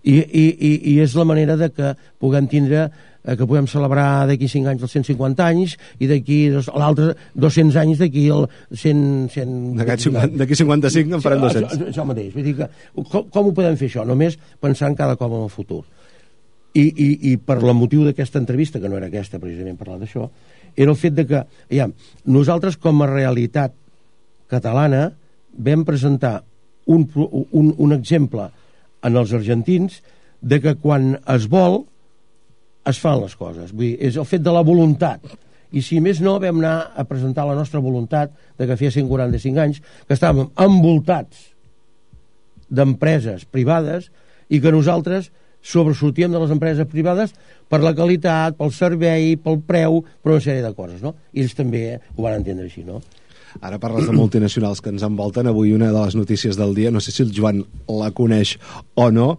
I, 0.02 0.16
i, 0.16 0.44
i, 0.48 0.72
i 0.94 0.98
és 1.04 1.14
la 1.18 1.26
manera 1.28 1.56
de 1.60 1.68
que 1.74 1.92
puguem 2.20 2.46
tindre 2.48 2.86
eh, 2.88 3.36
que 3.36 3.44
puguem 3.44 3.66
celebrar 3.68 4.26
d'aquí 4.30 4.48
5 4.48 4.72
anys 4.72 4.84
els 4.86 4.94
150 4.96 5.44
anys 5.44 5.76
i 6.00 6.08
d'aquí 6.08 6.38
l'altre 6.54 7.12
200 7.34 7.76
anys 7.82 8.00
d'aquí 8.00 8.26
el 8.32 8.46
100... 8.72 9.28
100 9.34 10.36
d'aquí 10.40 10.56
55 10.56 11.18
en 11.18 11.24
farem 11.24 11.44
200. 11.44 11.74
Això, 11.76 11.88
això 11.92 12.06
mateix. 12.08 12.32
Vull 12.34 12.48
dir 12.48 12.56
que, 12.62 12.70
com, 13.02 13.28
com 13.28 13.50
ho 13.50 13.56
podem 13.56 13.76
fer 13.80 13.90
això? 13.90 14.06
Només 14.08 14.38
pensant 14.60 14.96
cada 14.96 15.18
cop 15.20 15.34
en 15.36 15.48
el 15.48 15.52
futur. 15.52 15.82
I, 16.70 16.86
i, 16.86 17.08
i 17.32 17.36
per 17.42 17.58
la 17.66 17.74
motiu 17.74 18.04
d'aquesta 18.06 18.38
entrevista, 18.38 18.78
que 18.80 18.88
no 18.88 18.96
era 18.96 19.08
aquesta 19.10 19.40
precisament 19.42 19.76
parlar 19.76 19.98
d'això, 20.00 20.28
era 20.76 20.92
el 20.92 20.96
fet 20.96 21.16
de 21.16 21.26
que, 21.26 21.40
ja, 21.74 21.88
nosaltres 22.30 22.78
com 22.78 23.02
a 23.02 23.10
realitat 23.10 23.74
catalana 24.50 25.08
vam 25.50 25.82
presentar 25.84 26.40
un, 26.90 27.04
un, 27.50 27.74
un 27.76 27.92
exemple 27.92 28.46
en 29.06 29.16
els 29.16 29.32
argentins 29.36 30.00
de 30.40 30.60
que 30.60 30.74
quan 30.80 31.14
es 31.28 31.46
vol 31.50 31.84
es 32.88 32.98
fan 33.00 33.20
les 33.20 33.36
coses. 33.36 33.72
Vull 33.72 33.92
dir, 33.92 33.96
és 34.08 34.16
el 34.20 34.28
fet 34.28 34.42
de 34.44 34.52
la 34.54 34.64
voluntat. 34.66 35.24
I 35.70 35.82
si 35.86 36.00
més 36.02 36.18
no, 36.24 36.38
vam 36.42 36.58
anar 36.58 36.92
a 36.98 37.04
presentar 37.06 37.46
la 37.46 37.54
nostra 37.58 37.82
voluntat 37.82 38.32
de 38.58 38.66
que 38.66 38.78
feia 38.80 38.94
145 38.94 39.62
anys 39.62 39.82
que 40.08 40.16
estàvem 40.16 40.50
envoltats 40.58 41.50
d'empreses 42.70 43.44
privades 43.50 44.08
i 44.50 44.58
que 44.62 44.72
nosaltres 44.74 45.30
sobresortíem 45.60 46.32
de 46.32 46.40
les 46.40 46.50
empreses 46.50 46.88
privades 46.88 47.34
per 47.70 47.82
la 47.84 47.92
qualitat, 47.94 48.56
pel 48.58 48.72
servei, 48.74 49.34
pel 49.36 49.60
preu, 49.66 50.00
per 50.22 50.34
una 50.34 50.42
sèrie 50.42 50.64
de 50.64 50.72
coses, 50.74 51.02
no? 51.04 51.14
I 51.36 51.44
ells 51.44 51.54
també 51.58 51.84
ho 52.16 52.24
van 52.24 52.40
entendre 52.40 52.66
així, 52.66 52.82
no? 52.86 53.02
Ara 53.60 53.80
parles 53.82 54.06
de 54.06 54.14
multinacionals 54.14 54.80
que 54.80 54.92
ens 54.92 55.02
envolten. 55.06 55.50
Avui 55.50 55.74
una 55.74 55.90
de 55.90 55.98
les 55.98 56.16
notícies 56.18 56.56
del 56.60 56.74
dia, 56.76 56.90
no 56.90 57.02
sé 57.02 57.12
si 57.12 57.24
el 57.24 57.34
Joan 57.34 57.64
la 57.88 58.12
coneix 58.14 58.56
o 58.94 59.10
no, 59.10 59.34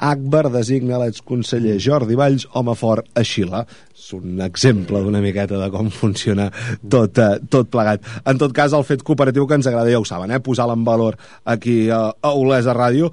Akbar 0.00 0.48
designa 0.48 0.96
l'exconseller 1.02 1.74
Jordi 1.84 2.16
Valls 2.16 2.46
home 2.56 2.72
fort 2.78 3.08
a 3.12 3.24
Xile. 3.26 3.66
És 3.92 4.06
un 4.16 4.40
exemple 4.40 5.02
d'una 5.04 5.20
miqueta 5.20 5.58
de 5.60 5.68
com 5.72 5.90
funciona 5.92 6.48
tot, 6.80 7.20
eh, 7.20 7.36
tot 7.52 7.68
plegat. 7.68 8.06
En 8.24 8.40
tot 8.40 8.54
cas, 8.56 8.72
el 8.72 8.86
fet 8.88 9.04
cooperatiu 9.04 9.46
que 9.46 9.60
ens 9.60 9.68
agrada, 9.68 9.92
ja 9.92 10.00
ho 10.00 10.08
saben, 10.08 10.32
eh? 10.32 10.40
posar-lo 10.40 10.72
en 10.72 10.86
valor 10.88 11.18
aquí 11.44 11.90
a 11.90 12.14
Olesa 12.32 12.72
Ràdio, 12.72 13.12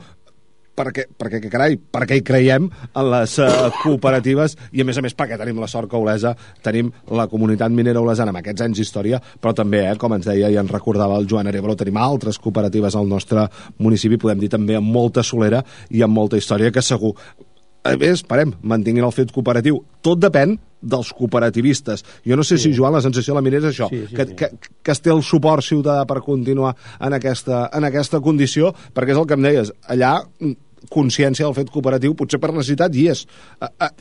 perquè, 0.78 1.08
perquè 1.18 1.42
carai, 1.50 1.78
perquè 1.78 2.20
hi 2.20 2.24
creiem 2.26 2.68
en 2.70 3.10
les 3.12 3.38
uh, 3.42 3.70
cooperatives 3.82 4.58
i 4.78 4.84
a 4.84 4.88
més 4.88 5.00
a 5.00 5.04
més 5.06 5.16
perquè 5.18 5.40
tenim 5.40 5.60
la 5.62 5.70
sort 5.72 5.90
que 5.90 5.98
Olesa 5.98 6.36
tenim 6.66 6.92
la 7.18 7.28
comunitat 7.32 7.74
minera 7.74 8.04
olesana 8.04 8.34
amb 8.34 8.42
aquests 8.44 8.68
anys 8.68 8.82
d'història, 8.82 9.22
però 9.42 9.56
també, 9.58 9.84
eh, 9.88 9.98
com 10.00 10.14
ens 10.14 10.30
deia 10.30 10.52
i 10.54 10.60
ens 10.60 10.72
recordava 10.74 11.18
el 11.18 11.28
Joan 11.30 11.50
Arevalo, 11.50 11.76
tenim 11.80 11.98
altres 12.02 12.40
cooperatives 12.44 12.96
al 12.96 13.10
nostre 13.10 13.48
municipi, 13.82 14.22
podem 14.22 14.46
dir 14.46 14.54
també 14.54 14.78
amb 14.78 14.94
molta 14.94 15.26
solera 15.26 15.64
i 15.90 16.06
amb 16.06 16.14
molta 16.14 16.38
història 16.38 16.72
que 16.72 16.86
segur 16.86 17.16
a 17.88 17.96
més, 17.96 18.18
esperem, 18.20 18.52
mantinguin 18.68 19.06
el 19.08 19.14
fet 19.16 19.32
cooperatiu. 19.32 19.78
Tot 20.04 20.20
depèn 20.20 20.58
dels 20.82 21.10
cooperativistes. 21.16 22.04
Jo 22.28 22.36
no 22.36 22.44
sé 22.44 22.58
sí. 22.58 22.68
si, 22.68 22.76
Joan, 22.76 22.98
la 22.98 23.02
sensació 23.06 23.34
de 23.34 23.40
la 23.40 23.46
minera 23.46 23.70
és 23.70 23.74
això, 23.78 23.88
sí, 23.92 24.04
sí, 24.10 24.16
que, 24.18 24.26
sí. 24.28 24.36
Que, 24.38 24.74
que 24.84 24.94
es 24.94 25.02
té 25.04 25.14
el 25.14 25.24
suport 25.26 25.66
ciutadà 25.66 26.04
per 26.10 26.20
continuar 26.26 26.76
en 27.00 27.16
aquesta, 27.18 27.68
en 27.74 27.88
aquesta 27.88 28.20
condició, 28.24 28.74
perquè 28.94 29.16
és 29.16 29.22
el 29.22 29.30
que 29.30 29.38
em 29.40 29.48
deies, 29.48 29.72
allà 29.88 30.18
consciència 30.94 31.46
del 31.46 31.56
fet 31.58 31.72
cooperatiu, 31.74 32.16
potser 32.18 32.40
per 32.42 32.52
necessitat 32.54 32.96
hi 32.96 33.08
és. 33.14 33.24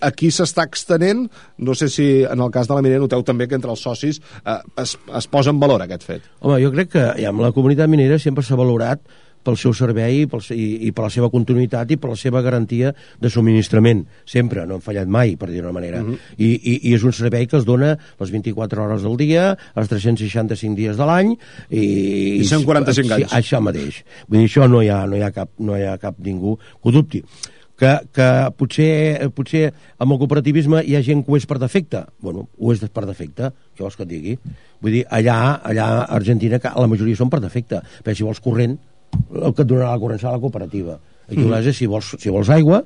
Aquí 0.05 0.31
s'està 0.35 0.67
extenent, 0.69 1.27
no 1.59 1.75
sé 1.79 1.89
si 1.93 2.09
en 2.25 2.43
el 2.45 2.53
cas 2.55 2.69
de 2.71 2.77
la 2.77 2.85
minera 2.85 3.05
noteu 3.05 3.25
també 3.27 3.49
que 3.49 3.59
entre 3.59 3.73
els 3.73 3.83
socis 3.83 4.21
eh, 4.45 4.59
es, 4.83 4.97
es 4.97 5.31
posa 5.31 5.55
en 5.55 5.62
valor 5.62 5.83
aquest 5.85 6.07
fet. 6.07 6.27
Home, 6.41 6.61
jo 6.62 6.73
crec 6.75 6.93
que 6.97 7.07
ja, 7.17 7.31
amb 7.33 7.45
la 7.45 7.53
comunitat 7.57 7.91
minera 7.91 8.21
sempre 8.23 8.45
s'ha 8.47 8.59
valorat 8.59 9.03
pel 9.47 9.59
seu 9.61 9.75
servei 9.77 10.23
i, 10.25 10.27
pel, 10.31 10.43
i, 10.55 10.67
i 10.89 10.93
per 10.97 11.07
la 11.07 11.13
seva 11.15 11.31
continuïtat 11.33 11.95
i 11.95 12.01
per 12.03 12.13
la 12.13 12.19
seva 12.21 12.43
garantia 12.45 12.93
de 13.23 13.33
subministrament. 13.33 14.05
Sempre, 14.29 14.67
no 14.67 14.79
han 14.79 14.85
fallat 14.85 15.11
mai, 15.11 15.37
per 15.41 15.51
dir-ho 15.53 15.73
manera. 15.73 16.03
Uh 16.03 16.07
mhm. 16.07 16.15
-huh. 16.15 16.35
I, 16.37 16.49
i, 16.55 16.75
I 16.91 16.95
és 16.95 17.03
un 17.03 17.13
servei 17.13 17.47
que 17.47 17.57
es 17.57 17.65
dona 17.65 17.97
les 18.21 18.31
24 18.31 18.83
hores 18.83 19.03
del 19.03 19.17
dia, 19.17 19.57
els 19.75 19.89
365 19.89 20.75
dies 20.75 20.97
de 20.97 21.07
l'any... 21.07 21.37
I, 21.71 22.41
I 22.41 22.45
145 22.45 23.15
anys. 23.15 23.31
Sí, 23.31 23.37
això 23.37 23.61
mateix. 23.61 24.05
Vull 24.29 24.41
dir, 24.41 24.49
això 24.49 24.69
no 24.69 24.83
hi 24.83 24.89
ha, 24.89 25.07
no 25.07 25.17
hi 25.17 25.23
ha, 25.23 25.31
cap, 25.31 25.51
no 25.59 25.77
hi 25.77 25.85
ha 25.85 25.99
cap 25.99 26.15
ningú 26.19 26.57
que 26.57 26.89
ho 26.89 26.93
dubti 26.93 27.23
que, 27.77 27.93
que 28.17 28.29
potser, 28.57 29.29
potser 29.37 29.69
amb 30.01 30.15
el 30.15 30.21
cooperativisme 30.23 30.83
hi 30.85 30.97
ha 30.97 31.05
gent 31.05 31.23
que 31.25 31.33
ho 31.33 31.39
és 31.39 31.47
per 31.49 31.59
defecte. 31.63 32.03
Bueno, 32.25 32.49
ho 32.57 32.73
és 32.73 32.83
per 32.89 33.05
defecte, 33.07 33.53
què 33.77 33.85
vols 33.85 33.99
que 33.99 34.07
et 34.07 34.13
digui? 34.13 34.37
Vull 34.83 34.99
dir, 34.99 35.05
allà, 35.13 35.39
allà 35.63 35.89
a 36.01 36.05
Argentina 36.17 36.61
la 36.65 36.91
majoria 36.91 37.19
són 37.19 37.33
per 37.33 37.43
defecte, 37.45 37.83
però 38.03 38.17
si 38.17 38.27
vols 38.27 38.43
corrent 38.45 38.79
el 39.35 39.53
que 39.53 39.62
et 39.62 39.69
donarà 39.69 39.92
la 39.92 40.01
corrent 40.03 40.21
serà 40.23 40.37
la 40.37 40.42
cooperativa. 40.42 40.99
Aquí 41.29 41.40
mm. 41.40 41.53
-hmm. 41.53 41.73
si 41.73 41.87
vols, 41.87 42.16
si 42.19 42.31
vols 42.31 42.49
aigua, 42.51 42.85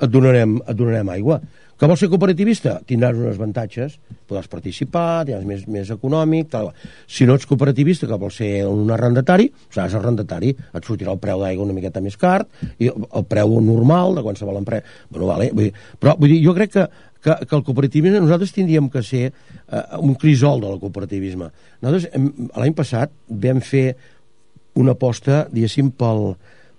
et 0.00 0.10
donarem, 0.10 0.60
et 0.66 0.76
donarem 0.76 1.08
aigua. 1.08 1.40
Que 1.76 1.84
vols 1.84 2.00
ser 2.00 2.08
cooperativista? 2.08 2.78
Tindràs 2.88 3.18
uns 3.20 3.36
avantatges, 3.36 3.98
podràs 4.24 4.46
participar, 4.48 5.26
tindràs 5.28 5.44
més, 5.44 5.66
més 5.68 5.90
econòmic, 5.92 6.48
tal. 6.54 6.70
Si 7.04 7.26
no 7.28 7.34
ets 7.36 7.44
cooperativista, 7.48 8.08
que 8.08 8.16
vols 8.16 8.38
ser 8.40 8.64
un 8.64 8.88
arrendatari, 8.94 9.50
seràs 9.68 9.96
arrendatari, 9.98 10.54
et 10.56 10.88
sortirà 10.88 11.12
el 11.12 11.20
preu 11.20 11.44
d'aigua 11.44 11.66
una 11.66 11.76
miqueta 11.76 12.00
més 12.00 12.16
car, 12.16 12.46
i 12.80 12.88
el 12.88 13.26
preu 13.28 13.58
normal 13.60 14.16
de 14.16 14.24
qualsevol 14.24 14.62
empresa... 14.62 14.88
Bueno, 15.10 15.28
vale, 15.28 15.50
vull 15.52 15.68
dir, 15.68 15.74
però 16.00 16.16
vull 16.16 16.32
dir, 16.32 16.40
jo 16.46 16.56
crec 16.56 16.72
que, 16.78 16.86
que, 17.20 17.36
que 17.44 17.56
el 17.60 17.64
cooperativisme, 17.68 18.24
nosaltres 18.24 18.56
tindríem 18.56 18.88
que 18.88 19.04
ser 19.04 19.26
uh, 19.28 20.00
un 20.00 20.16
crisol 20.16 20.64
del 20.64 20.80
cooperativisme. 20.80 21.50
Nosaltres, 21.84 22.08
l'any 22.56 22.76
passat, 22.78 23.12
vam 23.28 23.60
fer 23.60 23.90
una 24.76 24.94
aposta, 24.96 25.44
diguéssim, 25.52 25.90
pel, 25.98 26.32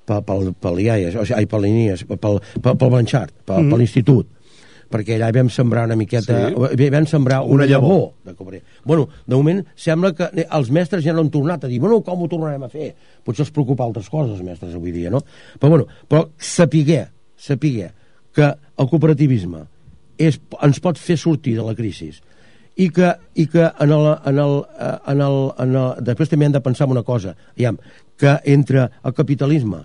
pel, 0.07 0.23
pel, 0.27 0.49
pel 0.61 0.81
IAES, 0.85 1.19
o 1.19 1.25
sigui, 1.25 1.37
ai, 1.41 1.49
pel 1.49 1.69
INIES, 1.69 2.07
pel, 2.09 2.41
pel, 2.55 2.73
pel 2.73 2.91
Blanchard, 2.93 3.35
pel, 3.43 3.63
mm. 3.63 3.71
per 3.73 3.81
l'institut 3.81 4.33
perquè 4.87 5.17
allà 5.17 5.29
vam 5.35 5.49
sembrar 5.51 5.85
una 5.87 5.97
miqueta 5.99 6.37
sí. 6.47 6.89
vam 6.93 7.07
sembrar 7.09 7.41
una, 7.43 7.63
una 7.63 7.65
llavor, 7.67 8.13
de 8.23 8.33
cobrer. 8.35 8.61
bueno, 8.85 9.07
de 9.25 9.35
moment 9.35 9.61
sembla 9.75 10.13
que 10.15 10.29
els 10.45 10.71
mestres 10.71 11.03
ja 11.03 11.11
no 11.13 11.25
han 11.25 11.31
tornat 11.33 11.65
a 11.65 11.71
dir, 11.71 11.79
bueno, 11.83 11.99
com 12.05 12.23
ho 12.23 12.29
tornarem 12.31 12.63
a 12.63 12.69
fer 12.71 12.93
potser 13.25 13.45
els 13.45 13.51
preocupa 13.51 13.83
altres 13.83 14.09
coses 14.09 14.37
els 14.37 14.45
mestres 14.45 14.75
avui 14.75 14.93
dia, 14.95 15.11
no? 15.13 15.21
però 15.59 15.73
bueno, 15.75 15.87
però 16.07 16.27
sapiguer 16.39 17.07
sapiguer 17.35 17.91
que 18.33 18.47
el 18.47 18.89
cooperativisme 18.89 19.65
és, 20.17 20.39
ens 20.63 20.79
pot 20.81 20.99
fer 20.99 21.17
sortir 21.19 21.57
de 21.57 21.65
la 21.65 21.75
crisi 21.77 22.13
i 22.77 22.89
que, 22.93 23.11
i 23.35 23.47
que 23.49 23.65
en 23.67 23.91
el, 23.91 24.07
en 24.29 24.39
el, 24.39 24.57
eh, 24.79 24.95
en 25.13 25.21
el, 25.25 25.37
en 25.63 25.75
el, 25.75 25.93
després 26.05 26.29
també 26.29 26.47
hem 26.47 26.55
de 26.55 26.63
pensar 26.63 26.85
en 26.85 26.93
una 26.93 27.05
cosa, 27.05 27.33
diguem, 27.57 27.79
que 28.17 28.37
entre 28.53 28.87
el 29.03 29.15
capitalisme 29.17 29.81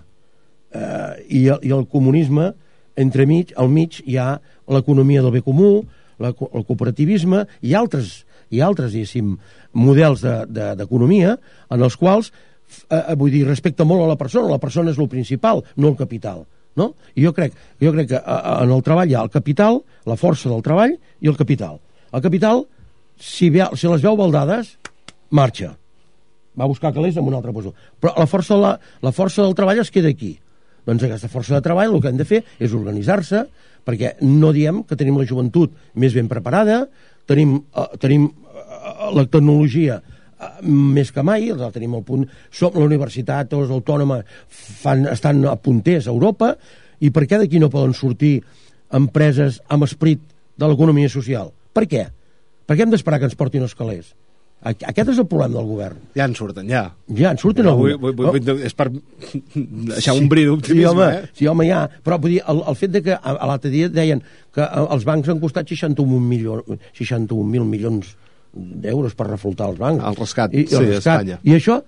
eh, 0.73 1.13
i, 1.27 1.47
el, 1.47 1.59
i 1.65 1.73
el 1.73 1.87
comunisme, 1.89 2.51
entre 2.95 3.25
mig, 3.25 3.53
al 3.57 3.71
mig 3.73 3.99
hi 4.05 4.19
ha 4.21 4.37
l'economia 4.69 5.23
del 5.25 5.33
bé 5.33 5.41
comú, 5.45 5.79
la, 6.21 6.29
el 6.29 6.65
cooperativisme 6.67 7.43
i 7.65 7.73
altres, 7.77 8.23
i 8.53 8.61
altres 8.61 8.93
diguéssim, 8.93 9.35
models 9.73 10.21
d'economia 10.23 11.33
de, 11.33 11.37
de, 11.41 11.61
en 11.73 11.85
els 11.89 11.97
quals, 11.97 12.29
eh, 12.89 12.99
eh, 12.99 13.15
vull 13.17 13.33
dir, 13.33 13.45
respecta 13.47 13.87
molt 13.89 14.05
a 14.05 14.11
la 14.11 14.19
persona, 14.19 14.51
la 14.51 14.61
persona 14.61 14.93
és 14.93 15.01
el 15.01 15.09
principal, 15.09 15.63
no 15.75 15.89
el 15.89 15.97
capital. 15.97 16.45
No? 16.77 16.93
I 17.13 17.25
jo 17.25 17.33
crec, 17.37 17.53
jo 17.81 17.91
crec 17.93 18.13
que 18.13 18.21
eh, 18.21 18.37
en 18.53 18.73
el 18.73 18.85
treball 18.85 19.09
hi 19.09 19.17
ha 19.17 19.25
el 19.25 19.33
capital, 19.33 19.81
la 20.09 20.17
força 20.17 20.49
del 20.49 20.61
treball 20.65 20.93
i 20.93 21.29
el 21.29 21.37
capital. 21.37 21.81
El 22.13 22.21
capital 22.21 22.65
si, 23.23 23.49
ve, 23.49 23.63
si 23.79 23.87
les 23.87 24.03
veu 24.03 24.17
baldades, 24.19 24.75
marxa. 25.31 25.73
Va 26.59 26.69
buscar 26.69 26.93
calés 26.93 27.15
en 27.17 27.25
una 27.25 27.39
altra 27.39 27.53
posició. 27.55 27.73
Però 28.03 28.13
la 28.19 28.27
força, 28.29 28.57
la, 28.59 28.75
la 29.01 29.13
força 29.15 29.45
del 29.45 29.55
treball 29.57 29.81
es 29.81 29.91
queda 29.93 30.11
aquí. 30.11 30.35
Doncs 30.83 31.05
aquesta 31.07 31.31
força 31.31 31.55
de 31.55 31.63
treball 31.63 31.95
el 31.95 32.01
que 32.03 32.11
hem 32.11 32.19
de 32.19 32.27
fer 32.27 32.41
és 32.59 32.75
organitzar-se, 32.75 33.45
perquè 33.87 34.17
no 34.27 34.51
diem 34.55 34.81
que 34.87 34.97
tenim 34.99 35.17
la 35.19 35.27
joventut 35.27 35.71
més 35.99 36.15
ben 36.15 36.27
preparada, 36.31 36.83
tenim, 37.27 37.55
uh, 37.71 37.87
tenim 37.99 38.27
uh, 38.27 39.11
la 39.15 39.23
tecnologia 39.31 40.01
uh, 40.03 40.49
més 40.67 41.11
que 41.15 41.23
mai, 41.23 41.47
la 41.55 41.71
tenim 41.71 41.95
al 41.95 42.03
punt, 42.07 42.25
som 42.51 42.75
la 42.75 42.85
universitat, 42.85 43.55
les 43.55 43.71
autònomes 43.71 44.27
fan, 44.83 45.07
estan 45.11 45.43
a 45.47 45.55
punters 45.55 46.09
a 46.09 46.15
Europa, 46.15 46.53
i 47.03 47.11
per 47.15 47.25
què 47.27 47.39
d'aquí 47.39 47.59
no 47.63 47.71
poden 47.71 47.95
sortir 47.95 48.35
empreses 48.93 49.61
amb 49.71 49.87
esperit 49.87 50.21
de 50.59 50.69
l'economia 50.69 51.11
social? 51.11 51.49
Per 51.73 51.87
què? 51.89 52.05
Per 52.67 52.77
què 52.77 52.85
hem 52.85 52.93
d'esperar 52.93 53.19
que 53.21 53.27
ens 53.29 53.37
portin 53.39 53.65
els 53.65 53.75
calés? 53.77 54.13
Aquest 54.63 55.09
és 55.11 55.17
el 55.19 55.25
problema 55.27 55.57
del 55.57 55.65
govern. 55.67 55.97
Ja 56.15 56.23
en 56.29 56.33
surten, 56.37 56.69
ja. 56.71 56.85
Ja 57.17 57.33
en 57.35 57.39
surten 57.41 57.65
no, 57.67 57.73
vull, 57.75 57.97
vull, 57.99 58.13
vull, 58.15 58.61
és 58.63 58.75
per 58.79 58.85
deixar 59.91 60.15
un 60.15 60.29
bri 60.31 60.45
Sí, 60.45 60.47
d'optimisme, 60.47 60.91
home, 60.93 61.07
eh? 61.17 61.31
sí, 61.35 61.47
home, 61.51 61.65
ja. 61.67 61.81
Però 62.05 62.17
vull 62.23 62.37
dir, 62.37 62.43
el, 62.47 62.61
el 62.71 62.77
fet 62.79 62.93
de 62.93 63.01
que 63.03 63.17
l'altre 63.19 63.71
dia 63.73 63.89
deien 63.91 64.23
que 64.55 64.63
eh, 64.63 64.85
els 64.95 65.03
bancs 65.09 65.27
han 65.33 65.41
costat 65.43 65.67
61 65.67 66.21
milions, 66.29 66.79
61.000 66.95 67.67
milions 67.67 68.13
d'euros 68.53 69.17
per 69.19 69.27
reflotar 69.33 69.67
els 69.73 69.81
bancs. 69.81 70.05
El 70.07 70.19
rescat, 70.21 70.55
I, 70.55 70.63
sí, 70.69 70.79
el 70.79 70.93
a 70.93 71.01
Espanya. 71.01 71.41
I 71.43 71.57
això, 71.57 71.81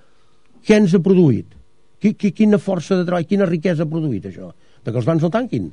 què 0.67 0.81
ens 0.81 0.97
ha 0.97 1.03
produït? 1.05 1.55
Qui, 2.03 2.11
qui, 2.19 2.33
quina 2.35 2.59
força 2.59 2.99
de 2.99 3.07
treball, 3.07 3.27
quina 3.29 3.47
riquesa 3.47 3.87
ha 3.87 3.89
produït 3.89 4.27
això? 4.27 4.51
De 4.83 4.91
que 4.91 4.99
els 4.99 5.07
bancs 5.07 5.23
no 5.23 5.31
tanquin? 5.31 5.71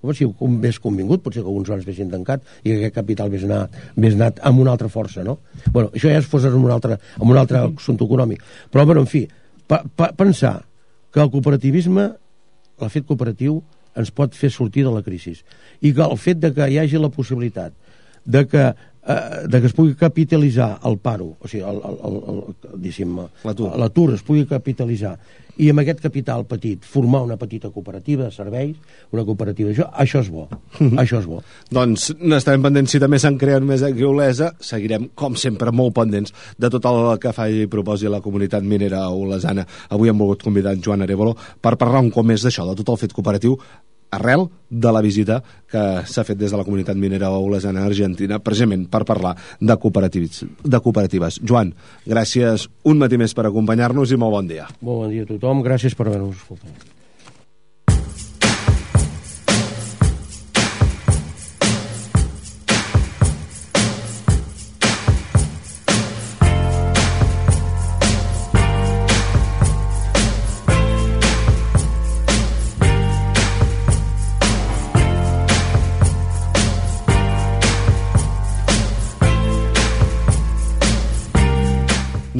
Home, 0.00 0.14
si 0.16 0.26
com 0.38 0.54
més 0.62 0.78
convingut, 0.80 1.20
potser 1.24 1.42
que 1.42 1.48
alguns 1.50 1.68
bancs 1.68 1.84
haguessin 1.84 2.08
tancat 2.12 2.44
i 2.62 2.70
que 2.70 2.76
aquest 2.78 2.94
capital 2.94 3.28
hagués 3.28 3.44
anat, 3.44 3.74
hagués 3.96 4.16
anat 4.16 4.40
amb 4.48 4.62
una 4.62 4.72
altra 4.72 4.88
força, 4.88 5.24
no? 5.26 5.38
bueno, 5.72 5.90
això 5.92 6.08
ja 6.08 6.22
es 6.22 6.30
posa 6.30 6.48
en 6.48 6.56
un 6.56 6.72
altre, 6.72 6.96
en 7.20 7.28
un 7.28 7.36
altre 7.36 7.60
assumpte 7.66 8.06
econòmic. 8.08 8.42
Però, 8.72 8.86
bueno, 8.88 9.04
en 9.04 9.10
fi, 9.10 9.26
pa, 9.68 9.82
pa, 9.84 10.12
pensar 10.16 10.62
que 11.12 11.20
el 11.20 11.30
cooperativisme, 11.30 12.06
el 12.80 12.92
fet 12.92 13.06
cooperatiu, 13.06 13.60
ens 13.98 14.12
pot 14.14 14.34
fer 14.38 14.50
sortir 14.54 14.86
de 14.86 14.94
la 14.94 15.02
crisi. 15.04 15.34
I 15.82 15.92
que 15.92 16.06
el 16.06 16.16
fet 16.20 16.40
de 16.40 16.52
que 16.56 16.68
hi 16.70 16.78
hagi 16.80 17.00
la 17.00 17.12
possibilitat 17.12 17.74
de 18.24 18.46
que, 18.46 18.70
eh, 19.06 19.46
de 19.48 19.60
que 19.60 19.66
es 19.66 19.76
pugui 19.76 19.94
capitalitzar 19.94 20.78
el 20.84 20.98
paro, 20.98 21.36
o 21.40 21.48
sigui, 21.48 21.64
L'atur. 23.44 24.14
es 24.14 24.22
pugui 24.22 24.46
capitalitzar 24.46 25.16
i 25.60 25.68
amb 25.68 25.82
aquest 25.82 26.00
capital 26.00 26.46
petit 26.48 26.84
formar 26.88 27.20
una 27.26 27.36
petita 27.36 27.68
cooperativa 27.70 28.24
de 28.24 28.32
serveis, 28.32 28.76
una 29.12 29.24
cooperativa 29.28 29.72
això, 29.72 29.88
això 29.92 30.22
és 30.24 30.30
bo, 30.32 30.46
això 31.02 31.20
és 31.20 31.28
bo. 31.28 31.42
Doncs 31.70 32.14
n'estarem 32.20 32.64
pendents 32.64 32.94
si 32.94 33.00
també 33.02 33.20
se'n 33.20 33.36
creen 33.40 33.66
més 33.68 33.84
aquí 33.84 34.06
a 34.06 34.08
Olesa. 34.08 34.52
Seguirem, 34.64 35.10
com 35.14 35.36
sempre, 35.36 35.72
molt 35.72 35.94
pendents 35.98 36.32
de 36.56 36.72
tot 36.72 36.88
el 36.88 37.02
que 37.20 37.34
fa 37.36 37.50
i 37.50 37.68
proposi 37.70 38.08
la 38.08 38.22
comunitat 38.24 38.64
minera 38.64 39.06
olesana. 39.12 39.66
Avui 39.90 40.08
hem 40.08 40.18
volgut 40.18 40.46
convidar 40.46 40.72
en 40.76 40.82
Joan 40.84 41.04
Arevalo 41.04 41.36
per 41.60 41.76
parlar 41.76 42.00
un 42.06 42.12
cop 42.14 42.24
més 42.24 42.46
d'això, 42.46 42.64
de 42.70 42.80
tot 42.80 42.94
el 42.94 43.00
fet 43.04 43.16
cooperatiu 43.16 43.58
arrel 44.10 44.46
de 44.68 44.92
la 44.92 45.02
visita 45.02 45.40
que 45.70 45.82
s'ha 46.06 46.24
fet 46.26 46.38
des 46.38 46.52
de 46.52 46.58
la 46.58 46.66
comunitat 46.66 46.98
minera 46.98 47.30
olesana 47.34 47.84
Argentina, 47.86 48.38
precisament 48.38 48.86
per 48.90 49.04
parlar 49.08 49.34
de 49.58 49.76
cooperatives. 49.76 50.44
De 50.62 50.80
cooperatives. 50.80 51.40
Joan, 51.46 51.74
gràcies 52.06 52.68
un 52.84 53.02
matí 53.02 53.18
més 53.18 53.34
per 53.34 53.48
acompanyar-nos 53.48 54.14
i 54.14 54.20
molt 54.20 54.38
bon 54.38 54.50
dia. 54.50 54.70
Molt 54.80 55.04
bon 55.04 55.12
dia 55.14 55.26
a 55.26 55.30
tothom, 55.34 55.62
gràcies 55.66 55.96
per 55.98 56.08
haver-nos 56.08 56.38
escoltat. 56.38 56.99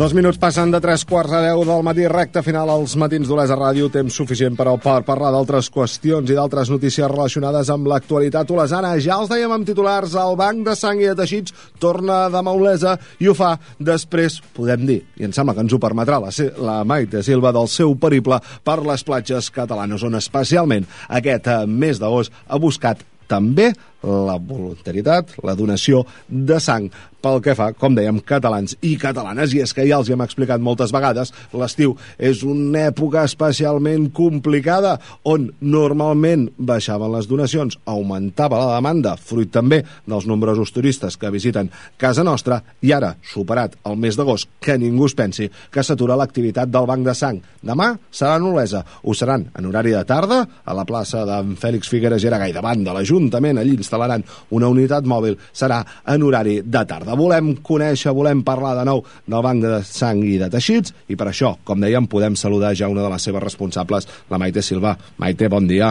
Dos 0.00 0.14
minuts 0.16 0.38
passen 0.40 0.70
de 0.72 0.78
tres 0.80 1.02
quarts 1.04 1.34
a 1.36 1.42
deu 1.44 1.60
del 1.68 1.82
matí, 1.84 2.06
recte 2.08 2.40
final 2.40 2.70
als 2.72 2.94
matins 2.96 3.28
d'Olesa 3.28 3.52
Ràdio, 3.58 3.90
temps 3.92 4.14
suficient 4.16 4.54
per, 4.56 4.70
per 4.80 5.02
parlar 5.04 5.28
d'altres 5.34 5.68
qüestions 5.68 6.32
i 6.32 6.38
d'altres 6.38 6.70
notícies 6.72 7.04
relacionades 7.04 7.68
amb 7.68 7.90
l'actualitat 7.92 8.48
olesana. 8.48 8.94
Ja 8.96 9.18
els 9.20 9.28
dèiem 9.28 9.52
amb 9.52 9.68
titulars, 9.68 10.14
el 10.16 10.38
Banc 10.40 10.64
de 10.64 10.78
Sang 10.80 11.04
i 11.04 11.10
de 11.10 11.18
Teixits 11.20 11.52
torna 11.84 12.22
de 12.32 12.40
Maulesa 12.40 12.96
i 13.20 13.28
ho 13.28 13.36
fa 13.36 13.52
després, 13.76 14.40
podem 14.56 14.88
dir, 14.88 14.98
i 15.20 15.28
em 15.28 15.36
sembla 15.36 15.52
que 15.58 15.66
ens 15.66 15.76
ho 15.76 15.82
permetrà 15.84 16.16
la, 16.24 16.32
la 16.64 16.80
Maite 16.88 17.20
Silva 17.20 17.52
del 17.52 17.68
seu 17.68 17.92
periple 18.00 18.40
per 18.64 18.80
les 18.80 19.04
platges 19.04 19.52
catalanes, 19.52 20.00
on 20.00 20.16
especialment 20.16 20.88
aquest 21.12 21.52
eh, 21.52 21.62
mes 21.68 22.00
d'agost 22.00 22.32
ha 22.48 22.56
buscat 22.56 23.04
també 23.28 23.74
la 24.02 24.38
voluntaritat, 24.40 25.36
la 25.44 25.56
donació 25.58 26.04
de 26.28 26.60
sang 26.60 26.88
pel 27.20 27.40
que 27.44 27.54
fa, 27.56 27.70
com 27.76 27.94
dèiem, 27.96 28.20
catalans 28.24 28.74
i 28.86 28.94
catalanes. 29.00 29.52
I 29.52 29.62
és 29.66 29.74
que 29.76 29.84
ja 29.84 29.98
els 30.00 30.08
hi 30.08 30.14
hem 30.14 30.24
explicat 30.24 30.62
moltes 30.64 30.92
vegades, 30.94 31.34
l'estiu 31.52 31.94
és 32.16 32.42
una 32.46 32.86
època 32.88 33.26
especialment 33.28 34.08
complicada 34.16 34.96
on 35.28 35.50
normalment 35.60 36.48
baixaven 36.56 37.12
les 37.14 37.28
donacions, 37.28 37.76
augmentava 37.84 38.60
la 38.62 38.78
demanda, 38.78 39.16
fruit 39.20 39.52
també 39.52 39.82
dels 40.08 40.26
nombrosos 40.30 40.72
turistes 40.72 41.18
que 41.20 41.32
visiten 41.32 41.70
casa 42.00 42.24
nostra, 42.24 42.62
i 42.80 42.94
ara, 42.96 43.14
superat 43.20 43.76
el 43.84 44.00
mes 44.00 44.16
d'agost, 44.16 44.48
que 44.60 44.78
ningú 44.80 45.10
es 45.10 45.16
pensi 45.18 45.50
que 45.70 45.84
s'atura 45.84 46.16
l'activitat 46.16 46.72
del 46.72 46.88
Banc 46.88 47.04
de 47.06 47.14
Sang. 47.16 47.40
Demà 47.60 47.92
serà 48.10 48.38
a 48.38 48.44
Olesa. 48.50 48.80
Ho 49.04 49.14
seran 49.14 49.44
en 49.56 49.66
horari 49.68 49.92
de 49.92 50.02
tarda, 50.08 50.40
a 50.64 50.74
la 50.76 50.86
plaça 50.88 51.26
d'en 51.28 51.52
Fèlix 51.60 51.90
Figueres 51.92 52.22
Geragai, 52.22 52.54
davant 52.56 52.84
de 52.84 52.94
l'Ajuntament, 52.96 53.60
allí 53.60 53.76
instal·laran 53.90 54.24
una 54.54 54.70
unitat 54.70 55.06
mòbil, 55.08 55.36
serà 55.52 55.82
en 56.06 56.22
horari 56.22 56.60
de 56.62 56.84
tarda. 56.86 57.16
Volem 57.18 57.56
conèixer, 57.66 58.14
volem 58.14 58.44
parlar 58.46 58.76
de 58.78 58.86
nou 58.88 59.02
del 59.26 59.42
Banc 59.42 59.62
de 59.64 59.80
Sang 59.86 60.22
i 60.24 60.38
de 60.38 60.50
Teixits, 60.52 60.94
i 61.10 61.16
per 61.18 61.30
això, 61.30 61.56
com 61.64 61.80
dèiem, 61.82 62.06
podem 62.10 62.36
saludar 62.38 62.74
ja 62.78 62.88
una 62.88 63.02
de 63.02 63.10
les 63.10 63.22
seves 63.26 63.42
responsables, 63.42 64.06
la 64.30 64.38
Maite 64.38 64.62
Silva. 64.62 64.96
Maite, 65.18 65.48
bon 65.50 65.66
dia. 65.66 65.90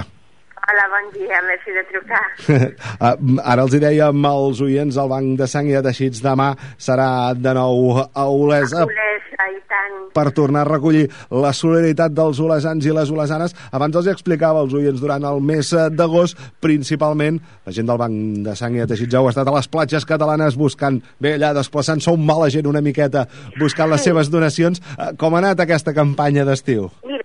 Hola, 0.70 0.84
bon 0.94 1.08
dia, 1.16 1.40
merci 1.48 1.74
de 1.74 1.84
trucar. 1.90 2.26
Ah, 3.00 3.16
Ara 3.54 3.64
els 3.64 3.74
hi 3.74 3.80
dèiem 3.82 4.26
als 4.28 4.60
oients, 4.62 4.98
el 5.00 5.10
Banc 5.10 5.38
de 5.40 5.48
Sang 5.50 5.70
i 5.70 5.74
de 5.74 5.82
Teixits 5.88 6.22
demà 6.22 6.52
serà 6.78 7.34
de 7.34 7.54
nou 7.58 7.96
a 8.04 8.26
Olesa 8.30 8.84
Olesa, 8.86 9.29
i 9.48 9.60
tant. 9.70 9.98
per 10.14 10.32
tornar 10.36 10.62
a 10.66 10.70
recollir 10.70 11.06
la 11.32 11.54
solidaritat 11.54 12.12
dels 12.12 12.40
olesans 12.44 12.86
i 12.86 12.92
les 12.96 13.12
olesanes. 13.12 13.56
Abans 13.72 13.96
els 13.96 14.08
explicava 14.12 14.60
als 14.60 14.74
oients 14.74 15.00
durant 15.00 15.24
el 15.24 15.40
mes 15.42 15.70
d'agost, 15.92 16.38
principalment, 16.60 17.40
la 17.66 17.72
gent 17.76 17.88
del 17.88 17.98
Banc 18.02 18.44
de 18.46 18.56
Sang 18.60 18.76
i 18.76 18.82
de 18.84 18.88
Teixits 18.92 19.14
ja 19.14 19.22
heu 19.22 19.30
estat 19.32 19.48
a 19.48 19.56
les 19.56 19.68
platges 19.72 20.06
catalanes 20.06 20.58
buscant, 20.60 21.00
bé, 21.20 21.36
allà 21.38 21.54
desplaçant-se 21.58 22.12
un 22.12 22.26
mala 22.26 22.50
gent 22.50 22.68
una 22.70 22.82
miqueta, 22.82 23.28
buscant 23.60 23.90
les 23.90 24.04
seves 24.04 24.30
donacions. 24.30 24.82
Eh, 24.98 25.14
Com 25.20 25.36
ha 25.36 25.42
anat 25.44 25.60
aquesta 25.60 25.94
campanya 25.94 26.46
d'estiu? 26.46 26.90
Mira, 27.06 27.19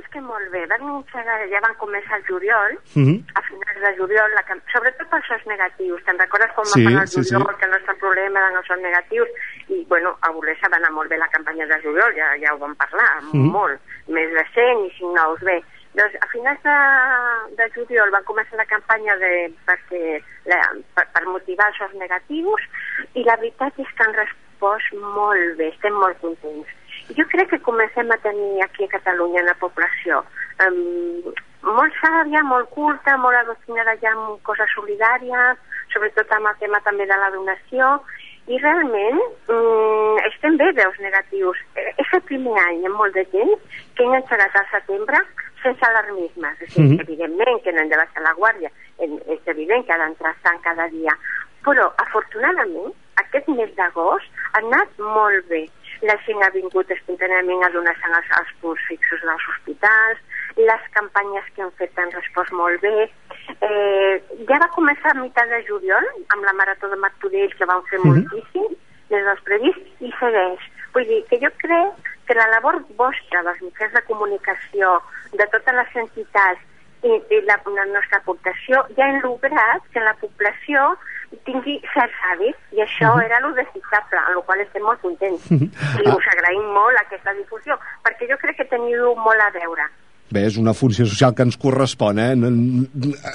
és 0.00 0.08
que 0.12 0.20
molt 0.20 0.50
bé. 0.50 0.64
Van 0.66 0.82
engegar, 0.82 1.38
ja 1.50 1.60
van 1.60 1.74
començar 1.80 2.16
el 2.18 2.24
juliol, 2.26 2.78
Mhm. 2.94 3.24
a 3.34 3.42
finals 3.42 3.80
de 3.80 3.96
juliol, 3.98 4.30
la, 4.34 4.44
sobretot 4.72 5.08
pels 5.10 5.26
sos 5.26 5.46
negatius. 5.46 6.02
Te'n 6.04 6.18
recordes 6.18 6.52
com 6.54 6.64
Sí, 6.64 6.84
va 6.84 6.90
anar 6.90 7.02
el 7.02 7.08
sí, 7.08 7.22
sí. 7.24 7.34
juliol, 7.34 7.56
que 7.58 7.64
el 7.66 7.70
nostre 7.72 7.94
problema 7.96 8.40
eren 8.40 8.56
els 8.56 8.82
negatius? 8.82 9.28
I, 9.68 9.84
bueno, 9.88 10.16
a 10.22 10.30
Olesa 10.30 10.68
va 10.70 10.76
anar 10.76 10.92
molt 10.92 11.08
bé 11.10 11.18
la 11.18 11.28
campanya 11.28 11.66
de 11.66 11.80
juliol, 11.82 12.14
ja, 12.14 12.32
ja 12.38 12.54
ho 12.54 12.58
vam 12.58 12.74
parlar, 12.76 13.22
Mhm. 13.32 13.50
molt. 13.50 13.80
Més 14.08 14.30
de 14.32 14.44
100 14.54 14.86
i 14.86 14.90
5 14.98 15.14
nous 15.14 15.40
bé. 15.40 15.62
Doncs 15.94 16.14
a 16.22 16.26
finals 16.28 16.62
de, 16.62 16.76
de 17.56 17.70
juliol 17.74 18.10
va 18.14 18.22
començar 18.22 18.56
la 18.56 18.64
campanya 18.64 19.14
de, 19.16 19.52
perquè, 19.66 20.22
la, 20.46 20.58
per, 20.94 21.06
per 21.12 21.26
motivar 21.26 21.68
els 21.80 21.94
negatius 21.94 22.62
i 23.14 23.22
la 23.24 23.36
veritat 23.36 23.78
és 23.78 23.86
que 23.94 24.02
han 24.02 24.14
respost 24.14 24.92
molt 24.94 25.56
bé, 25.58 25.68
estem 25.68 25.92
molt 25.92 26.18
contents. 26.20 26.66
Jo 27.10 27.24
crec 27.28 27.50
que 27.50 27.58
comencem 27.60 28.10
a 28.10 28.16
tenir 28.22 28.62
aquí 28.62 28.84
a 28.84 28.92
Catalunya 28.98 29.42
una 29.42 29.54
població 29.60 30.22
um, 30.66 31.32
molt 31.62 31.94
sàvia, 32.00 32.42
molt 32.42 32.70
culta, 32.70 33.16
molt 33.18 33.36
adoctrinada 33.38 33.94
ja 34.02 34.12
amb 34.12 34.40
coses 34.46 34.70
solidàries, 34.74 35.58
sobretot 35.92 36.30
amb 36.32 36.50
el 36.50 36.58
tema 36.58 36.80
també 36.86 37.06
de 37.06 37.18
la 37.18 37.30
donació, 37.30 38.00
i 38.50 38.58
realment 38.58 39.20
um, 39.54 40.18
estem 40.26 40.56
bé 40.58 40.72
dels 40.74 40.98
negatius. 40.98 41.58
Eh, 41.78 41.92
És 42.02 42.08
el 42.18 42.22
primer 42.26 42.56
any 42.66 42.84
en 42.84 42.92
molt 42.98 43.14
de 43.14 43.24
temps 43.30 43.78
que 43.94 44.02
hem 44.02 44.16
engegat 44.18 44.56
al 44.58 44.66
setembre 44.72 45.20
sense 45.62 45.86
alarmismes. 45.86 46.60
És 46.60 46.74
dir, 46.74 46.88
Mhm. 46.88 47.00
evidentment 47.00 47.62
que 47.62 47.72
no 47.72 47.80
hem 47.82 47.88
de 47.88 47.96
baixar 47.96 48.22
la 48.22 48.34
guàrdia, 48.34 48.70
és 48.98 49.40
evident 49.46 49.86
que 49.86 49.92
ha 49.92 49.98
d'entrar 49.98 50.34
sang 50.42 50.58
cada 50.62 50.88
dia, 50.88 51.14
però 51.62 51.92
afortunadament 51.98 52.92
aquest 53.16 53.48
mes 53.48 53.70
d'agost 53.76 54.26
ha 54.52 54.58
anat 54.58 54.98
molt 54.98 55.46
bé. 55.48 55.68
La 56.02 56.16
gent 56.26 56.42
ha 56.42 56.50
vingut 56.50 56.90
espontanèament 56.90 57.62
a 57.62 57.70
donar 57.70 57.94
sang 58.00 58.14
als, 58.18 58.30
als 58.38 58.48
punts 58.60 58.82
fixos 58.88 59.20
dels 59.22 59.44
hospitals, 59.52 60.18
les 60.56 60.86
campanyes 60.96 61.44
que 61.54 61.62
han 61.62 61.70
fet 61.78 61.98
han 61.98 62.10
respost 62.12 62.52
molt 62.52 62.80
bé. 62.82 63.06
Eh, 63.68 64.14
ja 64.48 64.58
va 64.58 64.68
començar 64.74 65.12
a 65.14 65.20
mitjà 65.20 65.46
de 65.48 65.62
juliol 65.68 66.08
amb 66.34 66.42
la 66.44 66.52
Marató 66.58 66.90
de 66.90 66.96
Martorell, 66.96 67.54
que 67.54 67.68
van 67.70 67.84
fer 67.90 68.00
Mhm. 68.00 68.08
moltíssim, 68.08 68.74
des 69.10 69.24
dels 69.24 69.40
prevists, 69.46 69.88
i 70.00 70.12
segueix. 70.18 70.60
Vull 70.92 71.06
dir 71.06 71.24
que 71.28 71.38
jo 71.38 71.50
crec 71.58 72.10
que 72.26 72.34
la 72.34 72.48
labor 72.48 72.82
vostra, 72.96 73.42
dels 73.42 73.62
mitjans 73.62 73.92
de 73.92 74.02
comunicació, 74.02 75.00
de 75.32 75.46
totes 75.46 75.74
les 75.74 75.96
entitats 75.96 76.60
i, 77.02 77.12
i 77.34 77.40
la, 77.46 77.56
la 77.78 77.86
nostra 77.86 78.18
aportació, 78.18 78.84
ja 78.96 79.06
hem 79.08 79.20
lograt 79.22 79.82
que 79.92 80.00
la 80.00 80.14
població 80.14 80.96
tingui 81.46 81.78
certs 81.92 82.20
hàbits, 82.28 82.60
i 82.76 82.84
això 82.84 83.14
era 83.24 83.40
lo 83.44 83.52
desitjable, 83.56 84.20
amb 84.20 84.36
la 84.38 84.44
qual 84.46 84.62
estem 84.64 84.84
molt 84.86 85.02
contents. 85.04 85.48
I 85.52 86.06
us 86.12 86.30
agraïm 86.36 86.70
molt 86.76 87.00
aquesta 87.00 87.34
difusió, 87.38 87.78
perquè 88.04 88.30
jo 88.30 88.38
crec 88.42 88.60
que 88.60 88.70
teniu 88.70 89.12
molt 89.18 89.44
a 89.44 89.50
veure. 89.56 89.88
bé, 90.32 90.46
és 90.48 90.56
una 90.56 90.72
funció 90.72 91.04
social 91.04 91.34
que 91.36 91.44
ens 91.44 91.58
correspon, 91.60 92.16
eh? 92.18 92.30
No, 92.40 92.48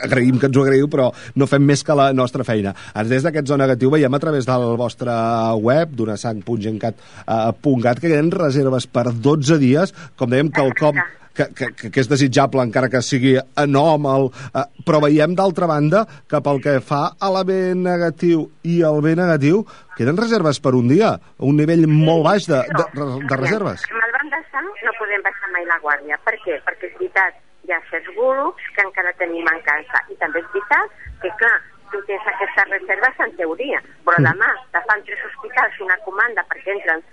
agraïm 0.02 0.40
que 0.42 0.48
ens 0.50 0.58
ho 0.58 0.64
agraïu, 0.64 0.88
però 0.90 1.12
no 1.36 1.46
fem 1.46 1.62
més 1.62 1.84
que 1.86 1.94
la 1.94 2.08
nostra 2.14 2.42
feina. 2.48 2.74
Des 3.06 3.22
d'aquest 3.22 3.52
zona 3.52 3.68
negatiu 3.68 3.92
veiem 3.94 4.14
a 4.18 4.20
través 4.24 4.48
del 4.50 4.66
vostre 4.80 5.14
web, 5.62 5.94
donasang.gencat, 5.94 6.98
uh, 7.28 7.54
que 8.02 8.10
hi 8.10 8.18
ha 8.18 8.24
reserves 8.34 8.88
per 8.88 9.12
12 9.14 9.60
dies, 9.62 9.94
com 10.18 10.34
dèiem, 10.34 10.50
que 10.50 10.66
el 10.66 10.74
com 10.74 10.98
que, 11.38 11.48
que, 11.54 11.90
que 11.94 12.02
és 12.02 12.10
desitjable 12.10 12.64
encara 12.66 12.90
que 12.92 13.02
sigui 13.06 13.36
anòmal, 13.62 14.30
eh, 14.52 14.66
però 14.88 15.02
veiem 15.04 15.36
d'altra 15.38 15.70
banda 15.70 16.04
que 16.30 16.42
pel 16.44 16.62
que 16.64 16.78
fa 16.82 17.04
a 17.20 17.32
la 17.34 17.44
B 17.48 17.76
negatiu 17.78 18.48
i 18.66 18.82
el 18.88 19.02
B 19.06 19.14
negatiu 19.20 19.64
queden 19.98 20.20
reserves 20.20 20.62
per 20.64 20.76
un 20.78 20.90
dia, 20.92 21.16
un 21.42 21.58
nivell 21.62 21.88
molt 21.90 22.26
baix 22.28 22.50
de, 22.50 22.62
de, 22.74 22.86
de, 22.98 23.08
de 23.30 23.40
reserves. 23.40 23.86
Amb 23.90 24.06
el 24.06 24.16
banc 24.18 24.36
de 24.36 24.44
sang 24.52 24.70
no 24.86 24.94
podem 25.00 25.26
baixar 25.26 25.54
mai 25.56 25.66
la 25.70 25.80
guàrdia. 25.86 26.20
Per 26.26 26.36
què? 26.44 26.60
Perquè 26.68 26.92
és 26.92 27.00
veritat, 27.00 27.42
hi 27.66 27.74
ha 27.74 27.82
certs 27.90 28.14
grups 28.18 28.70
que 28.76 28.86
encara 28.86 29.16
tenim 29.22 29.46
mancança. 29.48 30.04
I 30.14 30.20
també 30.22 30.44
és 30.44 30.54
veritat 30.54 31.02
que, 31.24 31.34
clar, 31.42 31.56
tu 31.92 32.02
tens 32.10 32.30
aquestes 32.34 32.72
reserves 32.76 33.22
en 33.26 33.36
teoria, 33.40 33.82
però 34.06 34.20
mm. 34.20 34.30
demà 34.30 34.50
te 34.76 34.84
fan 34.90 35.06
tres 35.08 35.24
hospitals 35.30 35.82
una 35.86 35.98
comanda 36.06 36.46
perquè 36.52 36.76
entren 36.76 37.04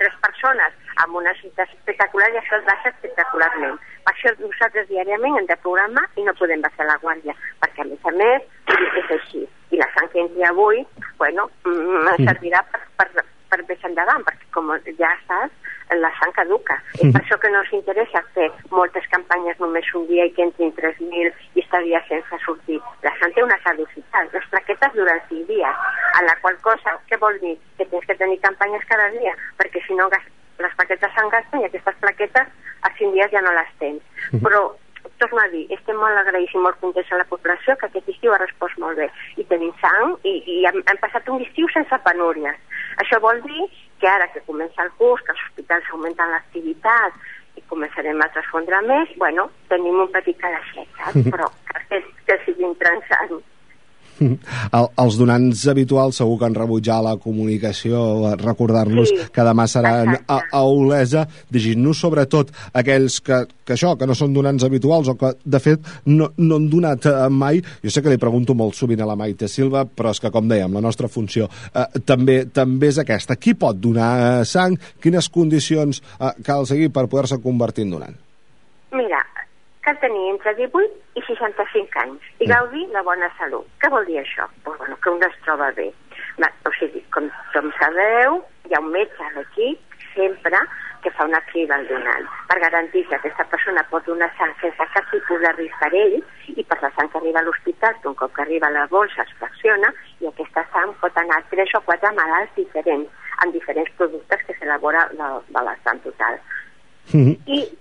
tres 0.00 0.16
persones 0.24 0.74
amb 1.04 1.16
una 1.20 1.34
cita 1.40 1.66
espectacular 1.68 2.30
i 2.32 2.40
això 2.40 2.58
es 2.58 2.66
baixa 2.66 2.92
espectacularment. 2.94 3.78
Per 4.06 4.14
això 4.14 4.32
nosaltres 4.40 4.88
diàriament 4.90 5.38
hem 5.38 5.48
de 5.50 5.58
programar 5.64 6.04
i 6.16 6.26
no 6.26 6.34
podem 6.40 6.64
baixar 6.64 6.88
la 6.88 6.98
guàrdia, 7.04 7.36
perquè 7.62 7.84
a 7.84 7.88
més 7.90 8.08
a 8.08 8.14
més 8.18 8.48
és 9.02 9.14
així. 9.18 9.46
I 9.70 9.80
la 9.80 9.88
sang 9.94 10.08
que 10.12 10.22
entri 10.24 10.44
avui, 10.48 10.84
bueno, 11.18 11.48
mm, 11.68 12.24
servirà 12.24 12.62
per, 12.72 12.80
per, 12.96 13.24
per 13.50 13.60
més 13.68 13.84
endavant, 13.88 14.24
perquè 14.26 14.48
com 14.54 14.70
ja 14.98 15.10
saps, 15.26 15.74
la 15.96 16.10
sang 16.20 16.32
caduca. 16.36 16.76
Mm. 16.98 17.08
És 17.08 17.14
per 17.14 17.22
això 17.22 17.38
que 17.40 17.50
no 17.52 17.62
ens 17.62 17.72
interessa 17.72 18.22
fer 18.34 18.48
moltes 18.70 19.06
campanyes 19.12 19.60
només 19.62 19.88
un 19.96 20.06
dia 20.10 20.26
i 20.28 20.32
que 20.36 20.44
entrin 20.44 20.72
3.000 20.76 21.32
i 21.56 21.64
estaria 21.64 22.02
sense 22.08 22.40
sortir. 22.44 22.80
La 23.06 23.14
sang 23.20 23.32
té 23.36 23.44
una 23.44 23.58
caducitat. 23.64 24.32
Les 24.34 24.48
plaquetes 24.52 24.96
duren 24.96 25.22
5 25.30 25.46
dies, 25.48 25.86
a 26.18 26.24
la 26.26 26.36
qual 26.42 26.58
cosa, 26.66 26.98
què 27.08 27.20
vol 27.22 27.38
dir? 27.44 27.56
Que 27.78 27.88
tens 27.88 28.04
que 28.08 28.18
tenir 28.20 28.40
campanyes 28.44 28.84
cada 28.90 29.08
dia, 29.16 29.34
perquè 29.60 29.84
si 29.86 29.96
no 29.96 30.10
les 30.12 30.74
plaquetes 30.76 31.14
se'n 31.14 31.32
gasten 31.32 31.62
i 31.62 31.68
aquestes 31.68 32.02
plaquetes 32.02 32.52
a 32.82 32.92
5 32.98 33.14
dies 33.14 33.32
ja 33.32 33.42
no 33.44 33.54
les 33.56 33.72
tens. 33.80 34.04
Mm. 34.32 34.44
Però 34.44 34.66
torno 35.18 35.40
a 35.42 35.48
dir, 35.52 35.64
estem 35.74 35.98
molt 36.00 36.18
agraïts 36.20 36.54
i 36.54 36.62
molt 36.62 36.78
contents 36.82 37.10
a 37.12 37.20
la 37.20 37.26
població 37.30 37.76
que 37.78 37.88
aquest 37.88 38.08
estiu 38.14 38.34
ha 38.34 38.40
respost 38.42 38.78
molt 38.82 38.98
bé. 39.00 39.08
I 39.36 39.44
tenim 39.50 39.74
sang 39.82 40.14
i, 40.22 40.34
i 40.54 40.58
hem, 40.68 40.80
hem 40.90 41.00
passat 41.02 41.28
un 41.34 41.42
estiu 41.44 41.68
sense 41.74 42.00
penúries. 42.06 42.58
Això 43.02 43.20
vol 43.24 43.42
dir 43.46 43.68
que 44.00 44.08
ara 44.10 44.28
que 44.32 44.44
comença 44.46 44.84
el 44.84 44.94
curs, 45.00 45.22
que 45.26 45.34
els 45.34 45.44
hospitals 45.48 45.90
augmenten 45.92 46.32
l'activitat 46.34 47.58
i 47.58 47.64
començarem 47.70 48.20
a 48.22 48.30
transfondre 48.34 48.80
més, 48.86 49.12
bueno, 49.18 49.48
tenim 49.70 49.98
un 50.04 50.10
petit 50.14 50.38
calaixet, 50.40 51.00
però 51.32 51.50
que, 51.90 52.02
que 52.26 52.40
sigui 52.46 52.66
interessant. 52.70 53.40
El, 54.20 54.88
els 55.02 55.16
donants 55.18 55.64
habituals 55.70 56.18
segur 56.20 56.38
que 56.40 56.48
han 56.48 56.56
rebutjat 56.56 57.04
la 57.04 57.14
comunicació, 57.22 58.00
recordar-los 58.40 59.12
sí, 59.12 59.18
que 59.34 59.44
demà 59.46 59.66
seran 59.70 60.16
a, 60.18 60.40
a 60.40 60.62
Olesa, 60.66 61.24
dirigint-nos 61.52 62.02
sobretot 62.02 62.50
aquells 62.78 63.20
que, 63.24 63.44
que 63.64 63.76
això, 63.76 63.94
que 63.98 64.08
no 64.08 64.16
són 64.18 64.34
donants 64.36 64.66
habituals 64.66 65.10
o 65.12 65.16
que 65.20 65.32
de 65.44 65.60
fet 65.62 65.86
no, 66.10 66.30
no 66.36 66.58
han 66.58 66.68
donat 66.72 67.08
eh, 67.10 67.16
mai, 67.30 67.62
jo 67.84 67.92
sé 67.94 68.02
que 68.04 68.12
li 68.12 68.20
pregunto 68.20 68.56
molt 68.58 68.76
sovint 68.78 69.02
a 69.04 69.08
la 69.08 69.16
Maite 69.18 69.48
Silva, 69.50 69.84
però 69.86 70.12
és 70.14 70.22
que 70.22 70.32
com 70.34 70.48
dèiem, 70.50 70.74
la 70.74 70.84
nostra 70.84 71.10
funció 71.12 71.48
eh, 71.72 71.86
també 72.06 72.40
també 72.54 72.90
és 72.92 73.00
aquesta. 73.02 73.38
Qui 73.40 73.54
pot 73.58 73.78
donar 73.78 74.12
eh, 74.18 74.46
sang? 74.48 74.78
Quines 75.02 75.30
condicions 75.32 76.02
eh, 76.18 76.32
cal 76.46 76.66
seguir 76.68 76.90
per 76.94 77.08
poder-se 77.08 77.40
convertir 77.44 77.86
en 77.86 77.98
donant? 77.98 78.16
Mira, 78.96 79.20
cal 79.88 79.98
tenir 80.00 80.30
entre 80.30 80.54
18 80.54 80.84
i 81.16 81.22
65 81.24 82.00
anys 82.02 82.24
i 82.44 82.48
gaudir 82.50 82.84
de 82.92 83.02
bona 83.06 83.30
salut. 83.38 83.64
Què 83.80 83.88
vol 83.88 84.04
dir 84.04 84.18
això? 84.20 84.44
Pues, 84.64 84.76
bueno, 84.76 84.98
que 85.00 85.10
un 85.10 85.24
es 85.24 85.38
troba 85.46 85.70
bé. 85.78 85.88
O 86.68 86.72
sigui, 86.76 87.00
com, 87.14 87.30
com 87.54 87.70
sabeu, 87.78 88.42
hi 88.68 88.76
ha 88.76 88.82
un 88.84 88.92
metge 88.92 89.24
a 89.24 89.30
l'equip 89.36 89.96
sempre 90.12 90.60
que 91.02 91.12
fa 91.14 91.24
una 91.24 91.40
crida 91.48 91.76
al 91.78 91.86
donant 91.88 92.26
per 92.50 92.58
garantir 92.60 93.04
que 93.06 93.16
aquesta 93.16 93.46
persona 93.48 93.84
pot 93.88 94.04
donar 94.04 94.28
sang 94.36 94.52
sense 94.60 94.88
cap 94.92 95.08
tipus 95.12 95.40
de 95.40 95.52
risc 95.54 95.80
per 95.80 95.92
ell 95.94 96.16
i 96.52 96.64
per 96.66 96.78
la 96.82 96.90
sang 96.96 97.08
que 97.12 97.20
arriba 97.22 97.40
a 97.40 97.46
l'hospital, 97.46 97.94
que 98.02 98.10
un 98.10 98.18
cop 98.18 98.34
que 98.34 98.42
arriba 98.42 98.66
a 98.66 98.74
la 98.74 98.86
bolsa 98.90 99.22
es 99.22 99.34
fracciona 99.38 99.92
i 100.20 100.28
aquesta 100.28 100.66
sang 100.74 100.92
pot 101.00 101.22
anar 101.22 101.38
a 101.38 101.48
tres 101.54 101.72
o 101.78 101.82
quatre 101.86 102.12
malalts 102.18 102.54
diferents 102.58 103.34
amb 103.44 103.54
diferents 103.54 103.94
productes 103.96 104.42
que 104.46 104.58
s'elabora 104.58 105.06
de, 105.14 105.34
de 105.54 105.66
la 105.70 105.76
sang 105.84 106.02
total. 106.02 106.40
Mm 107.14 107.24
-hmm. 107.24 107.36
I 107.46 107.77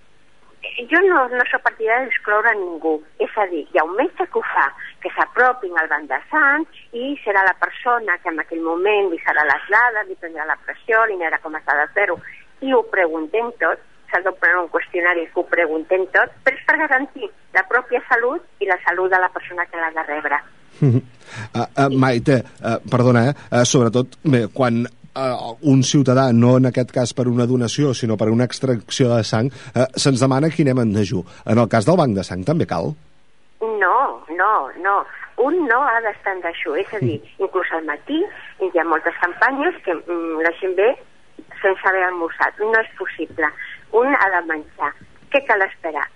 jo 0.91 1.01
no, 1.05 1.23
no 1.31 1.43
soc 1.51 1.63
partidari 1.65 2.07
d'excloure 2.07 2.53
ningú. 2.59 2.95
És 3.23 3.33
a 3.38 3.45
dir, 3.51 3.63
hi 3.71 3.79
ha 3.79 3.85
un 3.88 3.95
metge 3.99 4.27
que 4.27 4.39
ho 4.39 4.45
fa, 4.53 4.67
que 5.03 5.11
s'apropin 5.15 5.77
al 5.77 5.89
banc 5.91 6.09
de 6.11 6.19
sang 6.31 6.65
i 6.93 7.13
serà 7.23 7.43
la 7.47 7.55
persona 7.61 8.17
que 8.23 8.33
en 8.33 8.41
aquell 8.43 8.63
moment 8.65 9.11
li 9.11 9.19
serà 9.25 9.45
les 9.49 9.69
dades, 9.73 10.09
li 10.09 10.19
prendrà 10.21 10.47
la 10.49 10.57
pressió, 10.65 11.05
li 11.05 11.19
anirà 11.19 11.39
com 11.43 11.57
s'ha 11.57 11.77
de 11.81 11.88
fer-ho, 11.97 12.17
i 12.65 12.73
ho 12.73 12.81
preguntem 12.91 13.51
tot, 13.61 13.83
s'ha 14.11 14.21
de 14.23 14.33
prendre 14.41 14.63
un 14.65 14.69
qüestionari 14.73 15.27
que 15.31 15.41
ho 15.41 15.47
preguntem 15.51 16.05
tot, 16.13 16.31
però 16.43 16.55
és 16.55 16.67
per 16.67 16.77
garantir 16.83 17.31
la 17.55 17.65
pròpia 17.69 18.01
salut 18.07 18.63
i 18.63 18.69
la 18.69 18.79
salut 18.85 19.11
de 19.11 19.19
la 19.21 19.31
persona 19.33 19.65
que 19.67 19.81
l'ha 19.81 19.91
de 19.95 20.05
rebre. 20.07 20.39
Uh, 20.77 20.99
uh, 21.61 21.89
Maite, 21.91 22.41
uh, 22.61 22.77
perdona, 22.91 23.27
eh? 23.31 23.35
uh, 23.51 23.63
sobretot 23.65 24.19
bé, 24.23 24.45
quan 24.53 24.85
uh, 25.18 25.55
un 25.72 25.84
ciutadà, 25.84 26.30
no 26.34 26.55
en 26.59 26.70
aquest 26.70 26.93
cas 26.95 27.13
per 27.18 27.28
una 27.32 27.47
donació, 27.49 27.93
sinó 27.97 28.18
per 28.18 28.30
una 28.34 28.45
extracció 28.45 29.09
de 29.13 29.24
sang, 29.28 29.49
uh, 29.74 29.88
se'ns 29.95 30.24
demana 30.24 30.51
que 30.53 30.65
anem 30.65 30.84
en 30.86 30.93
dejú. 30.95 31.24
En 31.45 31.61
el 31.63 31.70
cas 31.72 31.89
del 31.89 31.97
banc 31.99 32.15
de 32.18 32.26
sang 32.28 32.45
també 32.47 32.70
cal? 32.70 32.93
No, 33.61 33.97
no, 34.30 34.53
no. 34.84 34.97
Un 35.43 35.59
no 35.70 35.82
ha 35.86 35.99
d'estar 36.05 36.38
en 36.38 36.41
dejú. 36.45 36.78
És 36.82 36.93
a 36.93 37.01
dir, 37.03 37.18
mm. 37.20 37.43
inclús 37.45 37.74
al 37.78 37.86
matí 37.89 38.22
hi 38.65 38.72
ha 38.74 38.88
moltes 38.89 39.18
campanyes 39.22 39.78
que 39.86 39.93
mm, 39.97 40.39
la 40.45 40.53
gent 40.61 40.74
ve 40.78 40.93
sense 41.61 41.89
haver 41.89 42.05
almorzat. 42.07 42.57
No 42.61 42.80
és 42.82 42.89
possible. 42.97 43.51
Un 43.97 44.15
ha 44.18 44.32
de 44.38 44.41
menjar. 44.49 44.93
Què 45.34 45.43
cal 45.45 45.61
esperar? 45.65 46.07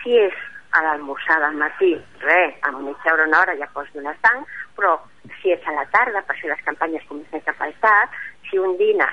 Si 0.00 0.16
és 0.18 0.40
a 0.72 0.80
l'almorzar 0.86 1.38
del 1.42 1.58
matí, 1.60 1.92
res, 2.24 2.54
amb 2.68 2.80
mitja 2.86 3.12
hora, 3.12 3.26
una 3.28 3.40
hora 3.42 3.56
ja 3.60 3.68
pots 3.74 3.92
donar 3.92 4.14
sang, 4.24 4.44
però 4.76 4.94
si 5.40 5.52
és 5.52 5.66
a 5.68 5.74
la 5.76 5.84
tarda, 5.92 6.22
per 6.24 6.34
això 6.34 6.48
les 6.48 6.62
campanyes 6.64 7.04
comencen 7.08 7.44
cap 7.44 7.60
al 7.60 7.74
tard, 7.84 8.16
si 8.52 8.60
un 8.60 8.76
dina 8.76 9.08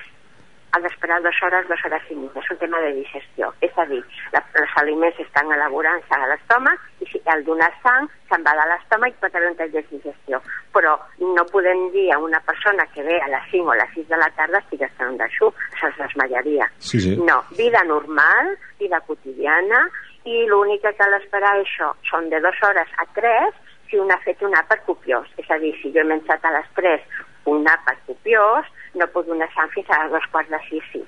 ha 0.72 0.80
d'esperar 0.84 1.18
dues 1.24 1.38
hores, 1.42 1.66
dues 1.68 1.84
hores 1.86 2.10
i 2.12 2.16
mitja. 2.16 2.42
És 2.44 2.50
un 2.54 2.58
tema 2.62 2.80
de 2.84 2.92
digestió. 3.00 3.48
És 3.66 3.78
a 3.82 3.86
dir, 3.90 4.02
la, 4.36 4.42
els 4.62 4.74
aliments 4.82 5.22
estan 5.24 5.50
elaborant-se 5.56 6.14
a 6.14 6.28
l'estómac 6.30 6.84
i 7.02 7.08
si 7.10 7.22
al 7.34 7.42
donar 7.48 7.72
sang 7.82 8.06
se'n 8.30 8.44
va 8.46 8.54
de 8.60 8.68
l'estómac 8.70 9.16
i 9.16 9.22
pot 9.24 9.38
haver 9.40 9.50
un 9.50 9.58
tall 9.58 9.72
de 9.74 9.82
digestió. 9.90 10.42
Però 10.76 10.94
no 11.24 11.46
podem 11.50 11.88
dir 11.96 12.10
a 12.14 12.20
una 12.22 12.42
persona 12.46 12.86
que 12.94 13.06
ve 13.08 13.18
a 13.18 13.32
les 13.32 13.50
5 13.56 13.66
o 13.66 13.74
a 13.74 13.80
les 13.82 13.96
6 13.96 14.12
de 14.12 14.22
la 14.22 14.30
tarda 14.38 14.62
estigui 14.62 14.86
estant 14.86 15.18
d'això, 15.18 15.50
se'ls 15.80 15.98
desmallaria. 16.04 16.70
Sí, 16.78 17.02
sí. 17.08 17.16
No, 17.18 17.40
vida 17.58 17.82
normal, 17.90 18.54
vida 18.78 19.02
quotidiana, 19.08 19.88
i 20.30 20.44
l'únic 20.52 20.84
que 20.84 20.94
cal 21.00 21.16
esperar 21.18 21.56
això 21.58 21.94
són 22.12 22.30
de 22.30 22.44
dues 22.44 22.62
hores 22.68 22.90
a 23.02 23.08
tres 23.16 23.58
si 23.90 23.98
un 23.98 24.12
ha 24.14 24.20
fet 24.22 24.44
un 24.46 24.54
àpat 24.54 24.84
copiós. 24.86 25.26
És 25.42 25.50
a 25.50 25.58
dir, 25.58 25.74
si 25.82 25.90
jo 25.96 26.04
he 26.04 26.10
menjat 26.12 26.44
a 26.46 26.54
les 26.60 26.70
3 26.78 27.26
un 27.50 27.66
àpat 27.66 28.04
copiós, 28.06 28.68
no 28.96 29.08
puc 29.14 29.28
donar 29.30 29.50
sang 29.54 29.72
fins 29.76 29.90
a 29.94 30.02
dos 30.14 30.26
quarts 30.34 30.50
de 30.54 30.60
sis, 30.70 30.92
sí. 30.94 31.04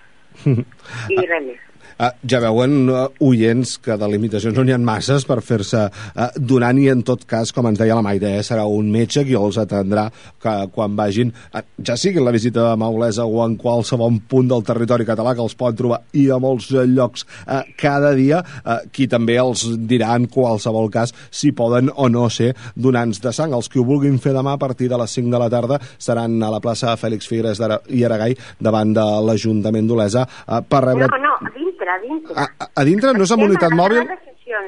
I 1.15 1.25
res 1.25 1.45
més. 1.47 1.67
Uh, 2.01 2.09
ja 2.25 2.39
veuen, 2.41 2.87
uh, 2.89 3.03
oients, 3.21 3.75
que 3.77 3.93
de 3.93 4.07
limitacions 4.09 4.55
no 4.57 4.63
n'hi 4.65 4.73
ha 4.73 4.79
masses 4.81 5.21
per 5.29 5.35
fer-se 5.45 5.83
uh, 5.85 6.29
donant 6.33 6.79
i 6.81 6.87
en 6.89 7.03
tot 7.05 7.27
cas, 7.29 7.51
com 7.53 7.67
ens 7.69 7.77
deia 7.77 7.93
la 7.93 8.01
Maite, 8.01 8.31
eh, 8.39 8.41
serà 8.41 8.63
un 8.65 8.87
metge 8.89 9.21
qui 9.27 9.35
els 9.37 9.59
atendrà 9.61 10.07
que 10.41 10.53
quan 10.73 10.95
vagin, 10.97 11.29
uh, 11.53 11.61
ja 11.85 11.93
sigui 12.01 12.23
la 12.25 12.33
visita 12.33 12.63
de 12.65 12.79
Maulesa 12.81 13.27
o 13.29 13.43
en 13.45 13.53
qualsevol 13.61 14.17
punt 14.31 14.49
del 14.49 14.65
territori 14.65 15.05
català 15.05 15.35
que 15.37 15.45
els 15.45 15.53
poden 15.59 15.77
trobar 15.77 15.99
i 16.17 16.25
a 16.33 16.39
molts 16.41 16.71
llocs 16.73 17.27
uh, 17.43 17.61
cada 17.77 18.15
dia, 18.17 18.41
uh, 18.41 18.79
qui 18.89 19.05
també 19.11 19.37
els 19.37 19.67
dirà 19.85 20.15
en 20.17 20.25
qualsevol 20.25 20.89
cas 20.89 21.13
si 21.29 21.53
poden 21.53 21.93
o 21.93 22.09
no 22.09 22.31
ser 22.33 22.55
donants 22.73 23.21
de 23.21 23.29
sang. 23.29 23.53
Els 23.53 23.69
que 23.69 23.77
ho 23.77 23.85
vulguin 23.85 24.17
fer 24.17 24.33
demà 24.33 24.57
a 24.57 24.63
partir 24.63 24.89
de 24.89 24.97
les 24.97 25.19
5 25.21 25.29
de 25.29 25.43
la 25.45 25.51
tarda 25.53 25.77
seran 26.01 26.41
a 26.41 26.49
la 26.49 26.63
plaça 26.65 26.97
Fèlix 26.97 27.29
Figueres 27.29 27.61
i 27.93 28.01
Aragai 28.09 28.33
davant 28.57 28.97
de 28.97 29.05
l'Ajuntament 29.29 29.85
d'Olesa 29.85 30.25
uh, 30.25 30.63
per 30.65 30.85
rebre... 30.89 31.05
No, 31.05 31.21
no, 31.29 31.37
dintre, 31.81 31.91
a 31.91 31.99
dintre. 31.99 32.33
A, 32.35 32.69
a 32.75 32.83
dintre 32.83 33.13
no 33.13 33.25
és 33.25 33.33
amb 33.33 33.47
unitat 33.47 33.73
mòbil? 33.73 34.05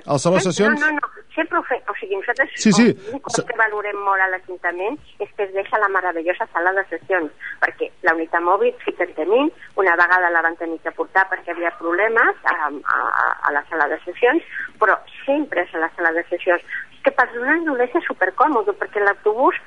Al 0.07 0.19
saló 0.19 0.39
de 0.39 0.45
sessions? 0.47 0.79
No, 0.79 0.87
no, 0.87 0.99
no, 1.01 1.23
sempre 1.35 1.57
ho 1.59 1.63
fem, 1.67 1.81
o 1.89 1.95
sigui, 1.99 2.15
nosaltres 2.15 2.53
sí, 2.55 2.71
sí. 2.71 2.85
el 2.87 3.45
que 3.49 3.57
valorem 3.59 3.97
molt 4.05 4.23
a 4.23 4.29
l'Ajuntament 4.31 4.95
és 5.19 5.31
que 5.35 5.43
es 5.47 5.51
deixa 5.55 5.81
la 5.81 5.89
meravellosa 5.91 6.47
sala 6.53 6.71
de 6.77 6.85
sessions, 6.91 7.33
perquè 7.59 7.89
la 8.07 8.15
unitat 8.15 8.45
mòbil 8.45 8.71
sí 8.85 8.93
que 8.95 9.09
tenim, 9.17 9.51
una 9.81 9.97
vegada 9.99 10.31
la 10.31 10.45
van 10.45 10.55
tenir 10.61 10.79
que 10.85 10.93
portar 10.95 11.25
perquè 11.31 11.51
havia 11.51 11.73
problemes 11.81 12.47
a, 12.47 12.55
a, 12.69 13.27
a 13.49 13.53
la 13.57 13.65
sala 13.69 13.89
de 13.91 13.99
sessions, 14.05 14.47
però 14.79 14.97
sempre 15.25 15.67
és 15.67 15.75
a 15.75 15.83
la 15.83 15.91
sala 15.97 16.13
de 16.15 16.25
sessions. 16.31 16.63
Que 17.03 17.11
per 17.11 17.27
donar 17.33 17.59
no 17.65 17.75
és 17.83 17.97
supercòmode, 18.07 18.77
perquè 18.79 19.03
l'autobús 19.03 19.59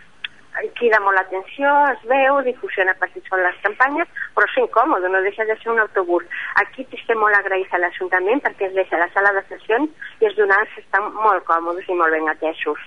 crida 0.79 1.01
molt 1.05 1.19
l'atenció, 1.19 1.73
es 1.93 2.05
veu, 2.11 2.41
difusiona 2.47 2.95
per 3.01 3.09
si 3.13 3.23
són 3.29 3.43
les 3.45 3.59
campanyes, 3.65 4.09
però 4.37 4.49
és 4.49 4.59
incòmode, 4.63 5.11
no 5.13 5.23
deixa 5.25 5.45
de 5.49 5.57
ser 5.63 5.73
un 5.73 5.83
autobús. 5.85 6.25
Aquí 6.63 6.87
estem 6.99 7.21
molt 7.21 7.37
agraïts 7.39 7.75
a 7.75 7.83
l'Ajuntament 7.83 8.43
perquè 8.45 8.71
es 8.71 8.79
deixa 8.79 9.01
la 9.01 9.11
sala 9.15 9.35
de 9.37 9.45
sessions 9.51 10.15
i 10.23 10.31
els 10.31 10.39
donants 10.39 10.81
estan 10.83 11.13
molt 11.17 11.45
còmodes 11.49 11.89
i 11.89 11.99
molt 11.99 12.17
ben 12.17 12.33
atesos. 12.33 12.81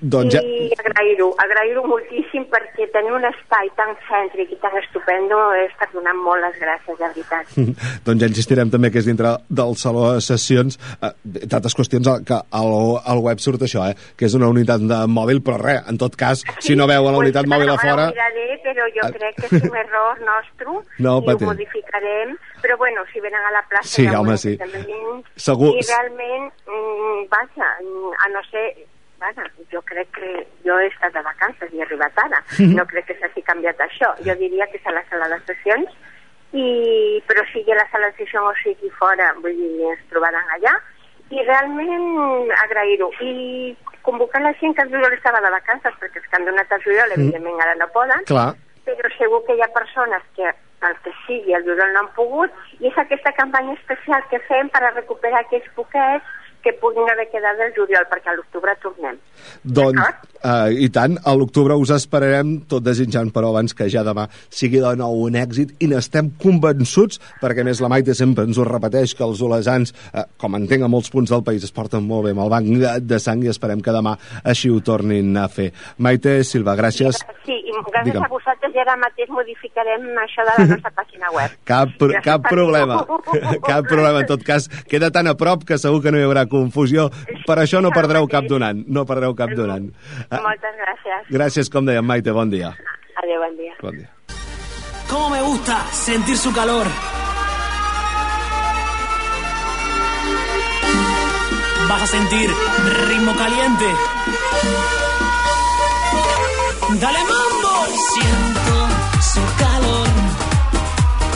Doncs 0.00 0.34
ja... 0.34 0.40
I 0.44 0.68
agrair-ho, 0.76 1.30
agrair-ho 1.40 1.82
moltíssim 1.88 2.44
perquè 2.52 2.86
tenir 2.92 3.14
un 3.16 3.24
espai 3.24 3.70
tan 3.78 3.94
cèntric 4.08 4.52
i 4.52 4.58
tan 4.60 4.76
estupendo 4.80 5.38
és 5.56 5.72
per 5.80 5.88
donar 5.94 6.12
molt 6.18 6.44
les 6.44 6.58
gràcies, 6.60 6.98
de 6.98 7.06
veritat. 7.06 7.54
doncs 8.06 8.24
ja 8.24 8.28
insistirem 8.28 8.72
també 8.72 8.90
que 8.92 9.00
és 9.00 9.08
dintre 9.08 9.36
del 9.48 9.76
saló 9.80 10.10
de 10.12 10.24
sessions 10.24 10.76
eh, 11.00 11.12
tantes 11.48 11.76
qüestions 11.76 12.10
que 12.28 12.40
al, 12.60 12.74
al 13.00 13.24
web 13.24 13.40
surt 13.40 13.64
això, 13.64 13.86
eh, 13.88 13.96
que 14.16 14.28
és 14.28 14.36
una 14.36 14.50
unitat 14.52 14.84
de 14.84 15.00
mòbil, 15.08 15.40
però 15.46 15.56
res, 15.60 15.82
en 15.88 16.00
tot 16.00 16.16
cas, 16.18 16.44
si 16.60 16.76
no 16.76 16.88
veuen 17.00 17.12
la 17.16 17.22
unitat 17.24 17.44
pues, 17.46 17.52
mòbil 17.54 17.70
a 17.72 17.78
fora... 17.82 18.06
Miraré, 18.12 18.46
però 18.64 18.86
jo 18.94 19.02
Ah. 19.06 19.10
crec 19.16 19.36
que 19.40 19.46
és 19.56 19.64
un 19.70 19.76
error 19.76 20.20
nostre 20.26 20.76
No 21.06 21.18
i 21.22 21.26
patir. 21.26 21.46
ho 21.46 21.50
modificarem, 21.50 22.36
però 22.62 22.76
bueno, 22.76 23.04
si 23.12 23.20
venen 23.20 23.40
a 23.48 23.52
la 23.56 23.62
plaça... 23.68 23.88
Sí, 23.96 24.06
home, 24.06 24.36
sí. 24.36 24.56
Segur- 25.36 25.74
I 25.76 25.82
realment, 25.88 26.52
mm, 26.66 27.26
vaja, 27.32 27.68
a 28.24 28.28
no 28.34 28.42
ser... 28.50 28.86
Vaja, 29.20 29.44
jo 29.68 29.82
crec 29.84 30.08
que 30.16 30.46
jo 30.64 30.78
he 30.80 30.86
estat 30.88 31.12
de 31.12 31.20
vacances 31.20 31.68
i 31.74 31.76
he 31.76 31.82
arribat 31.84 32.16
ara. 32.22 32.38
Mhm. 32.58 32.72
No 32.78 32.86
crec 32.88 33.04
que 33.10 33.16
s'hagi 33.20 33.42
canviat 33.44 33.76
això. 33.84 34.14
Jo 34.24 34.32
diria 34.40 34.64
que 34.72 34.78
és 34.80 34.86
a 34.88 34.94
la 34.96 35.02
sala 35.10 35.28
de 35.28 35.36
sessions, 35.44 35.90
i, 36.56 37.20
però 37.28 37.44
sigui 37.52 37.70
a 37.72 37.76
la 37.82 37.84
sala 37.92 38.08
de 38.08 38.16
sessions 38.16 38.48
o 38.48 38.54
sigui 38.62 38.88
fora, 38.96 39.28
vull 39.42 39.52
dir, 39.58 39.90
ens 39.92 40.00
trobaran 40.08 40.48
allà, 40.56 40.72
i 41.30 41.44
realment 41.44 42.48
agrair-ho. 42.64 43.10
I 43.20 43.76
convocar 44.06 44.42
la 44.42 44.54
gent 44.60 44.74
que 44.76 44.82
el 44.86 44.90
juliol 44.92 45.14
estava 45.16 45.40
de 45.44 45.52
vacances, 45.52 45.94
perquè 46.00 46.20
els 46.22 46.26
que 46.26 46.38
han 46.38 46.48
donat 46.48 46.72
el 46.76 46.82
juliol, 46.86 47.14
evidentment, 47.16 47.62
ara 47.64 47.76
no 47.78 47.88
poden, 47.94 48.26
Clar, 48.30 48.50
però 48.88 49.12
segur 49.16 49.44
que 49.46 49.56
hi 49.56 49.62
ha 49.64 49.72
persones 49.76 50.26
que 50.36 50.48
el 50.88 50.94
que 51.04 51.12
sigui 51.26 51.54
el 51.54 51.64
juliol 51.64 51.92
no 51.92 52.04
han 52.04 52.12
pogut 52.16 52.54
i 52.80 52.88
és 52.88 52.98
aquesta 52.98 53.32
campanya 53.36 53.74
especial 53.76 54.24
que 54.30 54.40
fem 54.48 54.70
per 54.72 54.82
a 54.84 54.94
recuperar 54.94 55.42
aquells 55.44 55.68
poquets 55.76 56.24
que 56.64 56.72
puguin 56.80 57.08
haver 57.10 57.28
quedat 57.32 57.58
del 57.60 57.72
juliol, 57.76 58.06
perquè 58.10 58.32
a 58.32 58.36
l'octubre 58.38 58.74
tornem. 58.82 59.18
doncs, 59.64 60.00
eh, 60.44 60.72
i 60.84 60.88
tant, 60.92 61.16
a 61.24 61.34
l'octubre 61.34 61.74
us 61.80 61.90
esperarem, 61.94 62.60
tot 62.68 62.84
desitjant, 62.84 63.30
però 63.32 63.50
abans 63.50 63.74
que 63.74 63.88
ja 63.92 64.04
demà 64.06 64.26
sigui 64.48 64.80
de 64.80 64.94
nou 64.96 65.24
un 65.26 65.38
èxit, 65.40 65.74
i 65.80 65.88
n'estem 65.90 66.32
convençuts, 66.40 67.20
perquè 67.40 67.64
més 67.64 67.80
la 67.80 67.88
Maite 67.92 68.14
sempre 68.14 68.44
ens 68.44 68.58
ho 68.58 68.64
repeteix, 68.68 69.14
que 69.14 69.24
els 69.24 69.42
olesans, 69.42 69.94
eh, 70.12 70.24
com 70.40 70.54
entenc 70.54 70.84
a 70.84 70.88
molts 70.92 71.10
punts 71.10 71.30
del 71.30 71.44
país, 71.44 71.64
es 71.64 71.72
porten 71.72 72.04
molt 72.06 72.24
bé 72.28 72.36
amb 72.36 72.44
el 72.44 72.52
banc 72.52 72.70
de, 72.84 72.94
de 73.00 73.18
sang 73.18 73.42
i 73.44 73.52
esperem 73.52 73.80
que 73.80 73.92
demà 73.92 74.16
així 74.44 74.70
ho 74.70 74.80
tornin 74.80 75.36
a 75.36 75.48
fer. 75.48 75.70
Maite 75.98 76.42
Silva, 76.44 76.76
gràcies. 76.76 77.20
Sí, 77.46 77.56
i 77.56 77.72
gràcies 77.90 78.12
Digue'm. 78.12 78.24
a 78.24 78.28
vosaltres 78.28 78.74
i 78.74 78.80
ara 78.82 78.96
mateix 79.00 79.30
modificarem 79.32 80.06
això 80.24 80.44
de 80.46 80.56
la 80.56 80.66
nostra 80.72 80.92
pàgina 80.96 81.32
web. 81.34 81.56
Cap, 81.68 81.96
cap 82.24 82.48
problema, 82.48 83.00
cap 83.70 83.88
problema. 83.88 84.20
En 84.20 84.28
tot 84.30 84.44
cas, 84.46 84.68
queda 84.90 85.10
tan 85.14 85.30
a 85.30 85.36
prop 85.40 85.64
que 85.68 85.78
segur 85.78 86.02
que 86.04 86.12
no 86.12 86.20
hi 86.20 86.26
haurà 86.28 86.46
confusió. 86.50 87.08
Per 87.46 87.56
això 87.62 87.80
no 87.80 87.90
perdreu 87.94 88.26
cap 88.28 88.44
donant, 88.50 88.82
no 88.86 89.06
perdreu 89.08 89.34
cap 89.38 89.54
donant. 89.56 89.88
Ah, 90.28 90.42
Moltes 90.44 90.76
gràcies. 90.82 91.30
Gràcies, 91.30 91.70
com 91.72 91.86
dèiem, 91.88 92.04
Maite, 92.04 92.34
bon 92.36 92.50
dia. 92.52 92.74
Adéu, 93.22 93.40
bon 93.46 93.56
dia. 93.56 93.74
Bon 93.80 93.96
dia. 93.96 94.10
Cómo 95.10 95.30
me 95.30 95.40
gusta 95.42 95.80
sentir 95.90 96.36
su 96.36 96.52
calor. 96.54 96.86
Vas 101.88 102.02
a 102.02 102.06
sentir 102.06 102.48
ritmo 103.08 103.32
caliente. 103.36 103.84
Dale 107.00 107.18
mambo. 107.18 107.74
Siento 108.12 108.76
su 109.32 109.40
calor. 109.58 110.08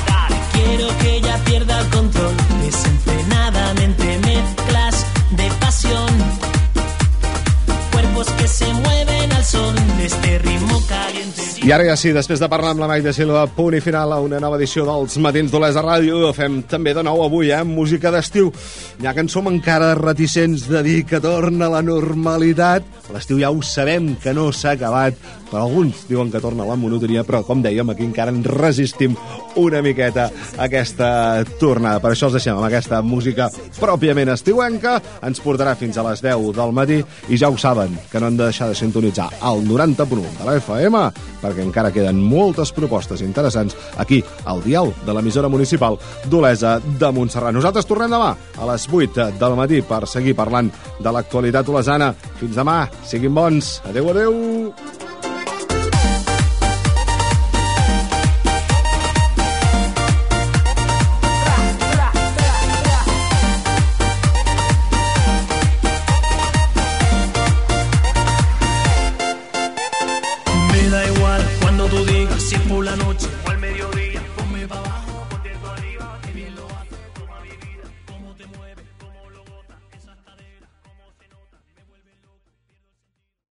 Dale, 0.06 0.36
quiero 0.52 0.98
que 1.00 1.16
ella 1.16 1.36
pierda 1.44 1.80
el 1.80 1.90
control. 1.90 2.34
Este 10.04 10.40
caliente. 10.88 11.42
I 11.64 11.72
ara 11.72 11.84
ja 11.86 11.94
sí, 11.96 12.10
després 12.12 12.40
de 12.42 12.48
parlar 12.52 12.74
amb 12.74 12.82
la 12.82 12.88
Maite 12.90 13.14
Silva, 13.16 13.46
punt 13.56 13.72
i 13.78 13.80
final 13.80 14.12
a 14.12 14.18
una 14.20 14.36
nova 14.42 14.58
edició 14.58 14.84
dels 14.84 15.16
Matins 15.16 15.52
d'Olesa 15.52 15.80
Ràdio. 15.80 16.18
Ho 16.28 16.32
fem 16.36 16.58
també 16.68 16.92
de 16.92 17.02
nou 17.06 17.22
avui, 17.24 17.50
eh, 17.50 17.62
música 17.64 18.10
d'estiu. 18.12 18.52
Ja 19.00 19.14
que 19.14 19.24
en 19.24 19.30
som 19.32 19.48
encara 19.48 19.94
reticents 19.94 20.68
de 20.68 20.82
dir 20.82 21.04
que 21.06 21.20
torna 21.24 21.70
la 21.72 21.80
normalitat, 21.80 22.84
l'estiu 23.14 23.40
ja 23.40 23.50
ho 23.50 23.62
sabem 23.62 24.16
que 24.16 24.34
no 24.34 24.50
s'ha 24.52 24.76
acabat, 24.76 25.14
alguns 25.60 26.04
diuen 26.08 26.30
que 26.32 26.40
torna 26.42 26.66
la 26.66 26.76
monotonia, 26.76 27.24
però 27.24 27.42
com 27.46 27.62
dèiem, 27.62 27.90
aquí 27.90 28.04
encara 28.06 28.32
ens 28.34 28.46
resistim 28.46 29.16
una 29.60 29.82
miqueta 29.82 30.28
aquesta 30.58 31.44
tornada. 31.60 32.00
Per 32.02 32.12
això 32.12 32.28
els 32.28 32.38
deixem 32.38 32.56
amb 32.56 32.66
aquesta 32.66 33.00
música 33.02 33.48
pròpiament 33.78 34.32
estiuenca, 34.34 34.96
ens 35.24 35.42
portarà 35.44 35.76
fins 35.78 35.98
a 35.98 36.06
les 36.08 36.22
10 36.24 36.50
del 36.56 36.74
matí 36.76 37.00
i 37.28 37.38
ja 37.40 37.50
ho 37.50 37.58
saben, 37.60 37.96
que 38.10 38.20
no 38.20 38.30
han 38.30 38.38
de 38.38 38.48
deixar 38.48 38.68
de 38.70 38.78
sintonitzar 38.78 39.28
al 39.40 39.64
90.1 39.66 40.38
de 40.38 40.48
la 40.48 40.56
FM, 40.60 41.04
perquè 41.42 41.64
encara 41.64 41.92
queden 41.94 42.20
moltes 42.20 42.72
propostes 42.74 43.22
interessants 43.24 43.76
aquí 44.00 44.22
al 44.44 44.62
dial 44.64 44.92
de 45.04 45.14
l'emissora 45.14 45.50
municipal 45.52 45.98
d'Olesa 46.30 46.78
de 46.84 47.12
Montserrat. 47.14 47.54
Nosaltres 47.54 47.88
tornem 47.88 48.12
demà 48.12 48.32
a 48.34 48.70
les 48.72 48.88
8 48.90 49.30
del 49.40 49.58
matí 49.58 49.82
per 49.86 50.04
seguir 50.10 50.36
parlant 50.38 50.70
de 51.00 51.12
l'actualitat 51.14 51.68
olesana. 51.68 52.12
Fins 52.40 52.56
demà, 52.56 52.84
siguin 53.06 53.34
bons. 53.34 53.78
Adeu, 53.90 54.10
adeu. 54.14 55.13